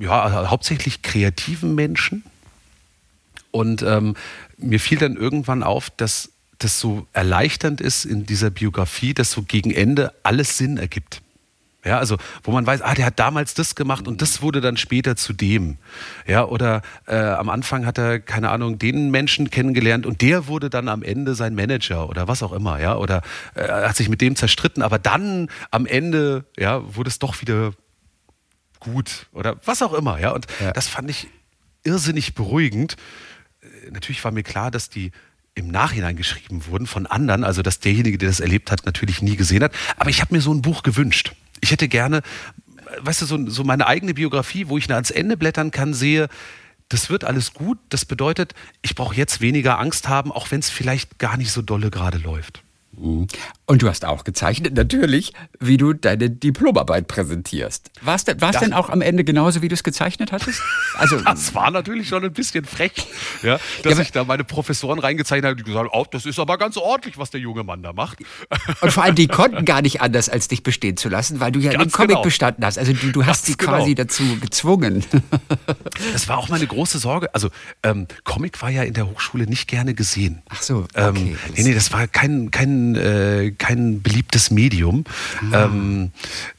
[0.00, 2.24] ja, also hauptsächlich kreativen Menschen.
[3.50, 4.16] Und ähm,
[4.58, 9.42] mir fiel dann irgendwann auf, dass das so erleichternd ist in dieser Biografie, dass so
[9.42, 11.22] gegen Ende alles Sinn ergibt.
[11.86, 14.76] Ja, also wo man weiß, ah, der hat damals das gemacht und das wurde dann
[14.76, 15.78] später zu dem.
[16.26, 20.68] Ja, oder äh, am Anfang hat er, keine Ahnung, den Menschen kennengelernt und der wurde
[20.68, 23.22] dann am Ende sein Manager oder was auch immer, ja, oder
[23.54, 27.40] äh, er hat sich mit dem zerstritten, aber dann am Ende, ja, wurde es doch
[27.40, 27.72] wieder
[28.80, 30.30] gut oder was auch immer, ja.
[30.30, 30.72] Und Ja.
[30.72, 31.28] das fand ich
[31.84, 32.96] irrsinnig beruhigend.
[33.62, 35.12] Äh, Natürlich war mir klar, dass die
[35.54, 39.36] im Nachhinein geschrieben wurden von anderen, also dass derjenige, der das erlebt hat, natürlich nie
[39.36, 39.72] gesehen hat.
[39.96, 41.32] Aber ich habe mir so ein Buch gewünscht.
[41.60, 42.22] Ich hätte gerne,
[43.00, 46.28] weißt du, so, so meine eigene Biografie, wo ich ans Ende blättern kann, sehe,
[46.88, 47.78] das wird alles gut.
[47.88, 51.62] Das bedeutet, ich brauche jetzt weniger Angst haben, auch wenn es vielleicht gar nicht so
[51.62, 52.62] dolle gerade läuft.
[52.96, 57.90] Und du hast auch gezeichnet, natürlich, wie du deine Diplomarbeit präsentierst.
[58.00, 60.62] War es denn, war's Das- denn auch am Ende genauso, wie du es gezeichnet hattest?
[60.96, 62.92] Also, Das war natürlich schon ein bisschen frech,
[63.42, 66.38] ja, dass aber- ich da meine Professoren reingezeichnet habe, die gesagt haben, oh, das ist
[66.38, 68.18] aber ganz ordentlich, was der junge Mann da macht.
[68.80, 71.60] und vor allem, die konnten gar nicht anders, als dich bestehen zu lassen, weil du
[71.60, 72.22] ja den Comic genau.
[72.22, 72.78] bestanden hast.
[72.78, 73.72] Also du, du hast sie genau.
[73.72, 75.04] quasi dazu gezwungen.
[76.12, 77.34] Das war auch meine große Sorge.
[77.34, 77.48] Also
[77.82, 80.42] ähm, Comic war ja in der Hochschule nicht gerne gesehen.
[80.48, 85.04] Ach so, okay, Ähm, nee, nee, das war kein, kein, äh, kein beliebtes Medium.
[85.52, 85.64] Ah.
[85.64, 86.10] Ähm,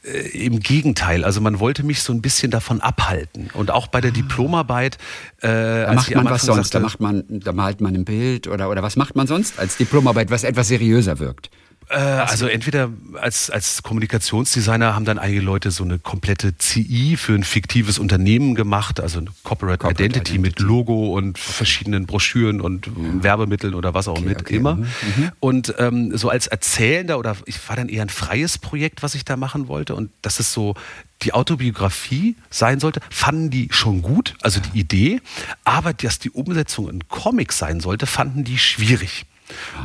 [0.04, 3.50] äh, Im Gegenteil, also man wollte mich so ein bisschen davon abhalten.
[3.54, 4.98] Und auch bei der Diplomarbeit.
[5.42, 5.86] Äh, Ah.
[5.86, 8.82] Da macht man was sonst, da macht man, da malt man ein Bild oder, oder
[8.82, 11.50] was macht man sonst als Diplomarbeit, was etwas seriöser wirkt?
[11.90, 12.90] Äh, also entweder
[13.20, 18.54] als, als Kommunikationsdesigner haben dann einige Leute so eine komplette CI für ein fiktives Unternehmen
[18.54, 20.62] gemacht, also eine Corporate, Corporate Identity, mit Identity.
[20.64, 22.90] Logo und verschiedenen Broschüren und
[23.22, 24.76] Werbemitteln oder was auch mit okay, immer.
[24.76, 29.14] mhm, Und ähm, so als Erzählender oder ich war dann eher ein freies Projekt, was
[29.14, 29.94] ich da machen wollte.
[29.94, 30.74] Und das ist so
[31.22, 35.20] die Autobiografie sein sollte, fanden die schon gut, also die Idee,
[35.64, 39.26] aber dass die Umsetzung in Comics sein sollte, fanden die schwierig.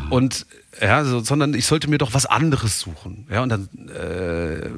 [0.10, 0.46] Und
[0.82, 3.28] ja, so, sondern ich sollte mir doch was anderes suchen.
[3.32, 4.70] Ja, und dann äh,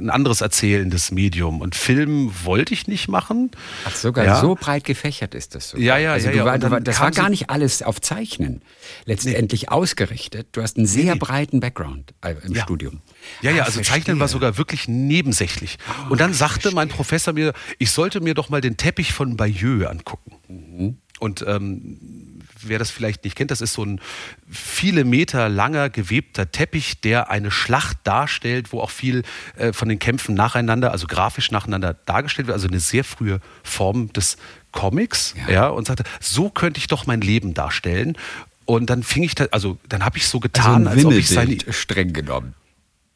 [0.00, 1.60] ein anderes erzählendes Medium.
[1.60, 3.50] Und Film wollte ich nicht machen.
[3.84, 4.40] Ach, sogar Ja.
[4.40, 5.78] so breit gefächert ist das so.
[5.78, 6.44] Ja, ja, also ja, du ja.
[6.46, 8.62] War, war, das war gar nicht alles auf Zeichnen
[9.04, 10.48] letztendlich ausgerichtet.
[10.52, 11.18] Du hast einen sehr nee.
[11.18, 12.62] breiten Background äh, im Ja.
[12.62, 13.00] Studium.
[13.42, 13.94] Ja, ja, Ah, also verstehe.
[13.94, 15.78] Zeichnen war sogar wirklich nebensächlich.
[16.08, 19.86] und dann sagte mein Professor mir, ich sollte mir doch mal den Teppich von Bayeux
[19.86, 20.32] angucken.
[20.48, 20.96] Mhm.
[21.20, 21.98] Und ähm,
[22.68, 24.00] wer das vielleicht nicht kennt, das ist so ein
[24.50, 29.22] viele Meter langer gewebter Teppich, der eine Schlacht darstellt, wo auch viel
[29.56, 34.12] äh, von den Kämpfen nacheinander, also grafisch nacheinander dargestellt wird, also eine sehr frühe Form
[34.12, 34.36] des
[34.72, 35.52] Comics, Ja.
[35.52, 38.16] ja, und sagte, so könnte ich doch mein Leben darstellen.
[38.64, 41.12] Und dann fing ich da, also dann habe ich so Also getan, ein als ob
[41.12, 42.54] ich seine, streng genommen.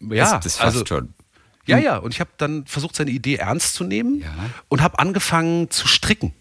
[0.01, 1.15] ja, das, das fast also, schon.
[1.67, 4.35] ja, ja, und ich habe dann versucht, seine Idee ernst zu nehmen Ja.
[4.69, 6.35] und habe angefangen zu stricken.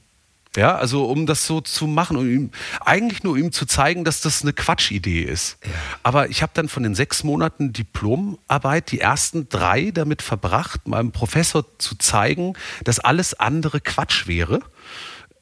[0.55, 2.51] Ja, also um das so zu machen, um ihm,
[2.81, 5.57] eigentlich nur ihm zu zeigen, dass das eine Quatschidee ist.
[6.03, 11.11] Aber ich habe dann von den sechs Monaten Diplomarbeit die ersten drei damit verbracht, meinem
[11.11, 12.53] Professor zu zeigen,
[12.83, 14.61] dass alles andere Quatsch wäre.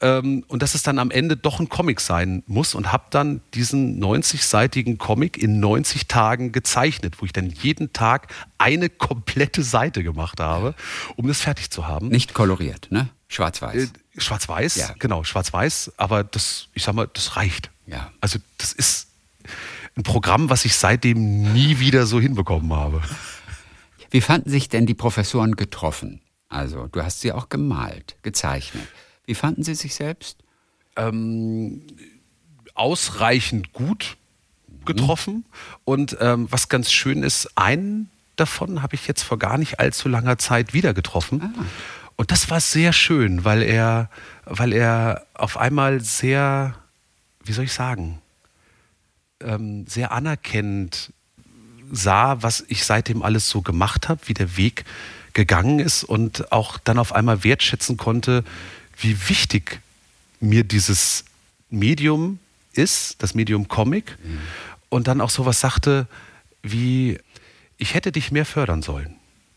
[0.01, 3.41] ähm, und dass es dann am Ende doch ein Comic sein muss und habe dann
[3.53, 8.27] diesen 90-seitigen Comic in 90 Tagen gezeichnet, wo ich dann jeden Tag
[8.57, 10.75] eine komplette Seite gemacht habe,
[11.15, 12.09] um das fertig zu haben.
[12.09, 13.09] Nicht koloriert, ne?
[13.29, 13.93] Schwarz-Weiß.
[14.17, 14.95] Schwarz-Weiß, ja.
[14.99, 17.71] genau, Schwarz-Weiß, aber das, ich sag mal, das reicht.
[17.87, 18.11] Ja.
[18.21, 19.07] Also das ist
[19.95, 23.01] ein Programm, was ich seitdem nie wieder so hinbekommen habe.
[24.11, 26.21] Wie fanden sich denn die Professoren getroffen?
[26.47, 28.87] Also, du hast sie auch gemalt, gezeichnet.
[29.25, 30.37] Wie fanden Sie sich selbst?
[30.95, 31.81] Ähm,
[32.75, 34.17] ausreichend gut
[34.85, 35.33] getroffen.
[35.33, 35.45] Mhm.
[35.85, 40.09] Und ähm, was ganz schön ist, einen davon habe ich jetzt vor gar nicht allzu
[40.09, 41.53] langer Zeit wieder getroffen.
[41.57, 41.63] Ah.
[42.15, 44.09] Und das war sehr schön, weil er,
[44.45, 46.75] weil er auf einmal sehr,
[47.43, 48.21] wie soll ich sagen,
[49.41, 51.11] ähm, sehr anerkennend
[51.91, 54.85] sah, was ich seitdem alles so gemacht habe, wie der Weg
[55.33, 58.43] gegangen ist und auch dann auf einmal wertschätzen konnte,
[58.97, 59.81] wie wichtig
[60.39, 61.25] mir dieses
[61.69, 62.39] Medium
[62.73, 64.39] ist, das Medium Comic, mhm.
[64.89, 66.07] und dann auch sowas sagte
[66.61, 67.19] wie,
[67.77, 69.15] ich hätte dich mehr fördern sollen.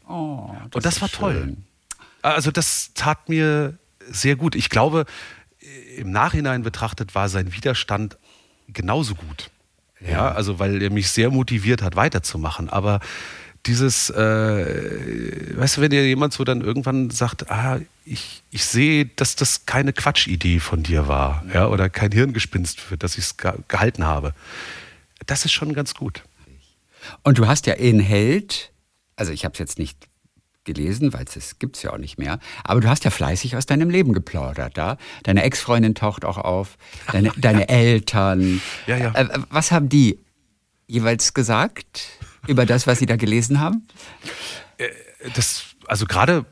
[0.08, 1.18] Oh, das und das war schön.
[1.18, 1.56] toll.
[2.34, 3.78] Also das tat mir
[4.08, 4.56] sehr gut.
[4.56, 5.06] Ich glaube,
[5.96, 8.18] im Nachhinein betrachtet war sein Widerstand
[8.66, 9.50] genauso gut.
[10.00, 12.68] Ja, ja also weil er mich sehr motiviert hat, weiterzumachen.
[12.68, 12.98] Aber
[13.66, 19.06] dieses, äh, weißt du, wenn dir jemand so dann irgendwann sagt, ah, ich, ich sehe,
[19.06, 23.36] dass das keine Quatschidee von dir war, ja, oder kein Hirngespinst, für das ich es
[23.68, 24.34] gehalten habe.
[25.26, 26.24] Das ist schon ganz gut.
[27.22, 28.72] Und du hast ja in Held,
[29.14, 30.08] also ich habe es jetzt nicht
[30.66, 32.38] gelesen, weil es gibt es ja auch nicht mehr.
[32.64, 34.98] Aber du hast ja fleißig aus deinem Leben geplaudert, da.
[35.22, 36.76] Deine Ex-Freundin taucht auch auf,
[37.10, 38.60] deine, deine Eltern.
[38.86, 39.12] Ja, ja.
[39.14, 40.18] Äh, was haben die
[40.86, 42.08] jeweils gesagt?
[42.46, 43.86] über das, was Sie da gelesen haben?
[44.78, 44.88] Äh,
[45.34, 46.44] das, also gerade,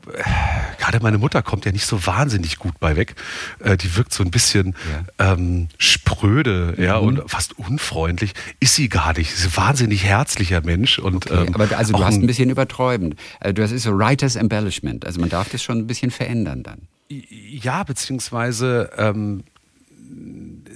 [0.77, 3.15] gerade meine Mutter kommt ja nicht so wahnsinnig gut bei weg.
[3.59, 4.75] Äh, die wirkt so ein bisschen
[5.19, 5.33] ja.
[5.33, 6.83] ähm, spröde, mhm.
[6.83, 8.33] ja, und fast unfreundlich.
[8.59, 9.35] Ist sie gar nicht.
[9.35, 10.99] Sie ist ein wahnsinnig herzlicher Mensch.
[10.99, 13.15] Und, okay, ähm, aber also du hast ein bisschen überträubend.
[13.39, 15.05] Äh, das ist so Writers Embellishment.
[15.05, 16.81] Also man darf das schon ein bisschen verändern dann.
[17.09, 19.43] Ja, beziehungsweise ähm,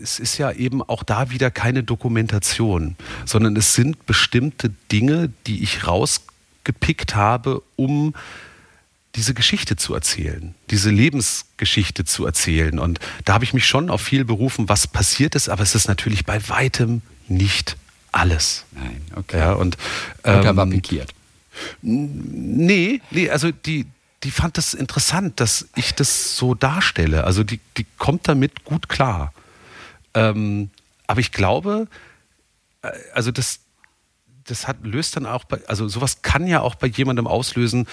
[0.02, 2.96] es ist ja eben auch da wieder keine Dokumentation,
[3.26, 8.14] sondern es sind bestimmte Dinge, die ich rausgepickt habe, um
[9.20, 12.80] diese Geschichte zu erzählen, diese Lebensgeschichte zu erzählen.
[12.80, 15.90] Und da habe ich mich schon auf viel berufen, was passiert ist, aber es ist
[15.90, 17.76] natürlich bei weitem nicht
[18.14, 18.64] alles.
[18.72, 19.40] Nein, okay.
[19.40, 19.78] Ja, und,
[20.24, 21.14] ähm, war pikiert.
[21.82, 23.88] Nee, nee, also die,
[24.24, 27.26] die fand es das interessant, dass ich das so darstelle.
[27.26, 29.34] Also die, die kommt damit gut klar.
[30.14, 30.70] Ähm,
[31.08, 31.90] aber ich glaube,
[32.84, 33.60] äh, also das,
[34.46, 37.86] das hat, löst dann auch bei, also sowas kann ja auch bei jemandem auslösen,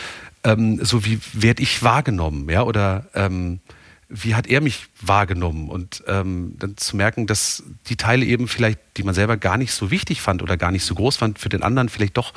[0.46, 3.60] ähm, so wie werde ich wahrgenommen, ja, oder ähm,
[4.08, 5.68] wie hat er mich wahrgenommen?
[5.68, 9.72] Und ähm, dann zu merken, dass die Teile eben vielleicht, die man selber gar nicht
[9.72, 12.32] so wichtig fand oder gar nicht so groß fand, für den anderen vielleicht doch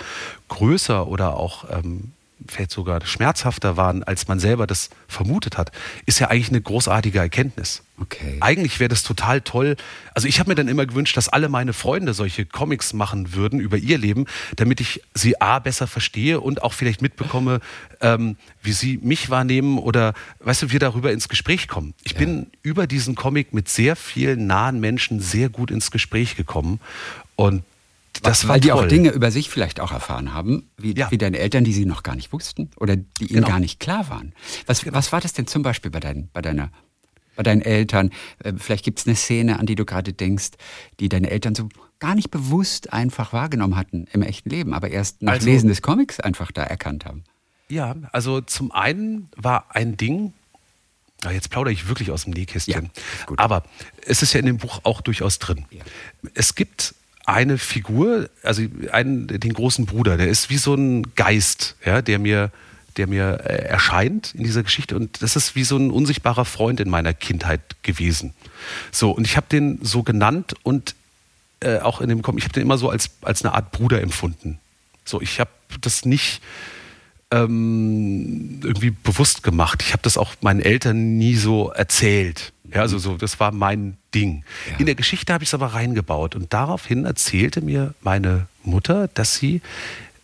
[0.48, 2.12] größer oder auch ähm,
[2.48, 5.72] vielleicht sogar schmerzhafter waren, als man selber das vermutet hat,
[6.06, 7.84] ist ja eigentlich eine großartige Erkenntnis.
[8.02, 8.38] Okay.
[8.40, 9.76] Eigentlich wäre das total toll.
[10.14, 13.60] Also ich habe mir dann immer gewünscht, dass alle meine Freunde solche Comics machen würden
[13.60, 14.26] über ihr Leben,
[14.56, 17.60] damit ich sie a besser verstehe und auch vielleicht mitbekomme,
[18.00, 21.94] ähm, wie sie mich wahrnehmen oder weißt du, wir darüber ins Gespräch kommen.
[22.04, 22.20] Ich ja.
[22.20, 26.80] bin über diesen Comic mit sehr vielen nahen Menschen sehr gut ins Gespräch gekommen
[27.36, 27.64] und
[28.22, 28.86] das Weil die toll.
[28.86, 31.12] auch Dinge über sich vielleicht auch erfahren haben, wie, ja.
[31.12, 33.48] wie deine Eltern, die sie noch gar nicht wussten oder die ihnen genau.
[33.48, 34.34] gar nicht klar waren.
[34.66, 34.96] Was, genau.
[34.96, 36.72] was war das denn zum Beispiel bei, dein, bei, deiner,
[37.36, 38.12] bei deinen Eltern?
[38.44, 40.52] Äh, vielleicht gibt es eine Szene, an die du gerade denkst,
[41.00, 41.70] die deine Eltern so
[42.00, 45.82] gar nicht bewusst einfach wahrgenommen hatten im echten Leben, aber erst nach also, Lesen des
[45.82, 47.24] Comics einfach da erkannt haben.
[47.68, 50.34] Ja, also zum einen war ein Ding,
[51.30, 52.92] Jetzt plaudere ich wirklich aus dem Nähkästchen.
[53.30, 53.64] Ja, Aber
[54.06, 55.66] es ist ja in dem Buch auch durchaus drin.
[55.70, 55.84] Ja.
[56.34, 56.96] Es gibt
[57.34, 62.20] eine Figur, also einen, den großen Bruder, der ist wie so ein Geist, ja, der
[62.20, 62.52] mir,
[62.98, 64.96] der mir äh, erscheint in dieser Geschichte.
[64.96, 68.34] Und das ist wie so ein unsichtbarer Freund in meiner Kindheit gewesen.
[68.92, 70.96] So, und ich habe den so genannt und
[71.62, 74.60] äh, auch in dem ich habe den immer so als, als eine Art Bruder empfunden.
[75.06, 75.52] So, ich habe
[75.82, 76.42] das nicht
[77.32, 79.84] ähm, irgendwie bewusst gemacht.
[79.86, 82.54] Ich habe das auch meinen Eltern nie so erzählt.
[82.74, 84.44] Ja, also so, das war mein Ding.
[84.70, 84.78] Ja.
[84.78, 89.36] In der Geschichte habe ich es aber reingebaut und daraufhin erzählte mir meine Mutter, dass
[89.36, 89.62] sie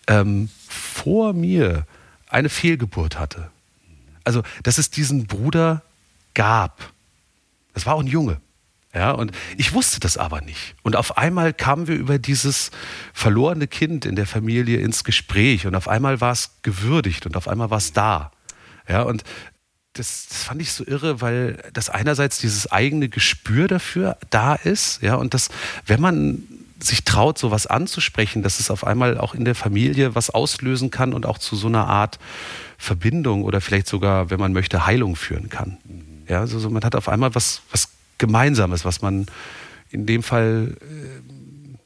[0.07, 1.85] ähm, vor mir
[2.27, 3.49] eine Fehlgeburt hatte.
[4.23, 5.83] Also, dass es diesen Bruder
[6.33, 6.91] gab.
[7.73, 8.41] Das war auch ein Junge.
[8.93, 10.75] Ja, und ich wusste das aber nicht.
[10.81, 12.71] Und auf einmal kamen wir über dieses
[13.13, 17.49] verlorene Kind in der Familie ins Gespräch und auf einmal war es gewürdigt und auf
[17.49, 18.31] einmal war es da.
[18.87, 19.23] Ja, und
[19.95, 25.01] das, das fand ich so irre, weil das einerseits dieses eigene Gespür dafür da ist,
[25.01, 25.49] ja, und das,
[25.85, 26.43] wenn man
[26.79, 31.13] sich traut, sowas anzusprechen, dass es auf einmal auch in der Familie was auslösen kann
[31.13, 32.19] und auch zu so einer Art
[32.77, 35.77] Verbindung oder vielleicht sogar, wenn man möchte, Heilung führen kann.
[36.27, 39.25] Ja, also so, man hat auf einmal was, was Gemeinsames, was man
[39.89, 41.77] in dem Fall äh,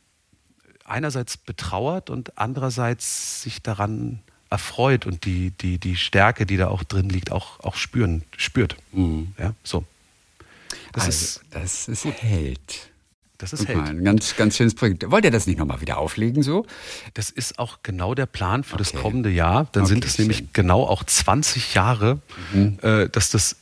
[0.86, 6.84] einerseits betrauert und andererseits sich daran erfreut und die, die, die Stärke, die da auch
[6.84, 8.76] drin liegt, auch, auch spüren, spürt.
[8.92, 9.34] Mhm.
[9.38, 9.84] Ja, so.
[10.94, 12.90] Das also, ist, das ist Held.
[13.38, 13.80] Das ist Held.
[13.80, 15.10] Ein ganz, ganz schönes Projekt.
[15.10, 16.66] Wollt ihr das nicht nochmal wieder auflegen so?
[17.14, 18.84] Das ist auch genau der Plan für okay.
[18.92, 19.68] das kommende Jahr.
[19.72, 22.20] Dann okay, sind es nämlich genau auch 20 Jahre,
[22.54, 22.80] mhm.
[22.82, 23.56] äh, dass das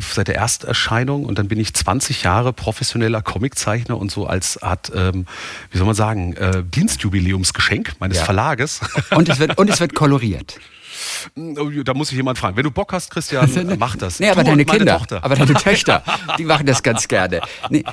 [0.00, 4.92] seit der Ersterscheinung und dann bin ich 20 Jahre professioneller Comiczeichner und so als Art,
[4.94, 5.26] ähm,
[5.70, 8.24] wie soll man sagen, äh, Dienstjubiläumsgeschenk meines ja.
[8.24, 8.80] Verlages.
[9.10, 10.58] Und es wird, und es wird koloriert.
[11.36, 12.56] Oh, da muss ich jemand fragen.
[12.56, 13.48] Wenn du Bock hast, Christian,
[13.78, 14.20] mach das.
[14.20, 15.24] Nee, aber du deine Kinder, Tochter.
[15.24, 16.02] aber deine Töchter,
[16.38, 17.40] die machen das ganz gerne.
[17.70, 17.84] Nee,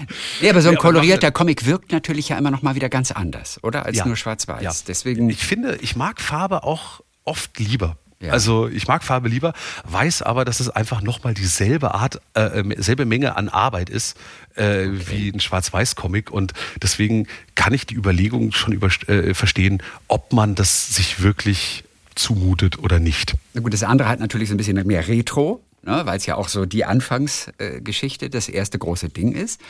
[0.41, 3.11] nee aber so ein nee, kolorierter Comic wirkt natürlich ja immer noch mal wieder ganz
[3.11, 3.85] anders, oder?
[3.85, 4.05] Als ja.
[4.05, 4.61] nur schwarz-weiß.
[4.61, 4.71] Ja.
[4.87, 5.29] Deswegen.
[5.29, 7.97] Ich finde, ich mag Farbe auch oft lieber.
[8.21, 8.33] Ja.
[8.33, 9.53] Also ich mag Farbe lieber,
[9.85, 14.17] weiß aber, dass es einfach nochmal dieselbe Art, äh, äh, selbe Menge an Arbeit ist
[14.55, 14.99] äh, okay.
[15.07, 20.55] wie ein Schwarz-Weiß-Comic und deswegen kann ich die Überlegung schon über, äh, verstehen, ob man
[20.55, 21.85] das sich wirklich
[22.15, 23.35] zumutet oder nicht.
[23.53, 26.35] Na gut, das andere hat natürlich so ein bisschen mehr Retro, ne, weil es ja
[26.35, 29.61] auch so die Anfangsgeschichte, äh, das erste große Ding ist.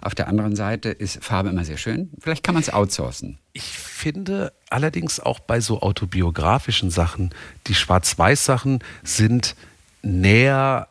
[0.00, 2.10] Auf der anderen Seite ist Farbe immer sehr schön.
[2.20, 3.38] Vielleicht kann man es outsourcen.
[3.52, 7.30] Ich finde allerdings auch bei so autobiografischen Sachen,
[7.66, 9.56] die Schwarz-Weiß-Sachen sind
[10.02, 10.88] näher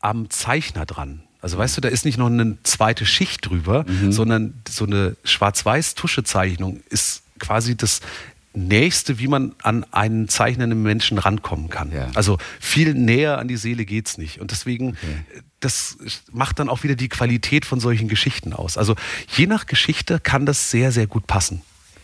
[0.00, 1.22] am Zeichner dran.
[1.42, 4.12] Also weißt du, da ist nicht noch eine zweite Schicht drüber, mhm.
[4.12, 8.00] sondern so eine Schwarz-Weiß-Tuschezeichnung ist quasi das
[8.52, 11.92] Nächste, wie man an einen zeichnenden Menschen rankommen kann.
[11.92, 12.10] Ja.
[12.14, 14.40] Also viel näher an die Seele geht es nicht.
[14.40, 15.42] Und deswegen, okay.
[15.60, 15.98] das
[16.32, 18.76] macht dann auch wieder die Qualität von solchen Geschichten aus.
[18.76, 18.96] Also
[19.28, 21.62] je nach Geschichte kann das sehr, sehr gut passen.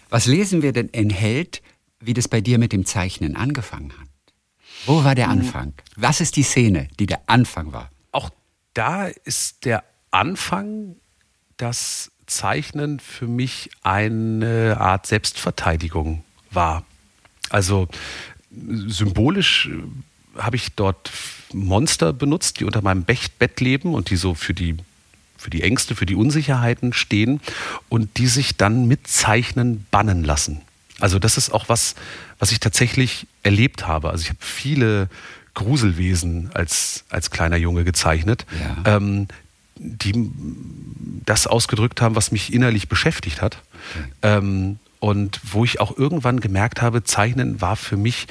[0.09, 1.63] Was lesen wir denn in Held,
[1.99, 4.09] wie das bei dir mit dem Zeichnen angefangen hat?
[4.87, 5.41] Wo war der hm.
[5.41, 5.73] Anfang?
[5.97, 7.91] Was ist die Szene, die der Anfang war?
[8.13, 8.31] Auch
[8.73, 9.83] da ist der
[10.13, 10.97] Anfang
[11.57, 16.85] das Zeichnen für mich eine Art Selbstverteidigung war.
[17.51, 17.89] Also
[18.51, 21.11] symbolisch äh, habe ich dort
[21.53, 24.77] Monster benutzt, die unter meinem Bett leben und die so für die
[25.39, 27.41] für die Ängste, für die Unsicherheiten stehen
[27.91, 30.63] und die sich dann mit Zeichnen bannen lassen.
[30.99, 31.95] Also das ist auch was,
[32.39, 34.11] was ich tatsächlich erlebt habe.
[34.11, 35.09] Also ich habe viele
[35.55, 38.97] Gruselwesen als, als kleiner Junge gezeichnet, ja.
[38.97, 39.29] ähm,
[39.77, 40.31] die
[41.27, 43.59] das ausgedrückt haben, was mich innerlich beschäftigt hat.
[43.95, 44.09] Okay.
[44.23, 48.27] Ähm, und wo ich auch irgendwann gemerkt habe, Zeichnen war für mich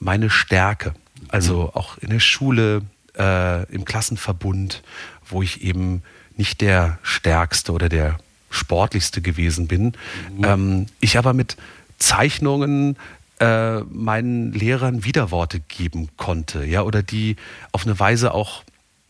[0.00, 0.94] meine Stärke.
[1.28, 1.70] Also mhm.
[1.74, 2.82] auch in der Schule,
[3.16, 4.82] äh, im Klassenverbund,
[5.28, 6.02] wo ich eben
[6.36, 8.18] nicht der Stärkste oder der
[8.50, 9.92] Sportlichste gewesen bin.
[10.36, 10.44] Mhm.
[10.44, 11.56] Ähm, ich aber mit
[11.98, 12.96] Zeichnungen
[13.38, 17.36] äh, meinen Lehrern Widerworte geben konnte, ja, oder die
[17.70, 18.64] auf eine Weise auch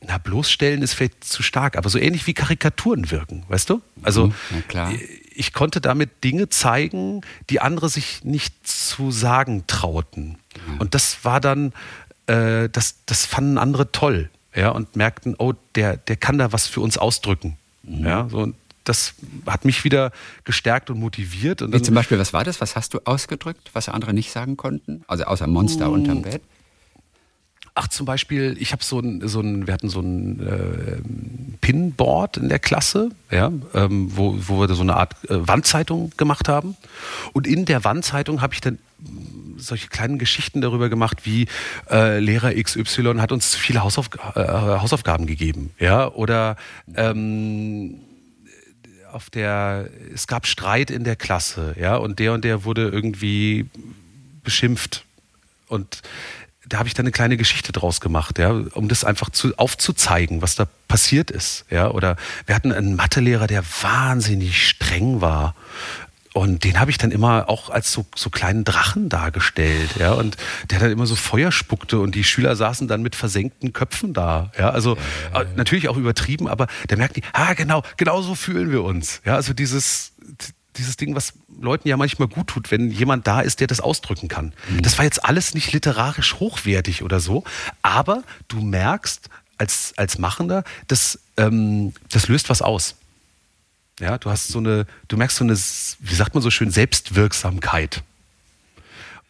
[0.06, 3.80] na, bloßstellen ist vielleicht zu stark, aber so ähnlich wie Karikaturen wirken, weißt du?
[4.02, 4.62] Also, mhm,
[5.38, 10.38] ich konnte damit Dinge zeigen, die andere sich nicht zu sagen trauten.
[10.66, 10.80] Mhm.
[10.80, 11.72] Und das war dann,
[12.26, 16.66] äh, das, das fanden andere toll, ja, und merkten, oh, der, der kann da was
[16.66, 17.56] für uns ausdrücken.
[17.84, 18.06] Mhm.
[18.06, 18.52] Ja, so,
[18.84, 19.14] das
[19.46, 20.12] hat mich wieder
[20.44, 21.62] gestärkt und motiviert.
[21.62, 22.60] Und Wie zum Beispiel, was war das?
[22.60, 25.04] Was hast du ausgedrückt, was andere nicht sagen konnten?
[25.06, 26.42] Also außer Monster uh, unterm Bett?
[27.80, 31.00] Ach, zum Beispiel, ich habe so ein, so ein, wir hatten so ein äh,
[31.60, 36.48] Pinboard in der Klasse, ja, ähm, wo, wo wir so eine Art äh, Wandzeitung gemacht
[36.48, 36.76] haben.
[37.34, 38.80] Und in der Wandzeitung habe ich dann
[39.58, 41.46] solche kleinen Geschichten darüber gemacht, wie
[41.88, 46.56] äh, Lehrer XY hat uns viele Hausauf äh, Hausaufgaben gegeben, ja, oder
[46.96, 48.00] ähm,
[49.12, 53.66] auf der, es gab Streit in der Klasse, ja, und der und der wurde irgendwie
[54.42, 55.04] beschimpft.
[55.68, 56.02] Und
[56.68, 60.42] da habe ich dann eine kleine Geschichte draus gemacht, ja, um das einfach zu, aufzuzeigen,
[60.42, 61.64] was da passiert ist.
[61.70, 61.90] Ja.
[61.90, 62.16] Oder
[62.46, 65.54] wir hatten einen Mathelehrer, der wahnsinnig streng war.
[66.34, 70.12] Und den habe ich dann immer auch als so, so kleinen Drachen dargestellt, ja.
[70.12, 70.36] Und
[70.70, 74.52] der dann immer so Feuer spuckte und die Schüler saßen dann mit versenkten Köpfen da,
[74.56, 74.70] ja.
[74.70, 75.48] Also ja, ja, ja.
[75.56, 79.34] natürlich auch übertrieben, aber da merken die, ah, genau, genau so fühlen wir uns, ja.
[79.34, 80.12] Also dieses,
[80.78, 84.28] dieses Ding, was Leuten ja manchmal gut tut, wenn jemand da ist, der das ausdrücken
[84.28, 84.52] kann.
[84.68, 84.82] Mhm.
[84.82, 87.44] Das war jetzt alles nicht literarisch hochwertig oder so,
[87.82, 89.28] aber du merkst
[89.58, 92.94] als, als Machender, das, ähm, das löst was aus.
[94.00, 98.02] Ja, du hast so eine, du merkst so eine, wie sagt man so schön, Selbstwirksamkeit.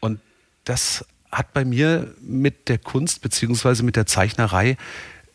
[0.01, 0.21] Und
[0.65, 4.77] das hat bei mir mit der Kunst beziehungsweise mit der Zeichnerei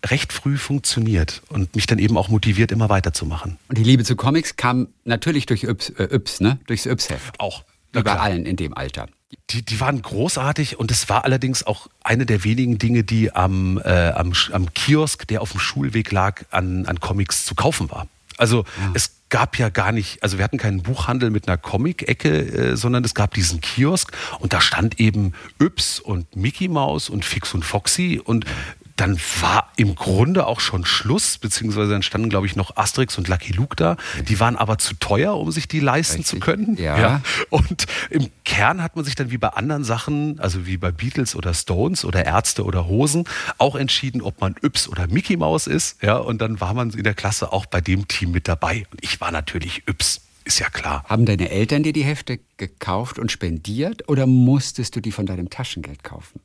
[0.06, 3.58] recht früh funktioniert und mich dann eben auch motiviert, immer weiterzumachen.
[3.70, 6.60] Und die Liebe zu Comics kam natürlich durch Yps, äh, Yps ne?
[6.68, 7.40] durchs Yps-Heft.
[7.40, 7.64] Auch.
[7.94, 9.08] Wie bei allen in dem Alter.
[9.52, 13.80] Die, die waren großartig und es war allerdings auch eine der wenigen Dinge, die am,
[13.84, 18.08] äh, am, am Kiosk, der auf dem Schulweg lag, an, an Comics zu kaufen war.
[18.38, 18.92] Also ja.
[18.96, 23.04] es gab ja gar nicht, also wir hatten keinen Buchhandel mit einer Comic-Ecke, äh, sondern
[23.04, 27.64] es gab diesen Kiosk und da stand eben Yps und Mickey Mouse und Fix und
[27.64, 28.46] Foxy und
[28.96, 33.28] dann war im Grunde auch schon Schluss, beziehungsweise dann standen, glaube ich, noch Asterix und
[33.28, 33.98] Lucky Luke da.
[34.28, 36.28] Die waren aber zu teuer, um sich die leisten Richtig.
[36.28, 36.78] zu können.
[36.78, 37.00] Ja.
[37.00, 37.22] ja.
[37.50, 41.36] Und im Kern hat man sich dann wie bei anderen Sachen, also wie bei Beatles
[41.36, 43.26] oder Stones oder Ärzte oder Hosen,
[43.58, 46.02] auch entschieden, ob man Yps oder Mickey Mouse ist.
[46.04, 48.86] Ja, und dann war man in der Klasse auch bei dem Team mit dabei.
[48.92, 50.22] Und ich war natürlich Yps.
[50.46, 51.04] Ist ja klar.
[51.08, 55.50] Haben deine Eltern dir die Hefte gekauft und spendiert oder musstest du die von deinem
[55.50, 56.42] Taschengeld kaufen?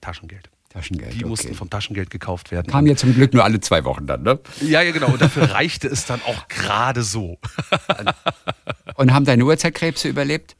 [0.00, 0.50] Taschengeld.
[0.70, 1.14] Taschengeld.
[1.14, 1.28] Die okay.
[1.28, 2.70] mussten vom Taschengeld gekauft werden.
[2.70, 4.38] Kam ja zum Glück nur alle zwei Wochen dann, ne?
[4.60, 5.08] Ja, ja, genau.
[5.08, 7.38] Und dafür reichte es dann auch gerade so.
[8.94, 10.56] Und haben deine Uhrzeitkrebse überlebt?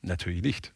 [0.00, 0.72] Natürlich nicht.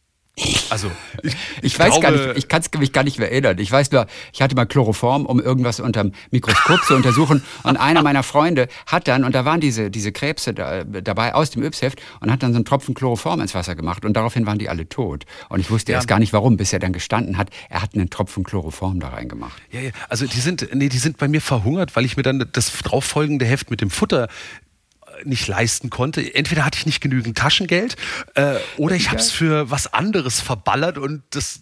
[0.68, 0.90] Also,
[1.22, 3.56] ich, ich, weiß glaube, gar nicht, ich kann es mich gar nicht mehr erinnern.
[3.58, 7.44] Ich weiß nur, ich hatte mal Chloroform, um irgendwas unterm Mikroskop zu untersuchen.
[7.62, 11.50] Und einer meiner Freunde hat dann, und da waren diese, diese Krebse da, dabei aus
[11.50, 14.04] dem Yps-Heft, und hat dann so einen Tropfen Chloroform ins Wasser gemacht.
[14.04, 15.24] Und daraufhin waren die alle tot.
[15.50, 15.98] Und ich wusste ja.
[15.98, 19.10] erst gar nicht warum, bis er dann gestanden hat, er hat einen Tropfen Chloroform da
[19.10, 19.62] reingemacht.
[19.70, 19.90] Ja, ja.
[20.08, 23.44] Also die sind, nee, die sind bei mir verhungert, weil ich mir dann das darauffolgende
[23.44, 24.28] Heft mit dem Futter
[25.24, 26.34] nicht leisten konnte.
[26.34, 27.96] Entweder hatte ich nicht genügend Taschengeld
[28.34, 31.60] äh, oder ich habe es für was anderes verballert und das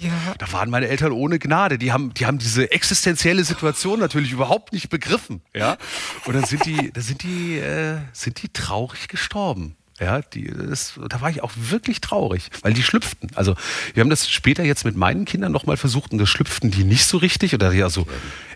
[0.00, 0.34] ja.
[0.38, 1.78] Da waren meine Eltern ohne Gnade.
[1.78, 5.42] Die haben, die haben diese existenzielle Situation natürlich überhaupt nicht begriffen.
[5.54, 5.76] Ja?
[6.24, 9.76] Und dann sind die, da sind die, äh, sind die traurig gestorben.
[10.00, 13.30] Ja, die, das, da war ich auch wirklich traurig, weil die schlüpften.
[13.36, 13.54] Also
[13.94, 17.04] wir haben das später jetzt mit meinen Kindern nochmal versucht und das schlüpften die nicht
[17.04, 17.54] so richtig.
[17.54, 18.08] Oder ja so,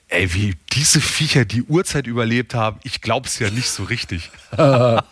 [0.09, 4.31] Ey, wie diese Viecher die Uhrzeit überlebt haben, ich glaub's ja nicht so richtig.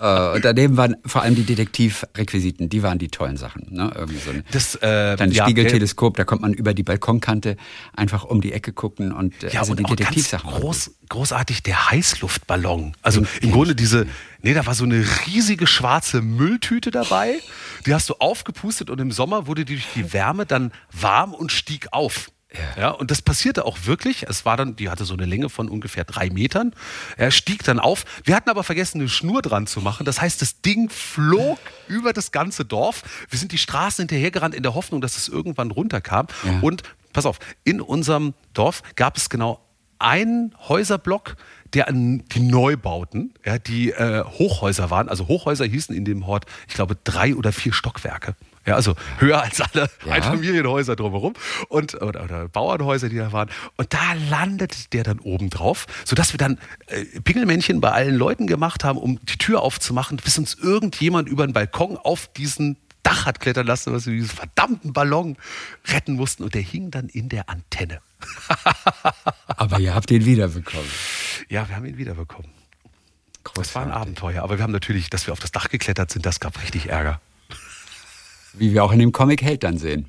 [0.00, 3.66] Äh, und daneben waren vor allem die Detektivrequisiten, die waren die tollen Sachen.
[3.70, 3.90] Ne?
[3.94, 7.56] Irgendwie so ein das, äh, kleines ja, Spiegelteleskop, da kommt man über die Balkonkante
[7.96, 10.50] einfach um die Ecke gucken und äh, ja, also und die Detektivsachen.
[10.50, 12.94] Groß, großartig der Heißluftballon.
[13.02, 14.06] Also im Grunde diese,
[14.42, 17.40] nee, da war so eine riesige schwarze Mülltüte dabei.
[17.86, 21.50] Die hast du aufgepustet und im Sommer wurde die durch die Wärme dann warm und
[21.50, 22.30] stieg auf.
[22.52, 22.80] Ja.
[22.82, 22.90] ja.
[22.90, 24.24] und das passierte auch wirklich.
[24.24, 26.74] Es war dann, die hatte so eine Länge von ungefähr drei Metern.
[27.16, 28.04] Er stieg dann auf.
[28.24, 30.06] Wir hatten aber vergessen, eine Schnur dran zu machen.
[30.06, 31.58] Das heißt, das Ding flog
[31.88, 33.02] über das ganze Dorf.
[33.28, 36.26] Wir sind die Straßen hinterhergerannt in der Hoffnung, dass es irgendwann runterkam.
[36.44, 36.60] Ja.
[36.60, 39.60] Und pass auf, in unserem Dorf gab es genau
[39.98, 41.36] einen Häuserblock,
[41.74, 45.08] der an die Neubauten, ja, die äh, Hochhäuser waren.
[45.08, 48.36] Also Hochhäuser hießen in dem Hort, ich glaube, drei oder vier Stockwerke.
[48.66, 50.12] Ja, also höher als alle ja.
[50.12, 51.34] Einfamilienhäuser drumherum
[51.68, 53.50] und oder, oder, Bauernhäuser, die da waren.
[53.76, 58.46] Und da landet der dann oben drauf, sodass wir dann äh, Pingelmännchen bei allen Leuten
[58.46, 63.24] gemacht haben, um die Tür aufzumachen, bis uns irgendjemand über den Balkon auf diesen Dach
[63.24, 65.36] hat klettern lassen, was wir diesen verdammten Ballon
[65.86, 66.42] retten mussten.
[66.42, 68.00] Und der hing dann in der Antenne.
[69.46, 70.90] aber ihr habt ihn wiederbekommen.
[71.48, 72.50] Ja, wir haben ihn wiederbekommen.
[73.54, 74.42] Das war ein Abenteuer.
[74.42, 77.20] Aber wir haben natürlich, dass wir auf das Dach geklettert sind, das gab richtig Ärger.
[78.54, 80.06] Wie wir auch in dem Comic Held dann sehen.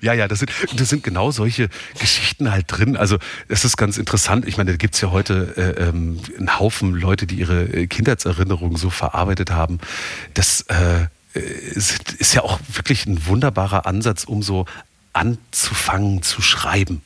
[0.00, 1.68] Ja, ja, das sind, das sind genau solche
[1.98, 2.96] Geschichten halt drin.
[2.96, 3.18] Also
[3.48, 4.46] es ist ganz interessant.
[4.46, 7.86] Ich meine, da gibt es ja heute äh, ähm, einen Haufen Leute, die ihre äh,
[7.86, 9.80] Kindheitserinnerungen so verarbeitet haben.
[10.34, 14.66] Das äh, ist, ist ja auch wirklich ein wunderbarer Ansatz, um so
[15.12, 17.02] anzufangen zu schreiben.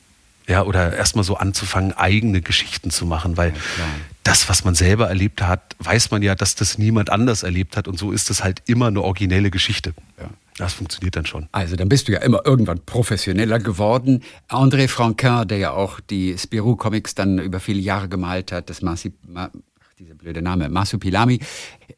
[0.47, 3.85] Ja, oder erstmal so anzufangen, eigene Geschichten zu machen, weil ja,
[4.23, 7.87] das, was man selber erlebt hat, weiß man ja, dass das niemand anders erlebt hat
[7.87, 9.93] und so ist es halt immer eine originelle Geschichte.
[10.19, 10.27] Ja.
[10.59, 11.47] Das funktioniert dann schon.
[11.53, 14.23] Also dann bist du ja immer irgendwann professioneller geworden.
[14.49, 19.13] André Franquin, der ja auch die Spirou-Comics dann über viele Jahre gemalt hat, das Marci,
[19.25, 19.49] Ma,
[19.97, 21.39] dieser blöde Name, Masupilami,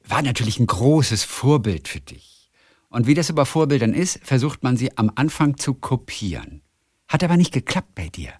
[0.08, 2.52] war natürlich ein großes Vorbild für dich.
[2.90, 6.62] Und wie das über Vorbildern ist, versucht man sie am Anfang zu kopieren.
[7.08, 8.32] Hat aber nicht geklappt bei dir.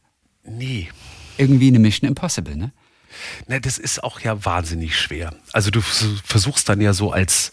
[0.44, 0.90] Nee.
[1.38, 2.74] Irgendwie eine Mission Impossible, ne?
[3.48, 5.34] Na, das ist auch ja wahnsinnig schwer.
[5.52, 7.52] Also du versuchst dann ja so als,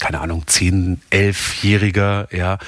[0.00, 2.58] keine Ahnung, 10, 11-Jähriger, ja,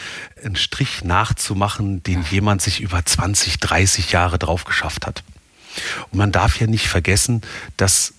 [0.43, 5.25] einen Strich nachzumachen, den jemand sich über 20, 30 Jahre drauf geschafft hat.
[6.11, 7.43] Und man darf ja nicht vergessen,
[7.77, 8.15] dass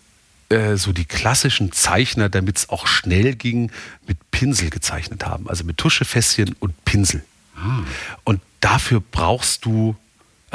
[0.49, 3.72] äh, so die klassischen Zeichner, damit es auch schnell ging,
[4.07, 5.49] mit Pinsel gezeichnet haben.
[5.49, 7.23] Also mit Tuschefässchen und Pinsel.
[7.56, 7.80] Ah.
[8.26, 9.95] Und dafür brauchst du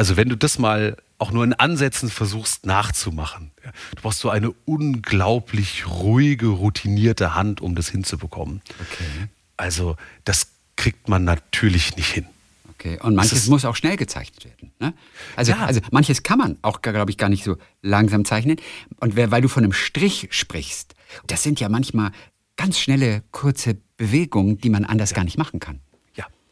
[0.01, 3.51] also wenn du das mal auch nur in Ansätzen versuchst nachzumachen,
[3.95, 8.63] du brauchst so eine unglaublich ruhige, routinierte Hand, um das hinzubekommen.
[8.81, 9.29] Okay.
[9.57, 12.27] Also das kriegt man natürlich nicht hin.
[12.71, 14.73] Okay, und manches muss auch schnell gezeichnet werden.
[14.81, 14.95] Ne?
[15.37, 15.67] Also, ja.
[15.67, 18.57] also manches kann man auch, glaube ich, gar nicht so langsam zeichnen.
[19.01, 20.95] Und weil du von einem Strich sprichst,
[21.27, 22.13] das sind ja manchmal
[22.57, 25.17] ganz schnelle, kurze Bewegungen, die man anders ja.
[25.17, 25.81] gar nicht machen kann.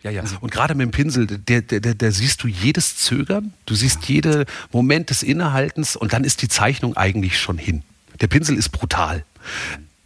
[0.02, 0.20] Ja, ja.
[0.20, 3.74] Also und gerade mit dem Pinsel, der, der, der, der, siehst du jedes Zögern, du
[3.74, 7.82] siehst jeden Moment des Innehaltens und dann ist die Zeichnung eigentlich schon hin.
[8.20, 9.24] Der Pinsel ist brutal.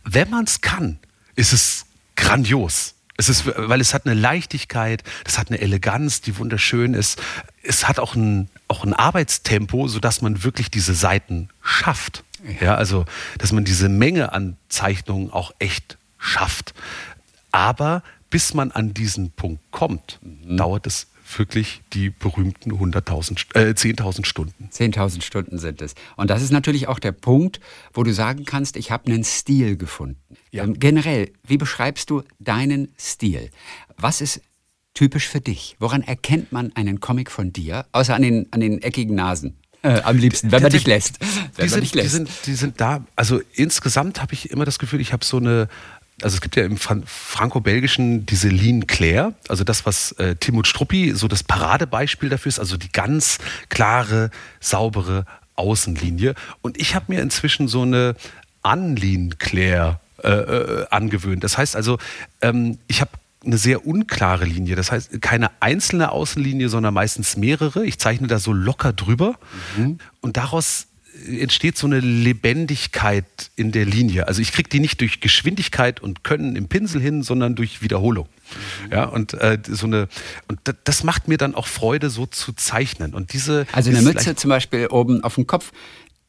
[0.05, 0.99] Wenn man es kann,
[1.37, 1.87] ist es
[2.17, 2.95] grandios.
[3.17, 7.21] Es ist, weil es hat eine Leichtigkeit, es hat eine Eleganz, die wunderschön ist.
[7.63, 12.25] Es hat auch ein, auch ein Arbeitstempo, sodass man wirklich diese Seiten schafft.
[12.61, 13.05] Ja, also,
[13.39, 16.75] dass man diese Menge an Zeichnungen auch echt schafft.
[17.53, 18.03] Aber
[18.33, 20.57] bis man an diesen Punkt kommt, mhm.
[20.57, 21.07] dauert es
[21.37, 24.69] wirklich die berühmten 100.000, äh, 10.000 Stunden.
[24.73, 25.95] 10.000 Stunden sind es.
[26.17, 27.61] Und das ist natürlich auch der Punkt,
[27.93, 30.37] wo du sagen kannst, ich habe einen Stil gefunden.
[30.51, 30.65] Ja.
[30.65, 33.51] Ähm, generell, wie beschreibst du deinen Stil?
[33.99, 34.41] Was ist
[34.95, 35.77] typisch für dich?
[35.79, 39.57] Woran erkennt man einen Comic von dir, außer an den, an den eckigen Nasen?
[39.83, 41.19] Äh, am liebsten, wenn man dich lässt.
[41.61, 42.05] Die sind, lässt.
[42.05, 45.39] Die, sind, die sind da, also insgesamt habe ich immer das Gefühl, ich habe so
[45.39, 45.69] eine
[46.23, 51.13] also es gibt ja im franco-belgischen diese Lean Claire, also das, was äh, Timut Struppi
[51.15, 53.39] so das Paradebeispiel dafür ist, also die ganz
[53.69, 54.31] klare,
[54.61, 55.27] saubere
[55.57, 56.35] Außenlinie.
[56.61, 58.17] Und ich habe mir inzwischen so eine
[58.63, 61.43] Unlean Claire äh, äh, angewöhnt.
[61.45, 61.99] Das heißt also,
[62.41, 63.11] ähm, ich habe
[63.45, 64.77] eine sehr unklare Linie.
[64.77, 67.85] Das heißt, keine einzelne Außenlinie, sondern meistens mehrere.
[67.85, 69.35] Ich zeichne da so locker drüber.
[69.77, 69.99] Mhm.
[70.21, 70.87] Und daraus
[71.27, 74.29] entsteht so eine Lebendigkeit in der Linie.
[74.29, 78.29] Also ich kriege die nicht durch Geschwindigkeit und Können im Pinsel hin, sondern durch Wiederholung.
[78.87, 78.93] Mhm.
[78.93, 80.09] Ja, und äh, so eine
[80.49, 83.15] und das macht mir dann auch Freude, so zu zeichnen.
[83.15, 85.73] Und diese also eine Mütze zum Beispiel oben auf dem Kopf,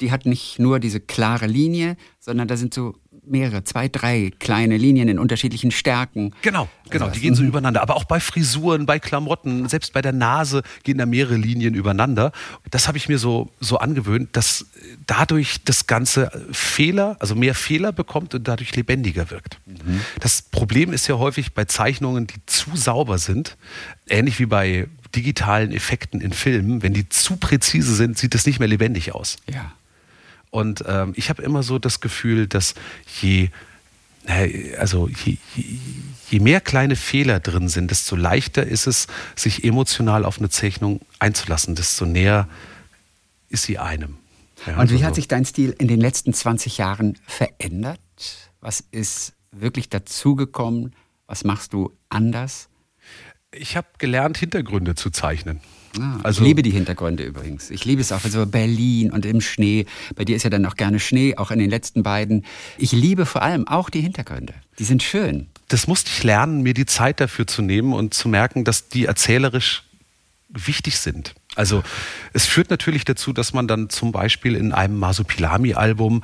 [0.01, 2.95] die hat nicht nur diese klare Linie, sondern da sind so
[3.25, 6.33] mehrere, zwei, drei kleine Linien in unterschiedlichen Stärken.
[6.41, 7.81] Genau, genau, also, die gehen so übereinander.
[7.81, 12.31] Aber auch bei Frisuren, bei Klamotten, selbst bei der Nase gehen da mehrere Linien übereinander.
[12.69, 14.65] Das habe ich mir so, so angewöhnt, dass
[15.05, 19.59] dadurch das Ganze Fehler, also mehr Fehler bekommt und dadurch lebendiger wirkt.
[19.65, 20.01] Mhm.
[20.19, 23.57] Das Problem ist ja häufig bei Zeichnungen, die zu sauber sind,
[24.07, 28.59] ähnlich wie bei digitalen Effekten in Filmen, wenn die zu präzise sind, sieht es nicht
[28.59, 29.37] mehr lebendig aus.
[29.51, 29.71] Ja.
[30.53, 32.75] Und ähm, ich habe immer so das Gefühl, dass
[33.19, 33.49] je,
[34.77, 35.37] also je,
[36.29, 41.01] je, mehr kleine Fehler drin sind, desto leichter ist es, sich emotional auf eine Zeichnung
[41.17, 42.47] einzulassen, desto näher
[43.49, 44.19] ist sie einem.
[44.67, 47.99] Ja, Und wie also hat sich dein Stil in den letzten 20 Jahren verändert?
[48.61, 50.95] Was ist wirklich dazugekommen?
[51.25, 52.69] Was machst du anders?
[53.51, 55.61] Ich habe gelernt, Hintergründe zu zeichnen.
[55.99, 57.69] Ah, also, ich liebe die Hintergründe übrigens.
[57.69, 58.23] Ich liebe es auch.
[58.23, 59.85] Also Berlin und im Schnee.
[60.15, 62.45] Bei dir ist ja dann auch gerne Schnee, auch in den letzten beiden.
[62.77, 64.53] Ich liebe vor allem auch die Hintergründe.
[64.79, 65.47] Die sind schön.
[65.67, 69.05] Das musste ich lernen, mir die Zeit dafür zu nehmen und zu merken, dass die
[69.05, 69.83] erzählerisch
[70.49, 71.33] wichtig sind.
[71.55, 71.83] Also
[72.33, 76.23] es führt natürlich dazu, dass man dann zum Beispiel in einem Masupilami-Album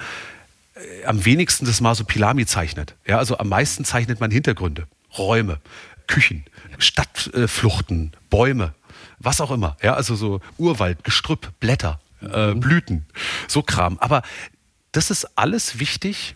[0.75, 2.95] äh, am wenigsten das Masupilami zeichnet.
[3.05, 4.87] Ja, also am meisten zeichnet man Hintergründe,
[5.17, 5.59] Räume,
[6.07, 6.45] Küchen,
[6.79, 8.73] Stadtfluchten, Bäume
[9.19, 9.77] was auch immer.
[9.81, 12.59] Ja, also so Urwald, Gestrüpp, Blätter, äh, mhm.
[12.59, 13.05] Blüten,
[13.47, 13.97] so Kram.
[13.99, 14.23] Aber
[14.91, 16.35] das ist alles wichtig,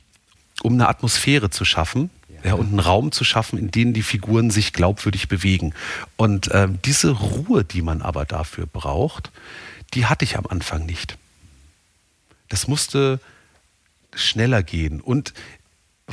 [0.62, 2.10] um eine Atmosphäre zu schaffen.
[2.30, 2.50] Ja.
[2.50, 5.74] ja und einen Raum zu schaffen, in dem die Figuren sich glaubwürdig bewegen.
[6.18, 9.32] Und äh, diese Ruhe, die man aber dafür braucht,
[9.94, 11.18] die hatte ich am Anfang nicht.
[12.50, 13.20] Das musste
[14.16, 15.02] schneller gehen.
[15.02, 15.34] Und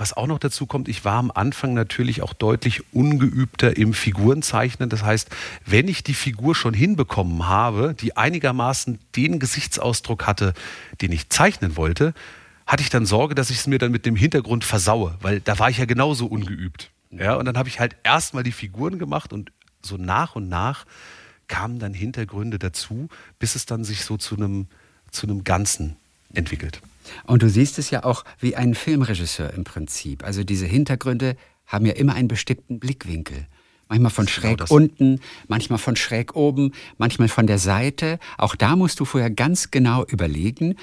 [0.00, 4.88] was auch noch dazu kommt, ich war am Anfang natürlich auch deutlich ungeübter im Figurenzeichnen.
[4.88, 5.28] Das heißt,
[5.66, 10.54] wenn ich die Figur schon hinbekommen habe, die einigermaßen den Gesichtsausdruck hatte,
[11.00, 12.14] den ich zeichnen wollte,
[12.66, 15.58] hatte ich dann Sorge, dass ich es mir dann mit dem Hintergrund versaue, weil da
[15.58, 16.90] war ich ja genauso ungeübt.
[17.10, 19.50] Ja, und dann habe ich halt erstmal die Figuren gemacht und
[19.82, 20.86] so nach und nach
[21.48, 23.08] kamen dann Hintergründe dazu,
[23.38, 24.68] bis es dann sich so zu einem,
[25.10, 25.96] zu einem Ganzen
[26.32, 26.80] entwickelt.
[27.24, 30.24] Und du siehst es ja auch wie ein Filmregisseur im Prinzip.
[30.24, 33.46] Also diese Hintergründe haben ja immer einen bestimmten Blickwinkel.
[33.88, 38.20] Manchmal von schräg genau unten, manchmal von schräg oben, manchmal von der Seite.
[38.38, 40.76] Auch da musst du vorher ganz genau überlegen,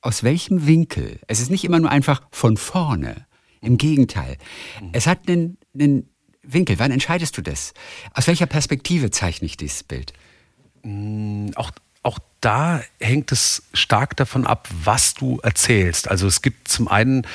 [0.00, 1.18] aus welchem Winkel.
[1.26, 3.26] Es ist nicht immer nur einfach von vorne.
[3.60, 4.38] Im Gegenteil.
[4.92, 6.08] Es hat einen, einen
[6.42, 6.78] Winkel.
[6.80, 7.74] Wann entscheidest du das?
[8.12, 10.12] Aus welcher Perspektive zeichne ich dieses Bild?
[10.82, 11.70] Mm, auch
[12.02, 16.08] auch da hängt es stark davon ab, was du erzählst.
[16.08, 17.26] Also es gibt zum einen,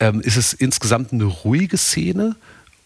[0.00, 2.36] ähm, ist es insgesamt eine ruhige Szene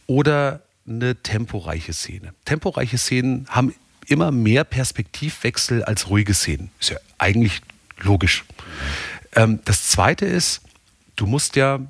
[0.06, 2.32] oder eine temporeiche Szene.
[2.44, 3.74] Temporeiche Szenen haben
[4.06, 6.70] immer mehr Perspektivwechsel als ruhige Szenen.
[6.80, 7.60] Ist ja eigentlich
[7.98, 8.44] logisch.
[9.34, 10.60] Ähm, das zweite ist,
[11.16, 11.80] du musst ja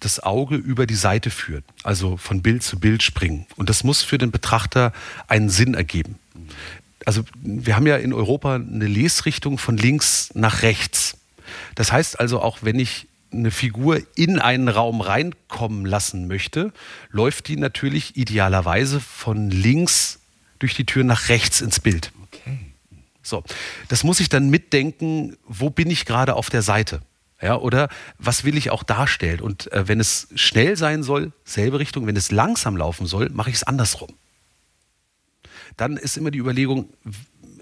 [0.00, 3.46] das Auge über die Seite führen, also von Bild zu Bild springen.
[3.56, 4.92] Und das muss für den Betrachter
[5.28, 6.18] einen Sinn ergeben.
[7.04, 11.18] Also wir haben ja in Europa eine Lesrichtung von links nach rechts.
[11.74, 16.72] Das heißt also auch, wenn ich eine Figur in einen Raum reinkommen lassen möchte,
[17.10, 20.20] läuft die natürlich idealerweise von links
[20.58, 22.12] durch die Tür nach rechts ins Bild.
[22.22, 22.58] Okay.
[23.22, 23.42] So,
[23.88, 27.00] das muss ich dann mitdenken, wo bin ich gerade auf der Seite?
[27.40, 29.40] Ja, oder was will ich auch darstellen?
[29.40, 32.06] Und äh, wenn es schnell sein soll, selbe Richtung.
[32.06, 34.14] Wenn es langsam laufen soll, mache ich es andersrum.
[35.76, 36.88] Dann ist immer die Überlegung,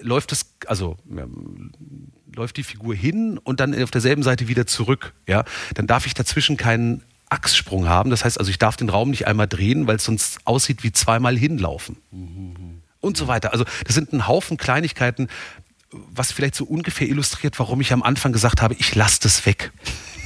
[0.01, 1.27] läuft es, also ja,
[2.35, 5.13] läuft die Figur hin und dann auf derselben Seite wieder zurück.
[5.27, 5.45] Ja,
[5.75, 8.11] dann darf ich dazwischen keinen Achssprung haben.
[8.11, 10.93] Das heißt also, ich darf den Raum nicht einmal drehen, weil es sonst aussieht wie
[10.93, 11.97] zweimal hinlaufen.
[12.11, 12.83] Mhm.
[13.01, 13.53] Und so weiter.
[13.53, 15.29] Also das sind ein Haufen Kleinigkeiten,
[15.91, 19.73] was vielleicht so ungefähr illustriert, warum ich am Anfang gesagt habe, ich lasse das weg.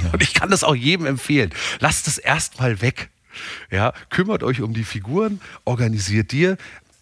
[0.02, 0.10] Ja.
[0.12, 1.50] Und ich kann das auch jedem empfehlen.
[1.80, 3.10] Lasst es erstmal weg.
[3.70, 6.56] Ja, kümmert euch um die Figuren, organisiert dir,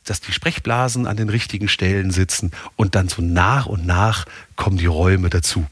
[0.05, 4.27] dass die Sprechblasen an den richtigen Stellen sitzen und dann so nach und nach
[4.57, 5.67] kommen die Räume dazu.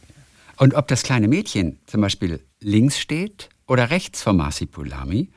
[0.56, 5.28] Und ob das kleine Mädchen zum Beispiel links steht oder rechts von Marci Pulami,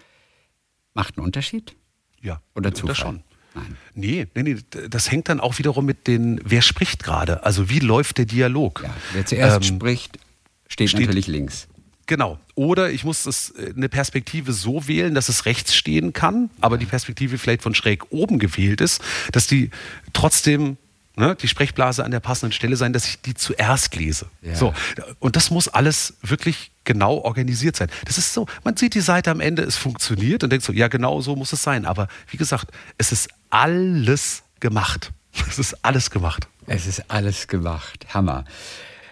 [0.94, 1.76] macht einen Unterschied?
[2.22, 2.88] Ja, oder Zufall?
[2.90, 3.24] Das schon.
[3.54, 3.78] Nein.
[3.94, 4.58] Nee, nee, nee,
[4.90, 8.82] das hängt dann auch wiederum mit den, wer spricht gerade, also wie läuft der Dialog.
[8.84, 10.20] Ja, wer zuerst ähm, spricht,
[10.68, 11.68] steht, steht natürlich links.
[12.08, 12.40] Genau.
[12.54, 16.78] Oder ich muss es äh, eine Perspektive so wählen, dass es rechts stehen kann, aber
[16.78, 19.02] die Perspektive vielleicht von schräg oben gewählt ist,
[19.32, 19.72] dass die
[20.14, 20.78] trotzdem
[21.16, 24.28] ne, die Sprechblase an der passenden Stelle sein, dass ich die zuerst lese.
[24.42, 24.56] Ja.
[24.56, 24.74] So.
[25.20, 27.90] Und das muss alles wirklich genau organisiert sein.
[28.06, 30.88] Das ist so, man sieht die Seite am Ende, es funktioniert und denkt so, ja,
[30.88, 31.86] genau so muss es sein.
[31.86, 32.68] Aber wie gesagt,
[32.98, 35.12] es ist alles gemacht.
[35.50, 36.48] Es ist alles gemacht.
[36.66, 38.06] Es ist alles gemacht.
[38.14, 38.46] Hammer.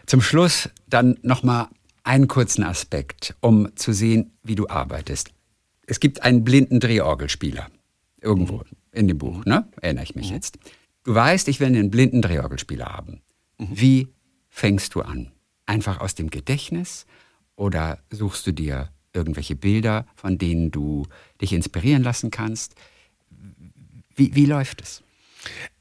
[0.06, 1.68] Zum Schluss dann nochmal
[2.04, 5.32] einen kurzen Aspekt, um zu sehen, wie du arbeitest.
[5.86, 7.70] Es gibt einen blinden Drehorgelspieler.
[8.22, 8.64] Irgendwo mhm.
[8.92, 9.68] in dem Buch, ne?
[9.82, 10.36] Erinnere ich mich mhm.
[10.36, 10.58] jetzt.
[11.04, 13.22] Du weißt, ich will einen blinden Drehorgelspieler haben.
[13.58, 13.68] Mhm.
[13.72, 14.08] Wie
[14.50, 15.32] fängst du an?
[15.66, 17.06] Einfach aus dem Gedächtnis
[17.56, 21.06] oder suchst du dir irgendwelche Bilder, von denen du
[21.42, 22.76] dich inspirieren lassen kannst?
[24.16, 25.04] Wie, wie läuft es?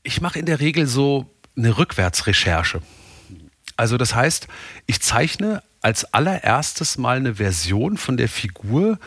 [0.02, 1.26] Ich mache in der Regel so
[1.56, 2.82] eine Rückwärtsrecherche.
[3.76, 4.48] Also das heißt,
[4.86, 8.98] ich zeichne als allererstes mal eine Version von der Figur,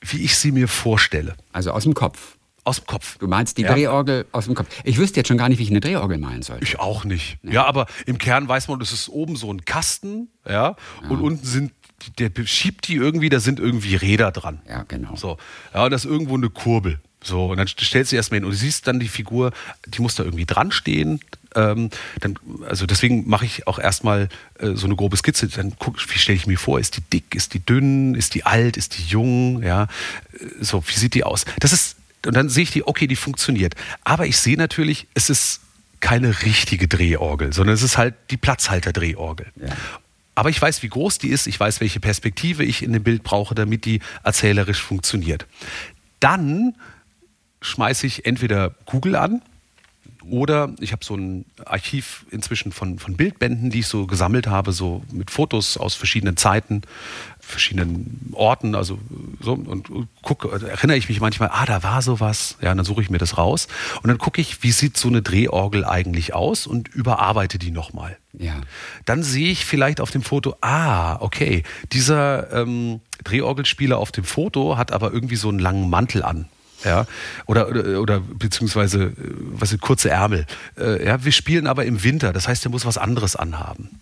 [0.00, 1.34] wie ich sie mir vorstelle.
[1.52, 2.36] Also aus dem Kopf.
[2.62, 3.16] Aus dem Kopf.
[3.18, 3.72] Du meinst die ja.
[3.72, 4.68] Drehorgel aus dem Kopf.
[4.84, 6.58] Ich wüsste jetzt schon gar nicht, wie ich eine Drehorgel malen soll.
[6.60, 7.38] Ich auch nicht.
[7.42, 7.54] Nee.
[7.54, 10.76] Ja, aber im Kern weiß man, das ist oben so ein Kasten, ja, ja.
[11.08, 11.72] und unten sind
[12.18, 14.62] der schiebt die irgendwie, da sind irgendwie Räder dran.
[14.66, 15.16] Ja, genau.
[15.16, 15.36] So.
[15.74, 16.98] Ja, und das ist irgendwo eine Kurbel.
[17.22, 19.52] So, und dann stellst du erstmal hin und du siehst dann die Figur,
[19.86, 21.20] die muss da irgendwie dran stehen.
[21.54, 21.90] Ähm,
[22.20, 24.28] dann, also deswegen mache ich auch erstmal
[24.58, 25.48] äh, so eine grobe Skizze.
[25.48, 28.44] Dann guck, wie stelle ich mir vor, ist die dick, ist die dünn, ist die
[28.44, 29.84] alt, ist die jung, ja,
[30.32, 31.44] äh, so, wie sieht die aus?
[31.58, 33.74] Das ist, und dann sehe ich die, okay, die funktioniert.
[34.04, 35.60] Aber ich sehe natürlich, es ist
[36.00, 39.46] keine richtige Drehorgel, sondern es ist halt die Platzhalter-Drehorgel.
[39.56, 39.76] Ja.
[40.34, 43.22] Aber ich weiß, wie groß die ist, ich weiß, welche Perspektive ich in dem Bild
[43.22, 45.46] brauche, damit die erzählerisch funktioniert.
[46.20, 46.74] Dann
[47.60, 49.42] schmeiße ich entweder Google an
[50.28, 54.72] oder ich habe so ein Archiv inzwischen von, von Bildbänden, die ich so gesammelt habe,
[54.72, 56.82] so mit Fotos aus verschiedenen Zeiten,
[57.40, 58.98] verschiedenen Orten, also
[59.40, 59.88] so und
[60.22, 63.18] gucke, erinnere ich mich manchmal, ah, da war sowas, ja, und dann suche ich mir
[63.18, 63.66] das raus
[64.02, 68.16] und dann gucke ich, wie sieht so eine Drehorgel eigentlich aus und überarbeite die nochmal.
[68.32, 68.60] Ja.
[69.06, 74.76] Dann sehe ich vielleicht auf dem Foto, ah, okay, dieser ähm, Drehorgelspieler auf dem Foto
[74.76, 76.46] hat aber irgendwie so einen langen Mantel an
[76.84, 77.06] ja,
[77.46, 80.46] oder, oder, oder beziehungsweise äh, was sind kurze Ärmel.
[80.78, 84.00] Äh, ja, wir spielen aber im Winter, das heißt, er muss was anderes anhaben.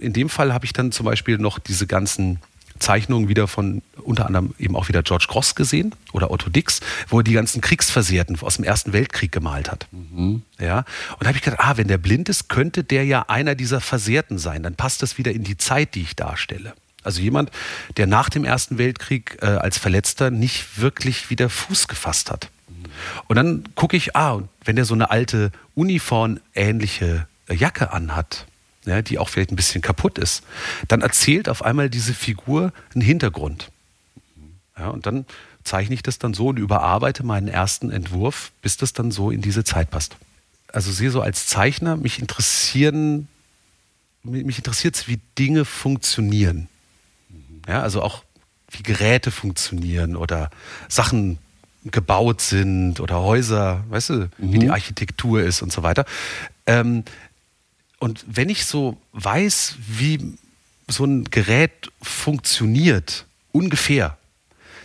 [0.00, 2.38] In dem Fall habe ich dann zum Beispiel noch diese ganzen
[2.78, 7.20] Zeichnungen wieder von unter anderem eben auch wieder George Cross gesehen oder Otto Dix, wo
[7.20, 9.86] er die ganzen Kriegsversehrten aus dem Ersten Weltkrieg gemalt hat.
[9.92, 10.42] Mhm.
[10.58, 10.78] Ja,
[11.12, 13.80] und da habe ich gedacht, ah, wenn der blind ist, könnte der ja einer dieser
[13.80, 14.62] Versehrten sein.
[14.62, 16.74] Dann passt das wieder in die Zeit, die ich darstelle.
[17.06, 17.50] Also jemand,
[17.96, 22.50] der nach dem Ersten Weltkrieg äh, als Verletzter nicht wirklich wieder Fuß gefasst hat.
[23.28, 28.46] Und dann gucke ich, ah, wenn der so eine alte Uniform-ähnliche äh, Jacke anhat,
[28.84, 30.44] ja, die auch vielleicht ein bisschen kaputt ist,
[30.88, 33.70] dann erzählt auf einmal diese Figur einen Hintergrund.
[34.78, 35.26] Ja, und dann
[35.64, 39.42] zeichne ich das dann so und überarbeite meinen ersten Entwurf, bis das dann so in
[39.42, 40.16] diese Zeit passt.
[40.72, 43.28] Also sehe so als Zeichner, mich interessieren,
[44.22, 46.68] mich interessiert es, wie Dinge funktionieren.
[47.66, 48.24] Ja, also auch
[48.70, 50.50] wie Geräte funktionieren oder
[50.88, 51.38] Sachen
[51.84, 54.28] gebaut sind oder Häuser, weißt du, mhm.
[54.38, 56.04] wie die Architektur ist und so weiter.
[56.66, 57.04] Ähm,
[57.98, 60.36] und wenn ich so weiß, wie
[60.88, 64.18] so ein Gerät funktioniert, ungefähr,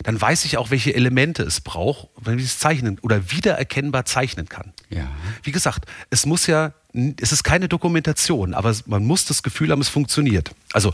[0.06, 4.48] dann weiß ich auch, welche Elemente es braucht, wenn ich es zeichnen oder wiedererkennbar zeichnen
[4.48, 4.72] kann.
[4.90, 5.08] Ja.
[5.42, 6.72] Wie gesagt, es muss ja,
[7.20, 10.54] es ist keine Dokumentation, aber man muss das Gefühl haben, es funktioniert.
[10.72, 10.92] Also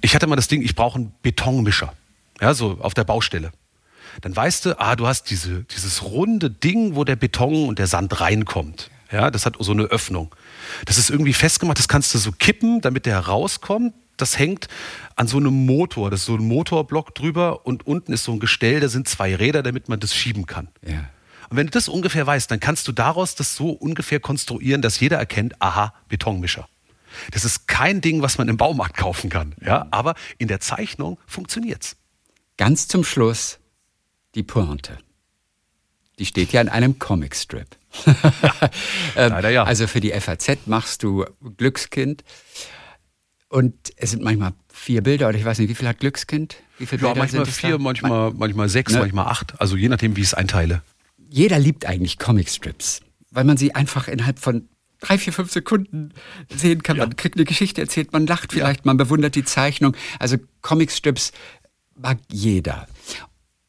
[0.00, 1.92] ich hatte mal das Ding, ich brauche einen Betonmischer,
[2.40, 3.52] ja, so auf der Baustelle.
[4.20, 7.86] Dann weißt du, ah, du hast diese, dieses runde Ding, wo der Beton und der
[7.86, 8.90] Sand reinkommt.
[9.12, 10.34] Ja, das hat so eine Öffnung.
[10.84, 13.94] Das ist irgendwie festgemacht, das kannst du so kippen, damit der rauskommt.
[14.20, 14.68] Das hängt
[15.16, 18.40] an so einem Motor, das ist so ein Motorblock drüber und unten ist so ein
[18.40, 20.68] Gestell, da sind zwei Räder, damit man das schieben kann.
[20.86, 21.08] Ja.
[21.50, 25.00] Und wenn du das ungefähr weißt, dann kannst du daraus das so ungefähr konstruieren, dass
[25.00, 26.68] jeder erkennt, aha, Betonmischer.
[27.32, 31.18] Das ist kein Ding, was man im Baumarkt kaufen kann, ja, aber in der Zeichnung
[31.26, 31.96] funktioniert's.
[32.56, 33.58] Ganz zum Schluss
[34.34, 34.98] die Pointe.
[36.20, 37.66] Die steht ja in einem Comicstrip.
[39.16, 39.64] ähm, Leider ja.
[39.64, 41.24] Also für die FAZ machst du
[41.56, 42.22] Glückskind.
[43.50, 46.56] Und es sind manchmal vier Bilder, oder ich weiß nicht, wie viel hat Glückskind?
[46.78, 47.78] Wie viele Ja, Bilder manchmal sind vier, da?
[47.78, 49.00] manchmal, manchmal sechs, Ne?
[49.00, 49.60] manchmal acht.
[49.60, 50.82] Also je nachdem, wie ich es einteile.
[51.28, 53.00] Jeder liebt eigentlich Comicstrips,
[53.32, 54.68] weil man sie einfach innerhalb von
[55.00, 56.12] drei, vier, fünf Sekunden
[56.48, 56.96] sehen kann.
[56.98, 59.96] Man kriegt eine Geschichte erzählt, man lacht vielleicht, man bewundert die Zeichnung.
[60.20, 61.32] Also Comicstrips
[61.96, 62.86] mag jeder.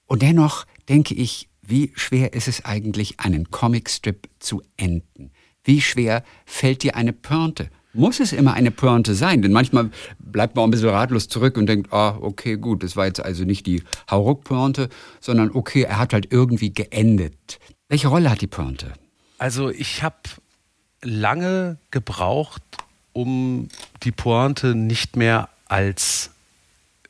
[0.05, 5.31] Und dennoch denke ich, wie schwer ist es eigentlich, einen Comicstrip zu enden?
[5.63, 7.69] Wie schwer fällt dir eine Pointe?
[7.93, 9.41] Muss es immer eine Pointe sein?
[9.41, 9.89] Denn manchmal
[10.19, 13.19] bleibt man auch ein bisschen ratlos zurück und denkt, ah, okay, gut, das war jetzt
[13.19, 14.89] also nicht die Hauruck-Pointe,
[15.19, 17.59] sondern okay, er hat halt irgendwie geendet.
[17.89, 18.93] Welche Rolle hat die Pointe?
[19.37, 20.15] Also ich habe
[21.03, 22.61] lange gebraucht,
[23.13, 23.67] um
[24.03, 26.31] die Pointe nicht mehr als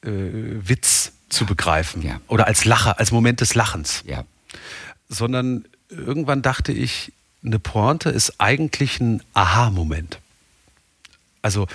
[0.03, 2.19] äh, Witz zu begreifen Ja.
[2.27, 4.23] oder als Lacher, als Moment des Lachens, Ja.
[5.09, 7.13] sondern irgendwann dachte ich,
[7.43, 10.19] eine Pointe ist eigentlich ein Aha-Moment.
[11.41, 11.67] Also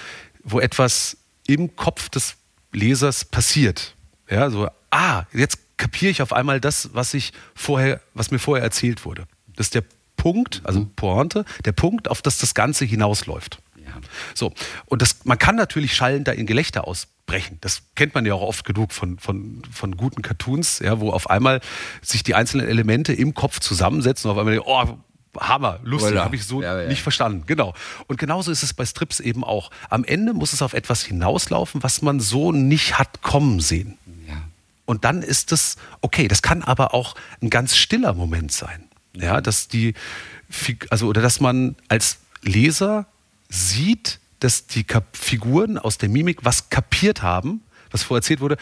[0.43, 1.17] wo etwas
[1.47, 2.37] im Kopf des
[2.73, 3.95] Lesers passiert.
[4.31, 8.65] Ja, so, ah, jetzt kapiere ich auf einmal das, was ich vorher, was mir vorher
[8.65, 9.27] erzählt wurde.
[9.55, 9.85] Das ist der
[10.17, 13.61] Punkt, also Pointe, der Punkt, auf das das Ganze hinausläuft.
[13.85, 13.93] Ja.
[14.35, 14.53] So,
[14.87, 17.59] und das, man kann natürlich schallend da in Gelächter ausbrechen.
[17.61, 21.31] Das kennt man ja auch oft genug von, von, von guten Cartoons, ja, wo auf
[21.31, 21.61] einmal
[22.03, 24.99] sich die einzelnen Elemente im Kopf zusammensetzen und auf einmal, oh,
[25.41, 26.89] Hammer, lustig, habe ich so Ja, ja.
[26.89, 27.45] nicht verstanden.
[27.47, 27.75] Genau.
[28.07, 29.71] Und genauso ist es bei Strips eben auch.
[29.91, 33.99] Am Ende muss es auf etwas hinauslaufen, was man so nicht hat kommen sehen.
[34.29, 34.43] Ja.
[34.85, 36.29] Und dann ist es okay.
[36.29, 38.85] Das kann aber auch ein ganz stiller Moment sein.
[39.15, 39.95] Ja, dass die,
[40.91, 43.07] also, oder dass man als Leser
[43.49, 48.57] sieht, dass die Kap Figuren aus der Mimik was kapiert haben, was vorher erzählt wurde,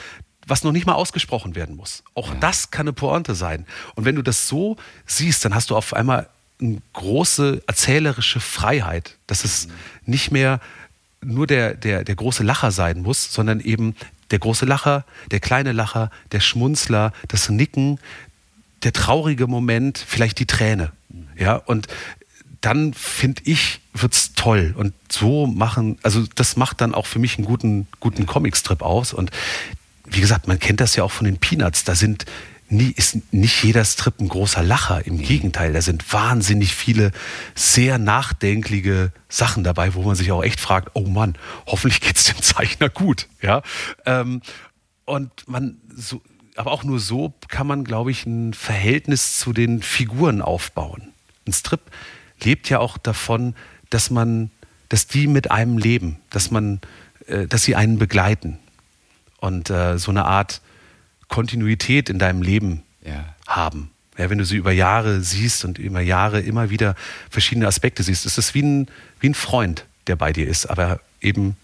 [0.46, 2.02] was noch nicht mal ausgesprochen werden muss.
[2.14, 3.66] Auch das kann eine Pointe sein.
[3.94, 4.76] Und wenn du das so
[5.06, 6.28] siehst, dann hast du auf einmal
[6.60, 9.68] eine große erzählerische Freiheit, dass es
[10.06, 10.60] nicht mehr
[11.22, 13.96] nur der, der, der große Lacher sein muss, sondern eben
[14.30, 17.98] der große Lacher, der kleine Lacher, der Schmunzler, das Nicken,
[18.82, 20.92] der traurige Moment, vielleicht die Träne.
[21.36, 21.88] Ja, und
[22.60, 24.74] dann finde ich, wird's toll.
[24.76, 29.12] Und so machen, also das macht dann auch für mich einen guten, guten Comicstrip aus.
[29.12, 29.30] Und
[30.06, 31.84] wie gesagt, man kennt das ja auch von den Peanuts.
[31.84, 32.24] Da sind
[32.74, 35.06] nie, ist nicht jeder Strip ein großer Lacher.
[35.06, 37.12] Im Gegenteil, da sind wahnsinnig viele
[37.54, 41.36] sehr nachdenkliche Sachen dabei, wo man sich auch echt fragt, oh Mann,
[41.66, 43.28] hoffentlich geht's dem Zeichner gut.
[43.40, 43.62] Ja,
[44.04, 44.42] ähm,
[45.04, 46.22] und man so,
[46.56, 51.12] aber auch nur so kann man, glaube ich, ein Verhältnis zu den Figuren aufbauen.
[51.46, 51.80] Ein Strip
[52.42, 53.54] lebt ja auch davon,
[53.90, 54.50] dass man,
[54.88, 56.80] dass die mit einem leben, dass man,
[57.26, 58.58] äh, dass sie einen begleiten
[59.40, 60.60] und äh, so eine Art
[61.34, 63.24] Kontinuität in deinem Leben Ja.
[63.48, 63.90] haben.
[64.16, 66.94] Ja, wenn du sie über Jahre siehst und über Jahre immer wieder
[67.28, 68.88] verschiedene Aspekte siehst, ist es wie ein,
[69.18, 71.56] wie ein Freund, der bei dir ist, aber eben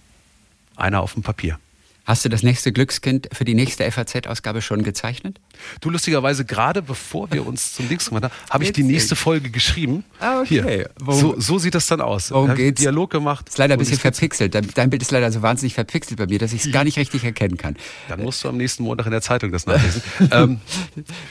[0.75, 1.61] einer auf dem Papier.
[2.05, 5.41] Hast du das nächste Glückskind für die nächste FAZ-Ausgabe schon gezeichnet?
[5.81, 9.51] Du lustigerweise, gerade bevor wir uns zum Dings gemacht haben, habe ich die nächste Folge
[9.51, 10.05] geschrieben.
[10.19, 10.63] Ah, okay.
[10.63, 10.91] Hier.
[11.07, 12.31] So, so sieht das dann aus.
[12.31, 12.81] Worum geht's?
[12.81, 13.49] Dialog gemacht.
[13.49, 14.55] Ist leider ein bisschen verpixelt.
[14.55, 16.99] Dein, dein Bild ist leider so wahnsinnig verpixelt bei mir, dass ich es gar nicht
[16.99, 17.77] richtig erkennen kann.
[18.09, 20.03] Dann musst du am nächsten Montag in der Zeitung das nachlesen.
[20.33, 20.61] ähm,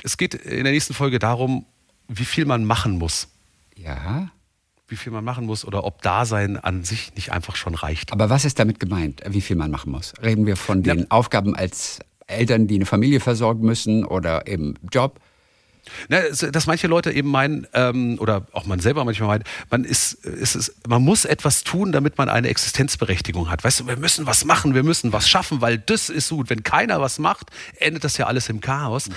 [0.04, 1.66] es geht in der nächsten Folge darum,
[2.08, 3.28] wie viel man machen muss.
[3.76, 4.30] Ja.
[4.90, 8.12] Wie viel man machen muss oder ob Dasein an sich nicht einfach schon reicht.
[8.12, 10.14] Aber was ist damit gemeint, wie viel man machen muss?
[10.22, 15.20] Reden wir von den Aufgaben als Eltern, die eine Familie versorgen müssen oder im Job?
[16.10, 20.14] Es- dass manche Leute eben meinen, ähm, oder auch man selber manchmal meint, man ist,
[20.14, 23.64] ist, ist, man muss etwas tun, damit man eine Existenzberechtigung hat.
[23.64, 26.50] Weißt du, wir müssen was machen, wir müssen was schaffen, weil das ist gut.
[26.50, 27.48] Wenn keiner was macht,
[27.78, 29.10] endet das ja alles im Chaos.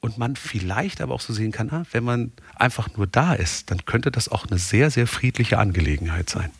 [0.00, 3.70] Und man vielleicht aber auch so sehen kann, ah, wenn man einfach nur da ist,
[3.70, 6.50] dann könnte das auch eine sehr, sehr friedliche Angelegenheit sein.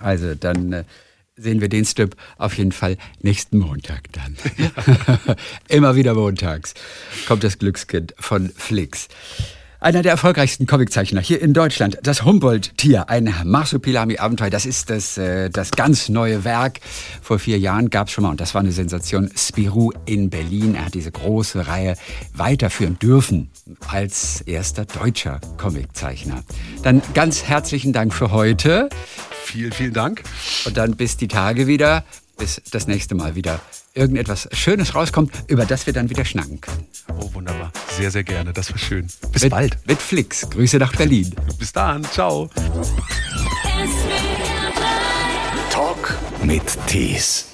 [0.00, 0.84] Also dann äh,
[1.40, 4.36] sehen wir den Strip auf jeden Fall nächsten Montag dann.
[5.68, 6.74] Immer wieder montags
[7.26, 9.08] kommt das Glückskind von Flix.
[9.82, 14.50] Einer der erfolgreichsten Comiczeichner hier in Deutschland, das Humboldt-Tier, ein Marsupilami-Abenteuer.
[14.50, 16.80] Das ist das, äh, das ganz neue Werk.
[17.22, 20.74] Vor vier Jahren gab es schon mal, und das war eine Sensation, Spirou in Berlin.
[20.74, 21.96] Er hat diese große Reihe
[22.34, 23.50] weiterführen dürfen
[23.88, 26.44] als erster deutscher Comiczeichner.
[26.82, 28.90] Dann ganz herzlichen Dank für heute.
[29.50, 30.22] Vielen, vielen Dank.
[30.64, 32.04] Und dann bis die Tage wieder,
[32.38, 33.60] bis das nächste Mal wieder
[33.94, 36.86] irgendetwas Schönes rauskommt, über das wir dann wieder schnacken können.
[37.18, 37.72] Oh, wunderbar.
[37.96, 38.52] Sehr, sehr gerne.
[38.52, 39.08] Das war schön.
[39.32, 39.76] Bis mit, bald.
[39.86, 40.48] Mit Flix.
[40.48, 41.34] Grüße nach Berlin.
[41.58, 42.04] Bis dann.
[42.04, 42.48] Ciao.
[45.70, 47.49] Talk mit Tees.